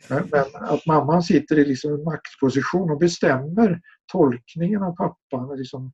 Men, 0.08 0.28
men, 0.30 0.44
att 0.54 0.86
mamman 0.86 1.22
sitter 1.22 1.58
i 1.58 1.64
liksom 1.64 1.94
en 1.94 2.04
maktposition 2.04 2.90
och 2.90 2.98
bestämmer 2.98 3.80
tolkningen 4.12 4.82
av 4.82 4.96
pappan. 4.96 5.56
Liksom, 5.56 5.92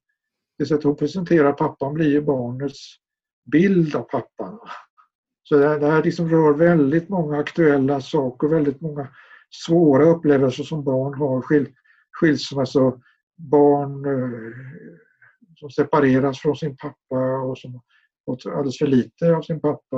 det 0.59 0.67
sätt 0.67 0.85
hon 0.85 0.97
presenterar 0.97 1.53
pappan 1.53 1.95
blir 1.95 2.11
ju 2.11 2.23
barnets 2.23 2.97
bild 3.53 3.97
av 3.97 4.03
pappan. 4.03 4.59
Så 5.43 5.57
det, 5.57 5.79
det 5.79 5.91
här 5.91 6.03
liksom 6.03 6.29
rör 6.29 6.55
väldigt 6.55 7.09
många 7.09 7.39
aktuella 7.39 8.01
saker, 8.01 8.49
väldigt 8.49 8.81
många 8.81 9.09
svåra 9.67 10.05
upplevelser 10.05 10.65
som 10.65 10.85
barn 10.85 11.15
har. 11.15 11.43
Skil, 11.43 11.69
skilsmässa, 12.21 12.93
barn 13.41 14.05
eh, 14.05 14.53
som 15.57 15.71
separeras 15.71 16.39
från 16.39 16.57
sin 16.57 16.77
pappa 16.77 17.39
och 17.39 17.59
som 17.59 17.81
fått 18.25 18.47
alldeles 18.47 18.79
för 18.79 18.87
lite 18.87 19.37
av 19.37 19.43
sin 19.43 19.61
pappa. 19.61 19.97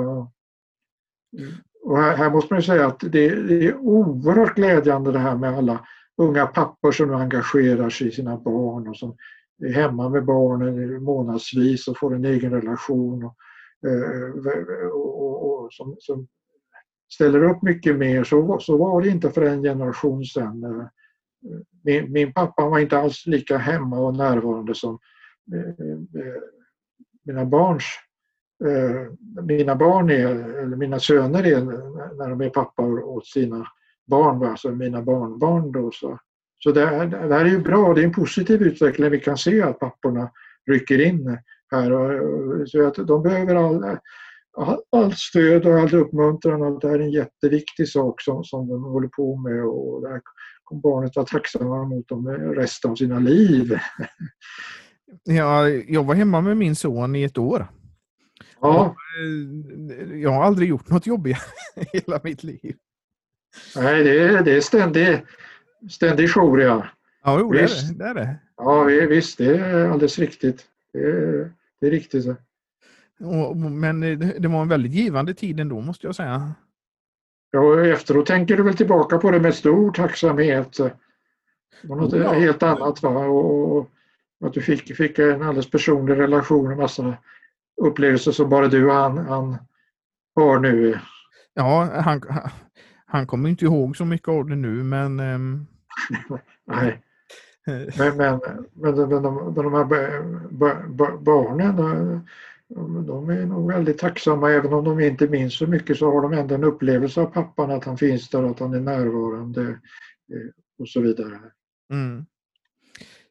Och 1.83 1.97
här, 1.97 2.17
här 2.17 2.29
måste 2.29 2.53
man 2.53 2.63
säga 2.63 2.87
att 2.87 2.99
det, 2.99 3.29
det, 3.29 3.67
är 3.67 3.75
oerhört 3.77 4.55
glädjande 4.55 5.11
det 5.11 5.19
här 5.19 5.37
med 5.37 5.57
alla 5.57 5.87
unga 6.17 6.47
pappor 6.47 6.91
som 6.91 7.07
nu 7.07 7.15
engagerar 7.15 7.89
sig 7.89 8.07
i 8.07 8.11
sina 8.11 8.37
barn 8.37 8.87
och 8.87 8.97
som 8.97 9.15
är 9.63 9.73
hemma 9.73 10.09
med 10.09 10.25
barnen 10.25 11.03
månadsvis 11.03 11.87
och 11.87 11.97
får 11.97 12.15
en 12.15 12.25
egen 12.25 12.51
relation 12.51 13.23
och, 13.23 13.35
eh, 13.89 14.89
och, 14.91 15.21
och, 15.21 15.63
och 15.63 15.73
som, 15.73 15.95
som, 15.99 16.27
ställer 17.13 17.43
upp 17.43 17.61
mycket 17.61 17.97
mer. 17.97 18.23
Så, 18.23 18.57
så 18.59 18.77
var 18.77 19.01
det 19.01 19.09
inte 19.09 19.29
för 19.29 19.41
en 19.41 19.63
generation 19.63 20.25
sedan. 20.25 20.63
Eh. 20.63 20.87
Min, 21.83 22.11
min 22.11 22.33
pappa 22.33 22.69
var 22.69 22.79
inte 22.79 22.97
alls 22.97 23.25
lika 23.25 23.57
hemma 23.57 23.99
och 23.99 24.17
närvarande 24.17 24.75
som 24.75 24.99
eh, 25.53 25.69
eh, 26.21 26.41
mina 27.25 27.45
barns 27.45 27.83
eh, 28.65 29.11
mina 29.43 29.75
barn 29.75 30.09
är, 30.09 30.59
eller 30.59 30.77
mina 30.77 30.99
söner 30.99 31.43
är 31.43 31.61
när 32.17 32.29
de 32.29 32.41
är 32.41 32.49
pappor 32.49 33.03
åt 33.03 33.27
sina 33.27 33.67
barn, 34.07 34.43
alltså 34.43 34.71
mina 34.71 35.01
barnbarn. 35.01 35.71
Då, 35.71 35.91
så 35.91 36.19
så 36.63 36.71
det, 36.71 36.81
det 37.05 37.35
här 37.35 37.45
är 37.45 37.49
ju 37.49 37.59
bra, 37.59 37.93
det 37.93 38.01
är 38.01 38.05
en 38.05 38.13
positiv 38.13 38.61
utveckling. 38.61 39.09
Vi 39.09 39.19
kan 39.19 39.37
se 39.37 39.61
att 39.61 39.79
papporna 39.79 40.31
rycker 40.71 41.01
in 41.01 41.37
här. 41.71 41.91
Och, 41.91 42.69
så 42.69 42.87
att 42.87 42.95
de 42.95 43.23
behöver 43.23 43.55
all, 43.55 43.97
allt 44.91 45.17
stöd 45.17 45.65
och 45.65 45.79
all 45.79 45.95
uppmuntran 45.95 46.61
och 46.61 46.79
det 46.79 46.87
här 46.87 46.99
är 46.99 47.03
en 47.03 47.11
jätteviktig 47.11 47.89
sak 47.89 48.21
som, 48.21 48.43
som 48.43 48.67
de 48.67 48.83
håller 48.83 49.07
på 49.07 49.35
med 49.35 49.65
och 49.65 50.01
där 50.01 50.21
kommer 50.63 50.81
barnet 50.81 51.15
vara 51.15 51.25
tacksamma 51.25 51.83
mot 51.83 52.07
dem 52.07 52.27
resten 52.29 52.91
av 52.91 52.95
sina 52.95 53.19
liv. 53.19 53.79
Ja, 55.23 55.69
jag 55.69 56.03
var 56.03 56.15
hemma 56.15 56.41
med 56.41 56.57
min 56.57 56.75
son 56.75 57.15
i 57.15 57.23
ett 57.23 57.37
år. 57.37 57.67
Ja. 58.61 58.95
Eh, 59.19 60.17
jag 60.17 60.31
har 60.31 60.43
aldrig 60.43 60.69
gjort 60.69 60.89
något 60.89 61.07
jobbigt 61.07 61.37
i 61.75 61.85
hela 61.97 62.19
mitt 62.23 62.43
liv. 62.43 62.75
Nej, 63.75 64.03
det 64.03 64.19
är, 64.19 64.43
det 64.43 64.55
är 64.55 64.61
ständig, 64.61 65.25
ständig 65.89 66.29
jour, 66.29 66.61
ja. 66.61 66.87
Ja, 67.23 67.39
jo, 67.39 67.51
det 67.51 67.59
är 67.59 67.67
det. 67.67 67.93
det 67.97 68.05
är 68.05 68.13
det. 68.13 68.35
Ja, 68.57 68.83
visst, 68.83 69.37
det 69.37 69.57
är 69.57 69.89
alldeles 69.89 70.19
riktigt. 70.19 70.65
Det 70.93 70.99
är, 70.99 71.51
det 71.81 71.87
är 71.87 71.91
riktigt. 71.91 72.25
Och, 73.19 73.57
men 73.57 73.99
det 74.39 74.47
var 74.47 74.61
en 74.61 74.67
väldigt 74.67 74.91
givande 74.91 75.33
tid 75.33 75.59
ändå, 75.59 75.81
måste 75.81 76.07
jag 76.07 76.15
säga. 76.15 76.53
Ja, 77.55 77.85
efteråt 77.85 78.25
tänker 78.25 78.57
du 78.57 78.63
väl 78.63 78.77
tillbaka 78.77 79.17
på 79.17 79.31
det 79.31 79.39
med 79.39 79.55
stor 79.55 79.91
tacksamhet. 79.91 80.77
Det 80.77 80.91
var 81.83 81.95
något 81.95 82.13
ja. 82.13 82.33
helt 82.33 82.63
annat. 82.63 83.03
Va? 83.03 83.09
Och, 83.09 83.89
att 84.45 84.53
du 84.53 84.61
fick, 84.61 84.95
fick 84.95 85.19
en 85.19 85.41
alldeles 85.41 85.71
personlig 85.71 86.17
relation 86.17 86.71
och 86.71 86.77
massa 86.77 87.17
upplevelser 87.81 88.31
som 88.31 88.49
bara 88.49 88.67
du 88.67 88.85
och 88.85 88.93
han, 88.93 89.17
han 89.17 89.57
har 90.35 90.59
nu. 90.59 90.99
Ja, 91.53 91.89
han, 91.93 92.21
han 93.05 93.27
kommer 93.27 93.49
inte 93.49 93.65
ihåg 93.65 93.97
så 93.97 94.05
mycket 94.05 94.27
av 94.27 94.47
det 94.47 94.55
nu 94.55 94.83
men... 94.83 95.19
Um... 95.19 95.67
Nej. 96.65 97.01
Men, 97.97 98.17
men, 98.17 98.39
men, 98.73 98.95
de, 98.95 99.09
de, 99.09 99.53
de 99.53 99.73
här 99.73 99.85
barnen 101.17 102.27
de 103.07 103.29
är 103.29 103.45
nog 103.45 103.71
väldigt 103.71 103.97
tacksamma 103.97 104.51
även 104.51 104.73
om 104.73 104.83
de 104.83 104.99
inte 104.99 105.27
minns 105.27 105.57
så 105.57 105.67
mycket 105.67 105.97
så 105.97 106.11
har 106.11 106.21
de 106.21 106.33
ändå 106.33 106.55
en 106.55 106.63
upplevelse 106.63 107.21
av 107.21 107.25
pappan 107.25 107.71
att 107.71 107.85
han 107.85 107.97
finns 107.97 108.29
där, 108.29 108.43
att 108.43 108.59
han 108.59 108.73
är 108.73 108.79
närvarande 108.79 109.61
eh, 109.61 110.49
och 110.79 110.89
så 110.89 111.01
vidare. 111.01 111.39
Mm. 111.93 112.25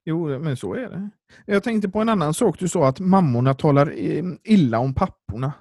Jo, 0.05 0.39
men 0.39 0.57
så 0.57 0.75
är 0.75 0.91
det. 0.91 1.11
Jag 1.47 1.63
tänkte 1.63 1.89
på 1.89 2.01
en 2.01 2.09
annan 2.09 2.35
sak. 2.35 2.59
Du 2.59 2.69
sa 2.69 2.89
att 2.89 3.01
mammorna 3.01 3.55
talar 3.55 3.93
eh, 3.97 4.25
illa 4.45 4.79
om 4.79 4.95
papporna. 4.95 5.53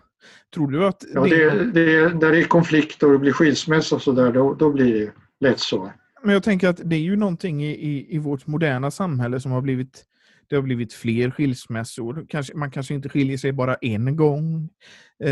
Tror 0.54 0.72
du 0.72 0.86
att... 0.86 1.04
Ja, 1.14 1.22
det, 1.22 1.72
det, 1.72 2.10
där 2.10 2.32
det 2.32 2.40
är 2.40 2.44
konflikt 2.44 3.04
och 3.04 3.12
det 3.12 3.18
blir 3.18 3.32
skilsmässa 3.32 3.96
och 3.96 4.02
sådär, 4.02 4.32
då, 4.32 4.54
då 4.54 4.72
blir 4.72 4.94
det 4.94 5.12
lätt 5.40 5.60
så. 5.60 5.92
Men 6.24 6.34
jag 6.34 6.44
tänker 6.44 6.70
att 6.70 6.82
det 6.84 6.96
är 6.96 7.00
ju 7.00 7.16
någonting 7.16 7.64
i, 7.64 7.72
i, 7.72 8.16
i 8.16 8.18
vårt 8.18 8.48
moderna 8.48 8.92
samhälle 8.92 9.40
som 9.40 9.52
har 9.52 9.62
blivit 9.62 10.06
det 10.52 10.58
har 10.58 10.64
blivit 10.64 10.94
fler 10.94 11.32
skilsmässor. 11.32 12.26
Kanske, 12.30 12.56
man 12.56 12.72
kanske 12.72 12.94
inte 12.94 13.10
skiljer 13.10 13.38
sig 13.38 13.52
bara 13.52 13.76
en 13.76 14.16
gång. 14.16 14.70
Eh, 15.24 15.32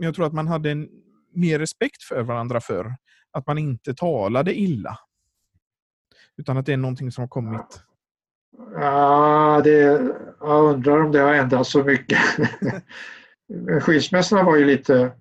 jag 0.00 0.14
tror 0.14 0.26
att 0.26 0.32
man 0.32 0.46
hade 0.46 0.70
en, 0.70 0.88
mer 1.34 1.58
respekt 1.58 2.02
för 2.02 2.22
varandra 2.22 2.60
för 2.60 2.94
Att 3.32 3.46
man 3.46 3.58
inte 3.58 3.94
talade 3.94 4.54
illa. 4.60 4.98
Utan 6.36 6.56
att 6.56 6.66
det 6.66 6.72
är 6.72 6.76
någonting 6.76 7.12
som 7.12 7.22
har 7.22 7.28
kommit 7.28 7.82
Ja, 8.74 9.60
det, 9.64 9.78
jag 10.40 10.64
undrar 10.64 11.02
om 11.04 11.12
det 11.12 11.18
har 11.18 11.34
ändrats 11.34 11.70
så 11.70 11.84
mycket. 11.84 12.18
Skilsmässorna 13.82 14.42
var 14.42 14.56
ju 14.56 14.64
lite 14.64 15.12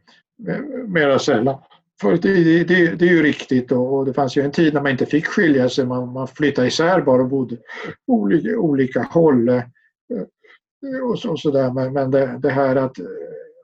mera 0.88 1.20
sällan. 1.20 1.62
För 2.02 2.18
det, 2.18 2.64
det, 2.64 2.96
det, 2.96 3.06
är 3.06 3.10
ju 3.10 3.24
riktigt 3.24 3.72
och 3.72 4.06
det 4.06 4.14
fanns 4.14 4.38
ju 4.38 4.42
en 4.42 4.52
tid 4.52 4.74
när 4.74 4.82
man 4.82 4.92
inte 4.92 5.06
fick 5.06 5.26
skilja 5.26 5.70
sig. 5.70 5.86
Man, 5.86 6.14
man 6.14 6.28
flyttade 6.28 6.68
isär 6.68 7.02
bara 7.02 7.22
och 7.22 7.30
bodde 7.30 7.56
på 7.56 8.14
olika, 8.14 8.60
olika 8.60 9.02
håll. 9.02 9.50
Eh, 9.50 9.58
eh, 9.58 11.10
och 11.10 11.20
så, 11.20 11.32
och 11.32 11.40
så 11.40 11.52
där. 11.52 11.72
Men, 11.72 11.94
men 11.94 12.12
det, 12.12 12.40
det, 12.42 12.50
här 12.50 12.76
att, 12.76 13.00
eh, 13.00 13.06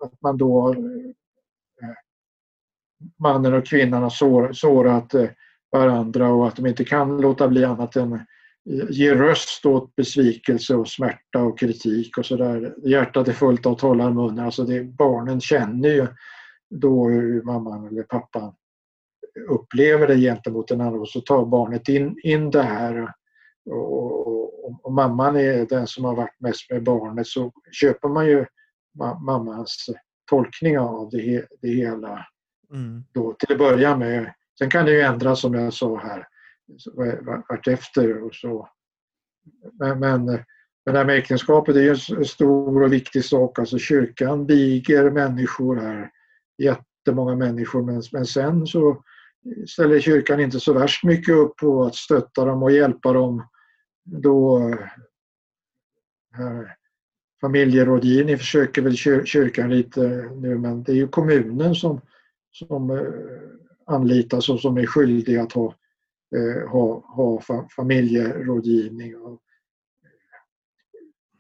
att 0.02 0.22
man 0.22 0.38
då 0.38 0.76
mannen 3.20 3.54
och 3.54 3.66
kvinnan 3.66 4.04
har 4.04 4.10
sår, 4.10 4.54
sårat 4.54 5.16
varandra 5.72 6.30
och 6.30 6.48
att 6.48 6.56
de 6.56 6.66
inte 6.66 6.86
kan 6.86 7.22
låta 7.22 7.48
bli 7.48 7.64
annat 7.64 7.96
än 7.96 8.20
ge 8.90 9.16
röst 9.16 9.66
åt 9.66 9.96
besvikelse 9.96 10.76
och 10.76 10.88
smärta 10.88 11.40
och 11.44 11.60
kritik 11.60 12.18
och 12.18 12.26
sådär. 12.26 12.76
Hjärtat 12.86 13.28
är 13.28 13.34
fullt 13.34 13.66
av 13.66 13.76
talarmunnar. 13.76 14.46
Alltså 14.46 14.64
det, 14.64 14.84
barnen 14.84 15.42
känner 15.42 15.90
ju 15.90 16.08
då 16.80 17.10
hur 17.10 17.44
mamman 17.44 17.88
eller 17.88 18.04
pappan 18.04 18.54
upplever 19.50 20.08
det 20.08 20.18
gentemot 20.18 20.68
den 20.68 20.82
andra 20.82 21.00
och 21.00 21.10
så 21.10 21.22
tar 21.22 21.46
barnet 21.46 21.90
in, 21.90 22.20
in 22.24 22.52
det 22.52 22.62
här. 22.62 23.14
Och, 23.66 24.28
och, 24.28 24.86
och, 24.86 24.94
mamman 24.94 25.36
är 25.36 25.66
den 25.66 25.88
som 25.88 26.06
har 26.06 26.16
varit 26.16 26.40
mest 26.40 26.72
med 26.72 26.84
barnet 26.84 27.28
så 27.28 27.52
köper 27.72 28.08
man 28.08 28.28
ju 28.28 28.46
mammans 29.26 29.90
tolkning 30.30 30.80
av 30.80 31.10
det, 31.10 31.46
det 31.62 31.68
hela 31.68 32.26
mm. 32.74 33.04
då, 33.14 33.34
till 33.34 33.52
att 33.52 33.58
börja 33.58 33.98
med. 33.98 34.34
Sen 34.58 34.70
kan 34.70 34.86
det 34.86 34.92
ju 34.92 35.02
ändras 35.02 35.42
som 35.42 35.54
jag 35.54 35.74
sa 35.74 35.98
här 35.98 36.28
vartefter. 37.50 38.24
Och 38.24 38.36
så. 38.36 38.70
Men, 39.74 40.00
men, 40.00 40.26
men 40.26 40.94
det 40.94 40.98
här 40.98 41.06
med 41.06 41.18
äktenskapet 41.18 41.76
är 41.76 41.82
ju 41.82 41.90
en 41.90 42.26
stor 42.26 42.84
och 42.84 42.94
viktig 42.94 43.26
sak. 43.26 43.60
Alltså 43.60 43.78
kyrkan 43.78 44.46
viger 44.46 45.10
människor 45.10 45.76
här, 45.76 46.12
jättemånga 46.58 47.36
människor, 47.36 47.84
men, 47.84 48.02
men 48.12 48.26
sen 48.26 48.68
så 48.68 49.04
ställer 49.68 50.00
kyrkan 50.00 50.40
inte 50.40 50.60
så 50.60 50.74
värst 50.74 51.04
mycket 51.04 51.36
upp 51.36 51.56
på 51.56 51.84
att 51.84 51.96
stötta 51.96 52.46
dem 52.46 52.64
och 52.64 52.72
hjälpa 52.72 53.14
dem 53.14 53.48
då 54.04 54.58
eh, 54.58 54.80
här, 56.32 56.76
familjerådgivning 57.42 58.38
försöker 58.38 58.82
väl 58.82 58.96
kyrkan 59.26 59.70
lite 59.70 60.30
nu 60.36 60.58
men 60.58 60.84
det 60.84 60.92
är 60.92 60.96
ju 60.96 61.08
kommunen 61.08 61.76
som, 61.76 62.02
som 62.52 62.90
eh, 62.90 63.04
anlitas 63.86 64.50
och 64.50 64.60
som 64.60 64.78
är 64.78 64.86
skyldig 64.86 65.38
att 65.38 65.52
ha, 65.52 65.76
eh, 66.36 66.70
ha, 66.70 67.04
ha 67.16 67.42
familjerådgivning. 67.76 69.18
Och 69.18 69.42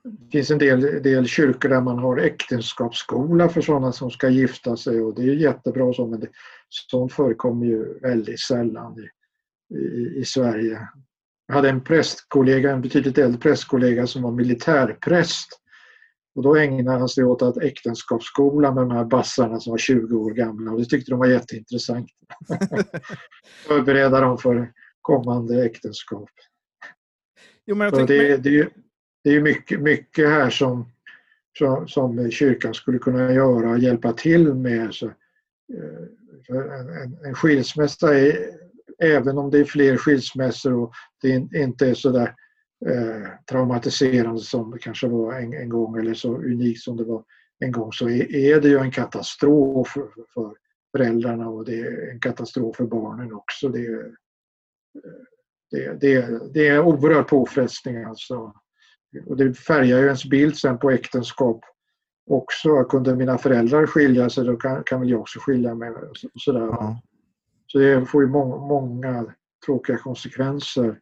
det 0.05 0.31
finns 0.31 0.51
en 0.51 0.57
del, 0.57 1.03
del 1.03 1.27
kyrkor 1.27 1.69
där 1.69 1.81
man 1.81 1.99
har 1.99 2.17
äktenskapsskola 2.17 3.49
för 3.49 3.61
sådana 3.61 3.91
som 3.91 4.11
ska 4.11 4.29
gifta 4.29 4.77
sig 4.77 5.01
och 5.01 5.15
det 5.15 5.21
är 5.21 5.33
jättebra 5.33 5.93
så 5.93 6.07
men 6.07 6.19
det, 6.19 6.27
sånt 6.69 7.13
förekommer 7.13 7.65
ju 7.65 7.99
väldigt 7.99 8.39
sällan 8.39 8.99
i, 8.99 9.09
i, 9.75 10.19
i 10.19 10.25
Sverige. 10.25 10.87
Jag 11.47 11.55
hade 11.55 11.69
en 11.69 11.83
prästkollega, 11.83 12.71
en 12.71 12.81
betydligt 12.81 13.17
äldre 13.17 13.39
prästkollega 13.39 14.07
som 14.07 14.21
var 14.21 14.31
militärpräst 14.31 15.47
och 16.35 16.43
då 16.43 16.55
ägnade 16.55 16.99
han 16.99 17.09
sig 17.09 17.23
åt 17.23 17.41
att 17.41 17.57
äktenskapsskola 17.57 18.71
med 18.71 18.83
de 18.83 18.91
här 18.91 19.05
bassarna 19.05 19.59
som 19.59 19.71
var 19.71 19.77
20 19.77 20.17
år 20.17 20.31
gamla 20.31 20.71
och 20.71 20.79
det 20.79 20.85
tyckte 20.85 21.11
de 21.11 21.19
var 21.19 21.27
jätteintressant. 21.27 22.07
Förbereda 23.67 24.19
dem 24.19 24.37
för 24.37 24.71
kommande 25.01 25.65
äktenskap. 25.65 26.29
Jo, 27.65 27.75
men 27.75 27.93
jag 27.93 28.07
det, 28.07 28.37
det, 28.37 28.69
det 29.25 29.35
är 29.35 29.41
mycket, 29.41 29.81
mycket 29.81 30.29
här 30.29 30.49
som, 30.49 30.85
som, 31.57 31.87
som, 31.87 32.31
kyrkan 32.31 32.73
skulle 32.73 32.99
kunna 32.99 33.33
göra 33.33 33.69
och 33.69 33.79
hjälpa 33.79 34.13
till 34.13 34.53
med. 34.53 34.93
Så, 34.93 35.05
eh, 35.05 36.55
en, 36.57 36.89
en, 36.89 37.25
en 37.25 37.35
skilsmässa 37.35 38.17
är, 38.19 38.49
även 38.99 39.37
om 39.37 39.51
det 39.51 39.59
är 39.59 39.65
fler 39.65 39.97
skilsmässor 39.97 40.73
och 40.73 40.93
det 41.21 41.29
inte 41.53 41.87
är 41.87 41.93
så 41.93 42.09
där 42.09 42.35
eh, 42.85 43.29
traumatiserande 43.49 44.41
som 44.41 44.71
det 44.71 44.79
kanske 44.79 45.07
var 45.07 45.33
en, 45.33 45.53
en, 45.53 45.69
gång 45.69 45.97
eller 45.97 46.13
så 46.13 46.35
unikt 46.35 46.81
som 46.81 46.97
det 46.97 47.03
var 47.03 47.23
en 47.59 47.71
gång 47.71 47.93
så 47.93 48.09
är, 48.09 48.35
är 48.35 48.61
det 48.61 48.67
ju 48.67 48.77
en 48.77 48.91
katastrof 48.91 49.87
för, 49.87 50.07
för, 50.33 50.55
föräldrarna 50.91 51.49
och 51.49 51.65
det 51.65 51.79
är 51.79 52.11
en 52.11 52.19
katastrof 52.19 52.75
för 52.75 52.85
barnen 52.85 53.33
också. 53.33 53.69
Det, 53.69 53.85
är, 53.85 54.05
eh, 54.05 55.11
det, 55.71 56.01
det, 56.01 56.39
det 56.53 56.67
är 56.67 56.79
oerhörd 56.79 57.27
påfrestning 57.27 58.03
alltså. 58.03 58.53
Och 59.25 59.37
det 59.37 59.53
färgar 59.53 59.99
ju 59.99 60.05
ens 60.05 60.25
bild 60.25 60.57
sen 60.57 60.77
på 60.77 60.91
äktenskap 60.91 61.61
också. 62.29 62.83
Kunde 62.83 63.15
mina 63.15 63.37
föräldrar 63.37 63.85
skilja 63.85 64.29
sig 64.29 64.45
då 64.45 64.55
kan, 64.55 64.83
kan 64.83 64.99
väl 64.99 65.09
jag 65.09 65.21
också 65.21 65.39
skilja 65.39 65.75
mig. 65.75 65.89
Och 65.89 66.15
sådär. 66.35 66.61
Ja. 66.61 67.01
Så 67.67 67.77
det 67.77 68.05
får 68.05 68.21
ju 68.23 68.29
många, 68.29 68.55
många 68.55 69.25
tråkiga 69.65 69.97
konsekvenser 69.97 70.99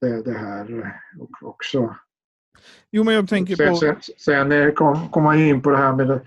det, 0.00 0.22
det 0.22 0.38
här 0.38 0.92
också. 1.40 1.96
Jo, 2.90 3.04
men 3.04 3.14
jag 3.14 3.28
tänker 3.28 3.56
sen, 3.56 3.68
på... 3.68 3.76
Sen, 3.76 3.96
sen 4.16 4.74
kom, 4.74 5.08
kom 5.08 5.22
man 5.22 5.38
in 5.38 5.62
på 5.62 5.70
det 5.70 5.76
här 5.76 5.92
med 5.92 6.20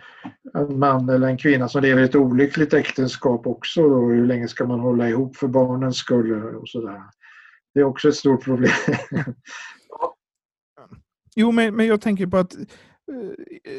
en 0.53 0.79
man 0.79 1.09
eller 1.09 1.27
en 1.27 1.37
kvinna 1.37 1.67
som 1.67 1.81
lever 1.81 2.01
i 2.01 2.05
ett 2.05 2.15
olyckligt 2.15 2.73
äktenskap 2.73 3.47
också. 3.47 3.89
Då. 3.89 4.09
Hur 4.09 4.25
länge 4.25 4.47
ska 4.47 4.65
man 4.65 4.79
hålla 4.79 5.09
ihop 5.09 5.35
för 5.35 5.47
barnens 5.47 5.97
skull 5.97 6.55
och 6.55 6.69
sådär. 6.69 7.01
Det 7.73 7.79
är 7.79 7.83
också 7.83 8.09
ett 8.09 8.15
stort 8.15 8.43
problem. 8.43 8.71
Jo, 11.35 11.51
men, 11.51 11.75
men 11.75 11.85
jag 11.85 12.01
tänker 12.01 12.27
på 12.27 12.37
att 12.37 12.55
eh, 12.55 12.63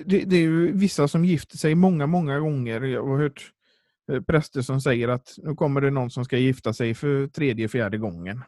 det, 0.06 0.24
det, 0.24 0.36
är 0.36 0.40
ju 0.40 0.72
vissa 0.72 1.08
som 1.08 1.24
gifter 1.24 1.56
sig 1.56 1.74
många, 1.74 2.06
många 2.06 2.38
gånger. 2.38 2.80
Jag 2.80 3.06
har 3.06 3.18
hört 3.18 3.52
eh, 4.12 4.20
präster 4.20 4.62
som 4.62 4.80
säger 4.80 5.08
att 5.08 5.34
nu 5.36 5.54
kommer 5.54 5.80
det 5.80 5.90
någon 5.90 6.10
som 6.10 6.24
ska 6.24 6.38
gifta 6.38 6.72
sig 6.72 6.94
för 6.94 7.26
tredje, 7.26 7.68
fjärde 7.68 7.98
gången. 7.98 8.42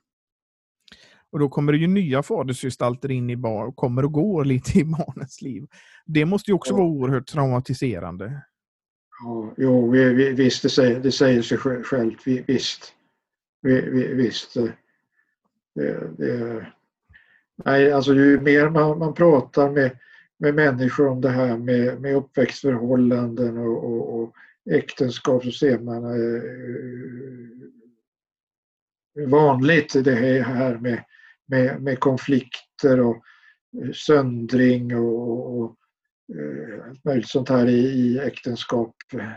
Och 1.33 1.39
då 1.39 1.49
kommer 1.49 1.73
det 1.73 1.79
ju 1.79 1.87
nya 1.87 2.23
fadersgestalter 2.23 3.11
in 3.11 3.31
i 3.31 3.37
barn 3.37 3.69
och 3.69 3.77
kommer 3.77 4.05
och 4.05 4.13
går 4.13 4.45
lite 4.45 4.79
i 4.79 4.85
barnens 4.99 5.43
liv. 5.43 5.67
Det 6.07 6.25
måste 6.25 6.51
ju 6.51 6.55
också 6.55 6.73
ja. 6.73 6.77
vara 6.77 6.87
oerhört 6.87 7.27
traumatiserande. 7.27 8.43
Ja, 9.25 9.55
jo, 9.57 9.91
vi, 9.91 10.15
vi, 10.15 10.33
visst, 10.33 10.63
det 10.63 10.69
säger, 10.69 11.01
det 11.01 11.13
säger 11.13 11.43
sig 11.43 11.59
självt. 11.59 12.23
Vi, 12.27 12.45
visst. 12.47 12.93
Vi, 13.63 13.81
vi, 13.91 14.15
visst. 14.15 14.55
Det, 15.75 16.17
det, 16.19 16.67
nej, 17.65 17.93
alltså 17.93 18.15
ju 18.15 18.41
mer 18.41 18.69
man, 18.69 18.99
man 18.99 19.15
pratar 19.15 19.71
med, 19.71 19.99
med 20.39 20.55
människor 20.55 21.09
om 21.09 21.21
det 21.21 21.31
här 21.31 21.57
med, 21.57 22.01
med 22.01 22.17
uppväxtförhållanden 22.17 23.59
och, 23.59 23.85
och, 23.85 24.21
och 24.21 24.33
äktenskap 24.71 25.45
så 25.45 25.51
ser 25.51 25.79
man 25.79 26.05
eh, 26.05 26.43
hur 29.15 29.27
vanligt 29.27 30.05
det 30.05 30.13
är 30.13 30.43
här 30.43 30.79
med 30.79 31.05
med, 31.49 31.83
med 31.83 32.01
konflikter 32.01 33.01
och 33.01 33.17
eh, 33.83 33.93
söndring 33.93 34.97
och, 34.97 35.29
och 35.29 35.77
och 36.29 36.37
eh, 36.37 36.89
allt 36.89 37.05
möjligt 37.05 37.29
sånt 37.29 37.49
här 37.49 37.67
i, 37.67 37.79
i 37.79 38.19
äktenskap. 38.19 38.95
Eh, 39.13 39.37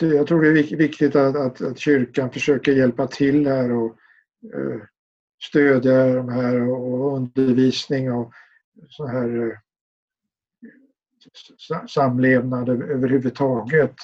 jag 0.00 0.26
tror 0.26 0.42
det 0.42 0.48
är 0.48 0.76
viktigt 0.76 1.16
att, 1.16 1.36
att, 1.36 1.60
att, 1.60 1.78
kyrkan 1.78 2.30
försöker 2.30 2.72
hjälpa 2.72 3.06
till 3.06 3.46
här 3.46 3.72
och 3.72 3.96
Eh, 4.54 4.80
stödja 5.42 6.14
de 6.14 6.28
här 6.28 6.70
och 6.70 7.16
undervisning 7.16 8.12
och 8.12 8.32
så 8.88 9.06
här 9.06 9.46
eh, 9.46 9.56
samlevnad 11.86 12.68
överhuvudtaget 12.68 13.96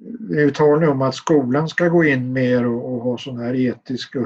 det 0.00 0.42
är 0.42 0.50
tal 0.50 0.84
om 0.84 1.02
att 1.02 1.14
skolan 1.14 1.68
ska 1.68 1.88
gå 1.88 2.04
in 2.04 2.32
mer 2.32 2.66
och, 2.66 2.92
och 2.92 3.00
ha 3.00 3.18
sån 3.18 3.38
här 3.38 3.54
etisk 3.54 4.16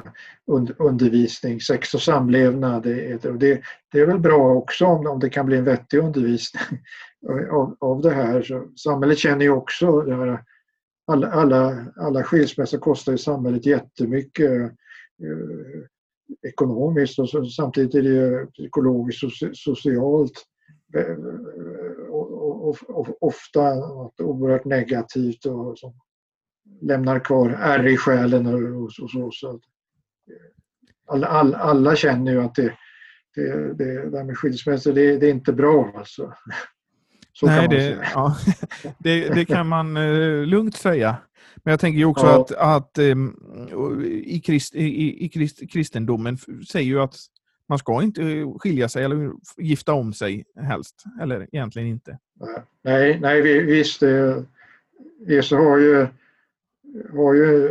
undervisning, 0.79 1.61
sex 1.61 1.95
och 1.95 2.03
samlevnad. 2.03 2.83
Det, 2.83 3.23
det, 3.23 3.63
det 3.93 4.01
är 4.01 4.07
väl 4.07 4.19
bra 4.19 4.55
också 4.55 4.87
om, 4.87 5.07
om 5.07 5.21
det 5.21 5.31
kan 5.31 5.47
bli 5.47 5.57
en 5.57 5.65
vettig 5.65 5.99
undervisning 5.99 6.81
av, 7.51 7.77
av 7.81 8.03
det 8.03 8.11
här. 8.11 8.43
Så 8.43 8.69
samhället 8.77 9.19
känner 9.19 9.45
ju 9.45 9.51
också 9.51 10.01
det 10.01 10.17
här, 10.17 10.45
alla, 11.07 11.31
alla, 11.31 11.87
alla 11.97 12.23
skilsmässor 12.23 12.79
kostar 12.79 13.13
ju 13.13 13.19
samhället 13.19 13.67
jättemycket 13.67 14.73
Eh, 15.23 15.85
ekonomiskt 16.49 17.19
och 17.19 17.31
så, 17.31 17.45
samtidigt 17.45 17.95
är 17.95 18.03
det 18.03 18.47
psykologiskt 18.47 19.25
och 19.25 19.33
socialt 19.57 20.45
eh, 20.97 21.17
och, 22.09 22.69
och, 22.69 22.77
och, 22.89 23.23
ofta 23.23 23.75
något 23.75 24.21
oerhört 24.21 24.65
negativt 24.65 25.47
och 25.47 25.79
som 25.79 25.95
lämnar 26.81 27.19
kvar 27.19 27.51
ärr 27.51 27.87
i 27.87 27.97
själen 27.97 28.47
och, 28.47 28.85
och, 28.85 28.93
så. 28.93 29.31
så 29.33 29.51
eh, 29.51 29.59
alla, 31.07 31.27
alla, 31.27 31.59
alla, 31.59 31.97
känner 31.97 32.33
ju 32.33 32.41
att 32.41 32.55
det, 32.55 32.75
det, 33.35 33.75
det 33.75 34.11
där 34.11 34.25
med 34.25 34.39
skilsmässor, 34.39 34.93
det, 34.93 35.19
det 35.19 35.27
är 35.27 35.31
inte 35.31 35.53
bra 35.53 35.93
alltså. 35.97 36.33
Så 37.41 37.47
Nej, 37.47 37.69
det, 37.69 37.99
ja, 38.15 38.37
det, 38.99 39.29
det, 39.29 39.45
kan 39.45 39.69
man 39.69 39.97
uh, 39.97 40.47
lugnt 40.47 40.77
säga. 40.77 41.17
Men 41.57 41.71
jag 41.73 41.81
tänker 41.81 41.99
ju 41.99 42.05
också 42.05 42.27
ja. 42.27 42.41
att, 42.41 42.53
att 42.53 42.99
um, 42.99 43.37
i, 44.25 44.41
krist, 44.41 44.75
i, 44.75 45.25
i 45.25 45.29
krist, 45.29 45.71
kristendomen 45.73 46.39
säger 46.71 46.87
ju 46.87 47.01
att 47.01 47.17
man 47.69 47.79
ska 47.79 48.03
inte 48.03 48.47
skilja 48.59 48.89
sig 48.89 49.05
eller 49.05 49.33
gifta 49.57 49.93
om 49.93 50.13
sig 50.13 50.45
helst, 50.61 51.05
eller 51.21 51.47
egentligen 51.53 51.89
inte. 51.89 52.19
Nej, 52.85 53.19
nej 53.21 53.63
visst. 53.63 54.03
Jesus 55.27 55.59
har 55.59 55.79
ju, 55.79 56.07
har 57.13 57.35
ju 57.35 57.69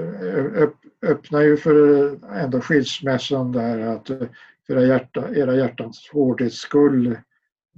öppnar 1.01 1.41
ju 1.41 1.57
för 1.57 2.09
ändå 2.33 2.61
skilsmässan 2.61 3.51
där 3.51 3.79
att 3.79 4.07
för 4.07 4.73
era, 4.73 4.81
hjärta, 4.81 5.35
era 5.35 5.55
hjärtans 5.55 6.09
hårdhets 6.13 6.55
skull 6.55 7.17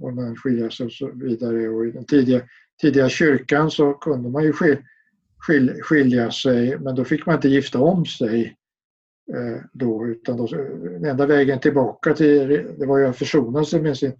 och 0.00 0.14
man 0.14 0.36
skilja 0.36 0.70
sig 0.70 0.86
och 0.86 0.92
så 0.92 1.10
vidare. 1.14 1.68
Och 1.68 1.86
I 1.86 1.90
den 1.90 2.04
tidiga, 2.04 2.40
tidiga 2.80 3.08
kyrkan 3.08 3.70
så 3.70 3.92
kunde 3.92 4.28
man 4.28 4.44
ju 4.44 4.52
skil, 4.52 4.76
skil, 5.38 5.80
skilja 5.82 6.30
sig 6.30 6.78
men 6.78 6.94
då 6.94 7.04
fick 7.04 7.26
man 7.26 7.34
inte 7.34 7.48
gifta 7.48 7.80
om 7.80 8.06
sig. 8.06 8.56
Eh, 9.34 9.62
då, 9.72 10.06
utan 10.06 10.36
då, 10.36 10.46
den 10.46 11.04
enda 11.04 11.26
vägen 11.26 11.60
tillbaka 11.60 12.14
till 12.14 12.48
det 12.78 12.86
var 12.86 12.98
ju 12.98 13.06
att 13.06 13.16
försona 13.16 13.64
sig 13.64 13.82
med 13.82 13.96
sin, 13.96 14.12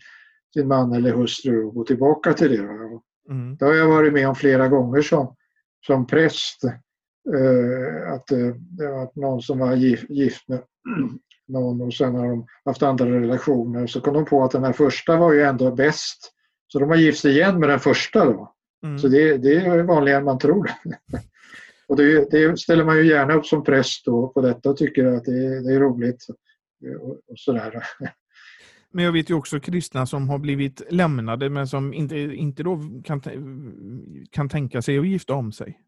sin 0.54 0.68
man 0.68 0.92
eller 0.92 1.12
hustru 1.12 1.64
och 1.64 1.74
gå 1.74 1.84
tillbaka 1.84 2.32
till 2.32 2.50
det. 2.50 2.68
Mm. 3.30 3.56
Det 3.56 3.64
har 3.64 3.74
jag 3.74 3.88
varit 3.88 4.12
med 4.12 4.28
om 4.28 4.34
flera 4.34 4.68
gånger 4.68 5.02
som, 5.02 5.36
som 5.86 6.06
präst. 6.06 6.64
Eh, 7.34 8.12
att 8.12 8.30
eh, 8.30 8.54
det 8.78 8.86
var 8.86 9.20
någon 9.20 9.42
som 9.42 9.58
var 9.58 9.74
gift, 9.74 10.10
gift 10.10 10.48
med 10.48 10.62
någon 11.50 11.80
och 11.80 11.94
sen 11.94 12.14
har 12.14 12.28
de 12.28 12.46
haft 12.64 12.82
andra 12.82 13.06
relationer 13.06 13.86
så 13.86 14.00
kom 14.00 14.14
de 14.14 14.24
på 14.24 14.44
att 14.44 14.50
den 14.50 14.64
här 14.64 14.72
första 14.72 15.16
var 15.16 15.32
ju 15.32 15.42
ändå 15.42 15.74
bäst. 15.74 16.32
Så 16.68 16.78
de 16.78 16.88
har 16.88 16.96
gift 16.96 17.20
sig 17.20 17.32
igen 17.32 17.60
med 17.60 17.68
den 17.68 17.80
första 17.80 18.24
då. 18.24 18.54
Mm. 18.84 18.98
Så 18.98 19.08
det, 19.08 19.38
det 19.38 19.54
är 19.54 19.82
vanligare 19.82 20.18
än 20.18 20.24
man 20.24 20.38
tror. 20.38 20.70
Och 21.88 21.96
det, 21.96 22.30
det, 22.30 22.58
ställer 22.58 22.84
man 22.84 22.96
ju 22.96 23.06
gärna 23.06 23.34
upp 23.34 23.46
som 23.46 23.64
präst 23.64 24.04
då 24.04 24.28
på 24.28 24.40
detta 24.40 24.70
och 24.70 24.76
tycker 24.76 25.06
att 25.06 25.24
det, 25.24 25.62
det 25.62 25.74
är 25.74 25.80
roligt. 25.80 26.26
Och, 26.28 27.10
och 27.10 27.38
sådär. 27.38 27.82
Men 28.92 29.04
jag 29.04 29.12
vet 29.12 29.30
ju 29.30 29.34
också 29.34 29.60
kristna 29.60 30.06
som 30.06 30.28
har 30.28 30.38
blivit 30.38 30.82
lämnade 30.90 31.50
men 31.50 31.66
som 31.68 31.94
inte, 31.94 32.16
inte 32.16 32.62
då 32.62 32.80
kan, 33.04 33.22
kan 34.30 34.48
tänka 34.48 34.82
sig 34.82 34.98
att 34.98 35.06
gifta 35.06 35.34
om 35.34 35.52
sig. 35.52 35.80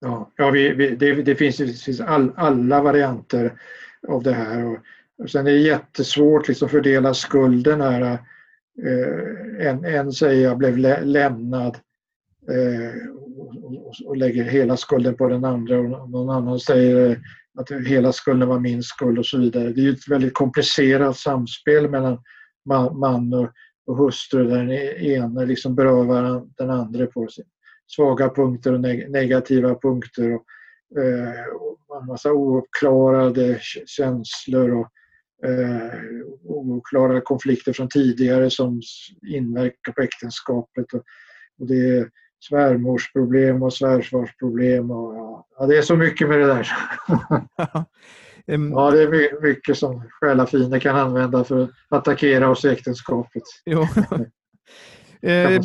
Ja, 0.00 0.32
ja 0.36 0.50
vi, 0.50 0.74
vi, 0.74 0.96
det, 0.96 1.14
det, 1.14 1.34
finns, 1.34 1.56
det 1.56 1.84
finns 1.84 2.00
all, 2.00 2.32
alla 2.36 2.82
varianter 2.82 3.60
av 4.08 4.22
det 4.22 4.32
här. 4.32 4.64
Och 4.64 4.78
Och 5.18 5.30
sen 5.30 5.46
är 5.46 5.50
det 5.50 5.58
jättesvårt 5.58 6.48
liksom 6.48 6.66
att 6.66 6.72
fördela 6.72 7.14
skulden 7.14 7.80
här. 7.80 8.18
Eh, 8.82 9.66
en, 9.66 9.84
en 9.84 10.12
säger 10.12 10.44
jag 10.44 10.58
blev 10.58 10.78
lä 10.78 11.04
lämnad 11.04 11.76
eh, 12.50 13.08
och, 13.62 13.94
och, 14.06 14.16
lägger 14.16 14.44
hela 14.44 14.76
skulden 14.76 15.16
på 15.16 15.28
den 15.28 15.44
andra 15.44 15.78
och 15.78 16.10
någon 16.10 16.30
annan 16.30 16.60
säger 16.60 17.10
eh, 17.10 17.16
att 17.58 17.70
hela 17.70 18.12
skulden 18.12 18.48
var 18.48 18.60
min 18.60 18.82
skuld 18.82 19.18
och 19.18 19.26
så 19.26 19.38
vidare. 19.38 19.72
Det 19.72 19.86
är 19.86 19.92
ett 19.92 20.08
väldigt 20.08 20.34
komplicerat 20.34 21.16
samspel 21.16 21.90
mellan 21.90 22.18
man, 22.64 22.98
man 22.98 23.34
och, 23.34 23.50
och 23.86 23.96
hustru 23.96 24.44
där 24.44 24.56
den 24.56 24.70
ena 25.12 25.40
liksom 25.40 25.74
berövar 25.74 26.46
den 26.56 26.70
andra 26.70 27.06
på 27.06 27.28
sina 27.28 27.46
svaga 27.86 28.28
punkter 28.28 28.72
och 28.72 28.80
neg 28.80 29.10
negativa 29.10 29.74
punkter. 29.74 30.34
Och, 30.34 30.44
eh, 30.98 32.00
en 32.00 32.06
massa 32.06 32.32
ouppklarade 32.32 33.58
känslor 33.86 34.70
och 34.70 34.90
eh, 35.48 36.00
oklara 36.44 37.20
konflikter 37.20 37.72
från 37.72 37.88
tidigare 37.88 38.50
som 38.50 38.80
inverkar 39.26 39.92
på 39.92 40.02
äktenskapet. 40.02 40.92
Och, 40.92 41.02
och 41.58 41.66
det 41.66 41.98
är 41.98 42.10
svärmorsproblem 42.48 43.62
och 43.62 43.72
svärsfarsproblem. 43.72 44.90
Och, 44.90 45.46
ja, 45.58 45.66
det 45.66 45.78
är 45.78 45.82
så 45.82 45.96
mycket 45.96 46.28
med 46.28 46.38
det 46.38 46.46
där. 46.46 46.68
ja, 48.46 48.90
det 48.90 49.02
är 49.02 49.42
mycket 49.42 49.78
som 49.78 50.02
själafiender 50.10 50.78
kan 50.78 50.96
använda 50.96 51.44
för 51.44 51.62
att 51.62 51.70
attackera 51.88 52.50
oss 52.50 52.64
i 52.64 52.68
äktenskapet. 52.68 53.42
Eh, 55.22 55.60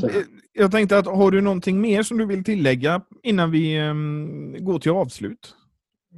jag 0.53 0.71
tänkte 0.71 0.97
att 0.97 1.05
har 1.05 1.31
du 1.31 1.41
någonting 1.41 1.81
mer 1.81 2.03
som 2.03 2.17
du 2.17 2.25
vill 2.25 2.43
tillägga 2.43 3.01
innan 3.23 3.51
vi 3.51 3.79
um, 3.79 4.55
går 4.59 4.79
till 4.79 4.91
avslut? 4.91 5.55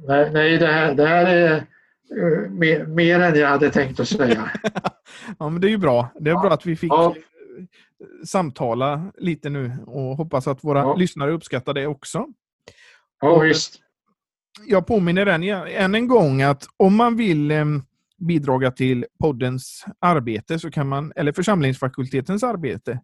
Nej, 0.08 0.30
nej 0.32 0.58
det, 0.58 0.66
här, 0.66 0.94
det 0.94 1.06
här 1.06 1.26
är 1.26 1.66
uh, 2.16 2.50
mer, 2.50 2.86
mer, 2.86 3.20
än 3.20 3.38
jag 3.38 3.48
hade 3.48 3.70
tänkt 3.70 4.00
att 4.00 4.08
säga. 4.08 4.50
ja, 5.38 5.48
men 5.48 5.60
det 5.60 5.66
är 5.66 5.70
ju 5.70 5.78
bra. 5.78 6.08
Det 6.20 6.30
är 6.30 6.34
ja. 6.34 6.40
bra 6.40 6.50
att 6.50 6.66
vi 6.66 6.76
fick 6.76 6.92
ja. 6.92 7.14
samtala 8.26 9.12
lite 9.18 9.50
nu 9.50 9.72
och 9.86 10.16
hoppas 10.16 10.48
att 10.48 10.64
våra 10.64 10.78
ja. 10.78 10.94
lyssnare 10.94 11.32
uppskattar 11.32 11.74
det 11.74 11.86
också. 11.86 12.26
Ja, 13.20 13.30
och, 13.30 13.44
visst. 13.44 13.80
Jag 14.66 14.86
påminner 14.86 15.26
än, 15.26 15.42
än 15.68 15.94
en 15.94 16.08
gång 16.08 16.42
att 16.42 16.66
om 16.76 16.96
man 16.96 17.16
vill 17.16 17.50
um, 18.24 18.26
bidra 18.26 18.70
till 18.70 19.06
poddens 19.20 19.84
arbete, 20.00 20.58
så 20.58 20.70
kan 20.70 20.88
man, 20.88 21.12
eller 21.16 21.32
församlingsfakultetens 21.32 22.42
arbete, 22.42 23.00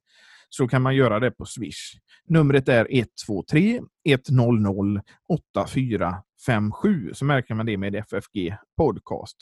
så 0.48 0.68
kan 0.68 0.82
man 0.82 0.96
göra 0.96 1.20
det 1.20 1.30
på 1.30 1.44
Swish. 1.44 1.96
Numret 2.28 2.68
är 2.68 2.86
123 2.90 3.80
100 4.08 5.02
8457. 5.28 7.10
Så 7.14 7.24
märker 7.24 7.54
man 7.54 7.66
det 7.66 7.76
med 7.76 7.94
FFG 7.94 8.56
Podcast. 8.76 9.36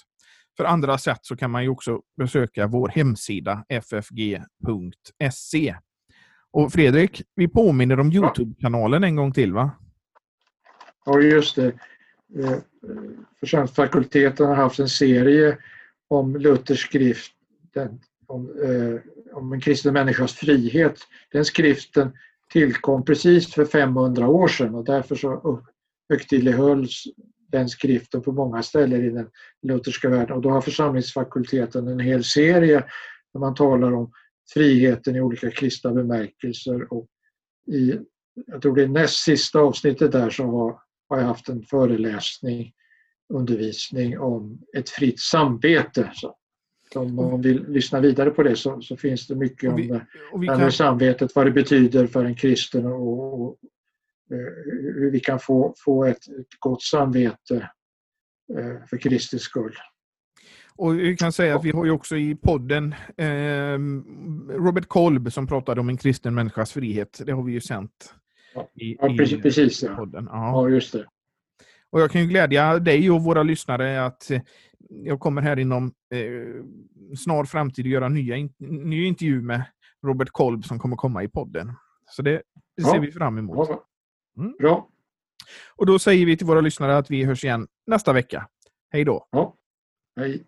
För 0.56 0.64
andra 0.64 0.98
sätt 0.98 1.20
så 1.22 1.36
kan 1.36 1.50
man 1.50 1.62
ju 1.62 1.68
också 1.68 2.00
besöka 2.16 2.66
vår 2.66 2.88
hemsida 2.88 3.64
ffg.se. 3.68 5.76
Och 6.50 6.72
Fredrik, 6.72 7.22
vi 7.34 7.48
påminner 7.48 8.00
om 8.00 8.12
Youtube-kanalen 8.12 9.04
en 9.04 9.16
gång 9.16 9.32
till 9.32 9.52
va? 9.52 9.70
Ja, 11.04 11.20
just 11.20 11.56
det. 11.56 11.72
Eh, 12.36 12.58
församlingsfakulteten 13.40 14.46
har 14.46 14.54
haft 14.54 14.78
en 14.78 14.88
serie 14.88 15.58
om 16.08 16.36
Luthers 16.36 16.86
skrift 16.86 17.32
den, 17.74 18.00
om, 18.26 18.50
eh, 18.62 19.36
om 19.36 19.52
en 19.52 19.60
kristen 19.60 19.92
människas 19.92 20.32
frihet. 20.32 20.98
Den 21.32 21.44
skriften 21.44 22.12
tillkom 22.52 23.04
precis 23.04 23.54
för 23.54 23.64
500 23.64 24.28
år 24.28 24.48
sedan 24.48 24.74
och 24.74 24.84
därför 24.84 25.14
så 25.14 25.62
högtidlighölls 26.08 27.04
den 27.50 27.68
skriften 27.68 28.22
på 28.22 28.32
många 28.32 28.62
ställen 28.62 29.04
i 29.04 29.10
den 29.10 29.30
lutherska 29.62 30.08
världen. 30.08 30.36
Och 30.36 30.42
då 30.42 30.50
har 30.50 30.60
församlingsfakulteten 30.60 31.88
en 31.88 32.00
hel 32.00 32.24
serie 32.24 32.84
där 33.32 33.40
man 33.40 33.54
talar 33.54 33.92
om 33.92 34.12
friheten 34.54 35.16
i 35.16 35.20
olika 35.20 35.50
kristna 35.50 35.92
bemärkelser. 35.92 36.92
Och 36.92 37.06
i, 37.66 37.98
jag 38.46 38.62
tror 38.62 38.76
det 38.76 38.82
är 38.82 38.88
näst 38.88 39.24
sista 39.24 39.58
avsnittet 39.58 40.12
där 40.12 40.30
så 40.30 40.44
har, 40.44 40.78
har 41.08 41.18
jag 41.18 41.26
haft 41.26 41.48
en 41.48 41.62
föreläsning, 41.62 42.72
undervisning 43.34 44.18
om 44.18 44.58
ett 44.76 44.90
fritt 44.90 45.20
samvete. 45.20 46.12
Så 46.14 46.34
om 46.94 47.14
man 47.14 47.42
vill 47.42 47.68
lyssna 47.68 48.00
vidare 48.00 48.30
på 48.30 48.42
det 48.42 48.56
så, 48.56 48.80
så 48.80 48.96
finns 48.96 49.26
det 49.26 49.34
mycket 49.34 49.74
vi, 49.76 49.90
om 50.32 50.40
det 50.40 50.52
här 50.52 50.58
kan... 50.58 50.72
samvetet, 50.72 51.34
vad 51.34 51.46
det 51.46 51.50
betyder 51.50 52.06
för 52.06 52.24
en 52.24 52.36
kristen 52.36 52.86
och, 52.86 53.40
och 53.40 53.58
eh, 54.30 54.38
hur 54.94 55.10
vi 55.10 55.20
kan 55.20 55.38
få, 55.38 55.74
få 55.84 56.04
ett, 56.04 56.28
ett 56.28 56.46
gott 56.58 56.82
samvete 56.82 57.70
eh, 58.58 58.86
för 58.90 58.96
Kristi 58.96 59.38
skull. 59.38 59.74
Och 60.76 60.98
vi 60.98 61.16
kan 61.16 61.32
säga 61.32 61.56
att 61.56 61.64
vi 61.64 61.70
har 61.70 61.84
ju 61.84 61.90
också 61.90 62.16
i 62.16 62.34
podden 62.34 62.94
eh, 63.16 63.78
Robert 64.48 64.88
Kolb 64.88 65.32
som 65.32 65.46
pratade 65.46 65.80
om 65.80 65.88
en 65.88 65.96
kristen 65.96 66.34
människas 66.34 66.72
frihet. 66.72 67.22
Det 67.26 67.32
har 67.32 67.42
vi 67.42 67.52
ju 67.52 67.60
sänt. 67.60 68.14
Ja, 68.54 68.68
i, 68.74 68.96
ja 69.00 69.14
precis, 69.18 69.42
precis 69.42 69.82
ja. 69.82 69.96
podden. 69.96 70.28
Ja. 70.30 70.50
ja, 70.52 70.68
just 70.68 70.92
det. 70.92 71.06
Och 71.90 72.00
jag 72.00 72.10
kan 72.10 72.20
ju 72.20 72.26
glädja 72.26 72.78
dig 72.78 73.10
och 73.10 73.22
våra 73.22 73.42
lyssnare 73.42 74.04
att 74.04 74.30
jag 74.88 75.20
kommer 75.20 75.42
här 75.42 75.58
inom 75.58 75.92
eh, 76.14 76.64
snar 77.16 77.44
framtid 77.44 77.86
att 77.86 77.90
göra 77.90 78.08
nya 78.08 78.36
in, 78.36 78.54
ny 78.58 79.06
intervju 79.06 79.42
med 79.42 79.62
Robert 80.06 80.28
Kolb 80.32 80.64
som 80.64 80.78
kommer 80.78 80.96
komma 80.96 81.22
i 81.22 81.28
podden. 81.28 81.72
Så 82.10 82.22
det, 82.22 82.42
ser 82.82 82.98
vi 82.98 83.12
fram 83.12 83.38
emot. 83.38 83.68
Mm. 84.38 84.56
Bra. 84.58 84.88
Och 85.76 85.86
då 85.86 85.98
säger 85.98 86.26
vi 86.26 86.36
till 86.36 86.46
våra 86.46 86.60
lyssnare 86.60 86.96
att 86.96 87.10
vi 87.10 87.24
hörs 87.24 87.44
igen 87.44 87.68
nästa 87.86 88.12
vecka. 88.12 88.48
Hej 88.90 89.04
då! 89.04 89.28
Ja. 89.30 89.54
Hej! 90.16 90.44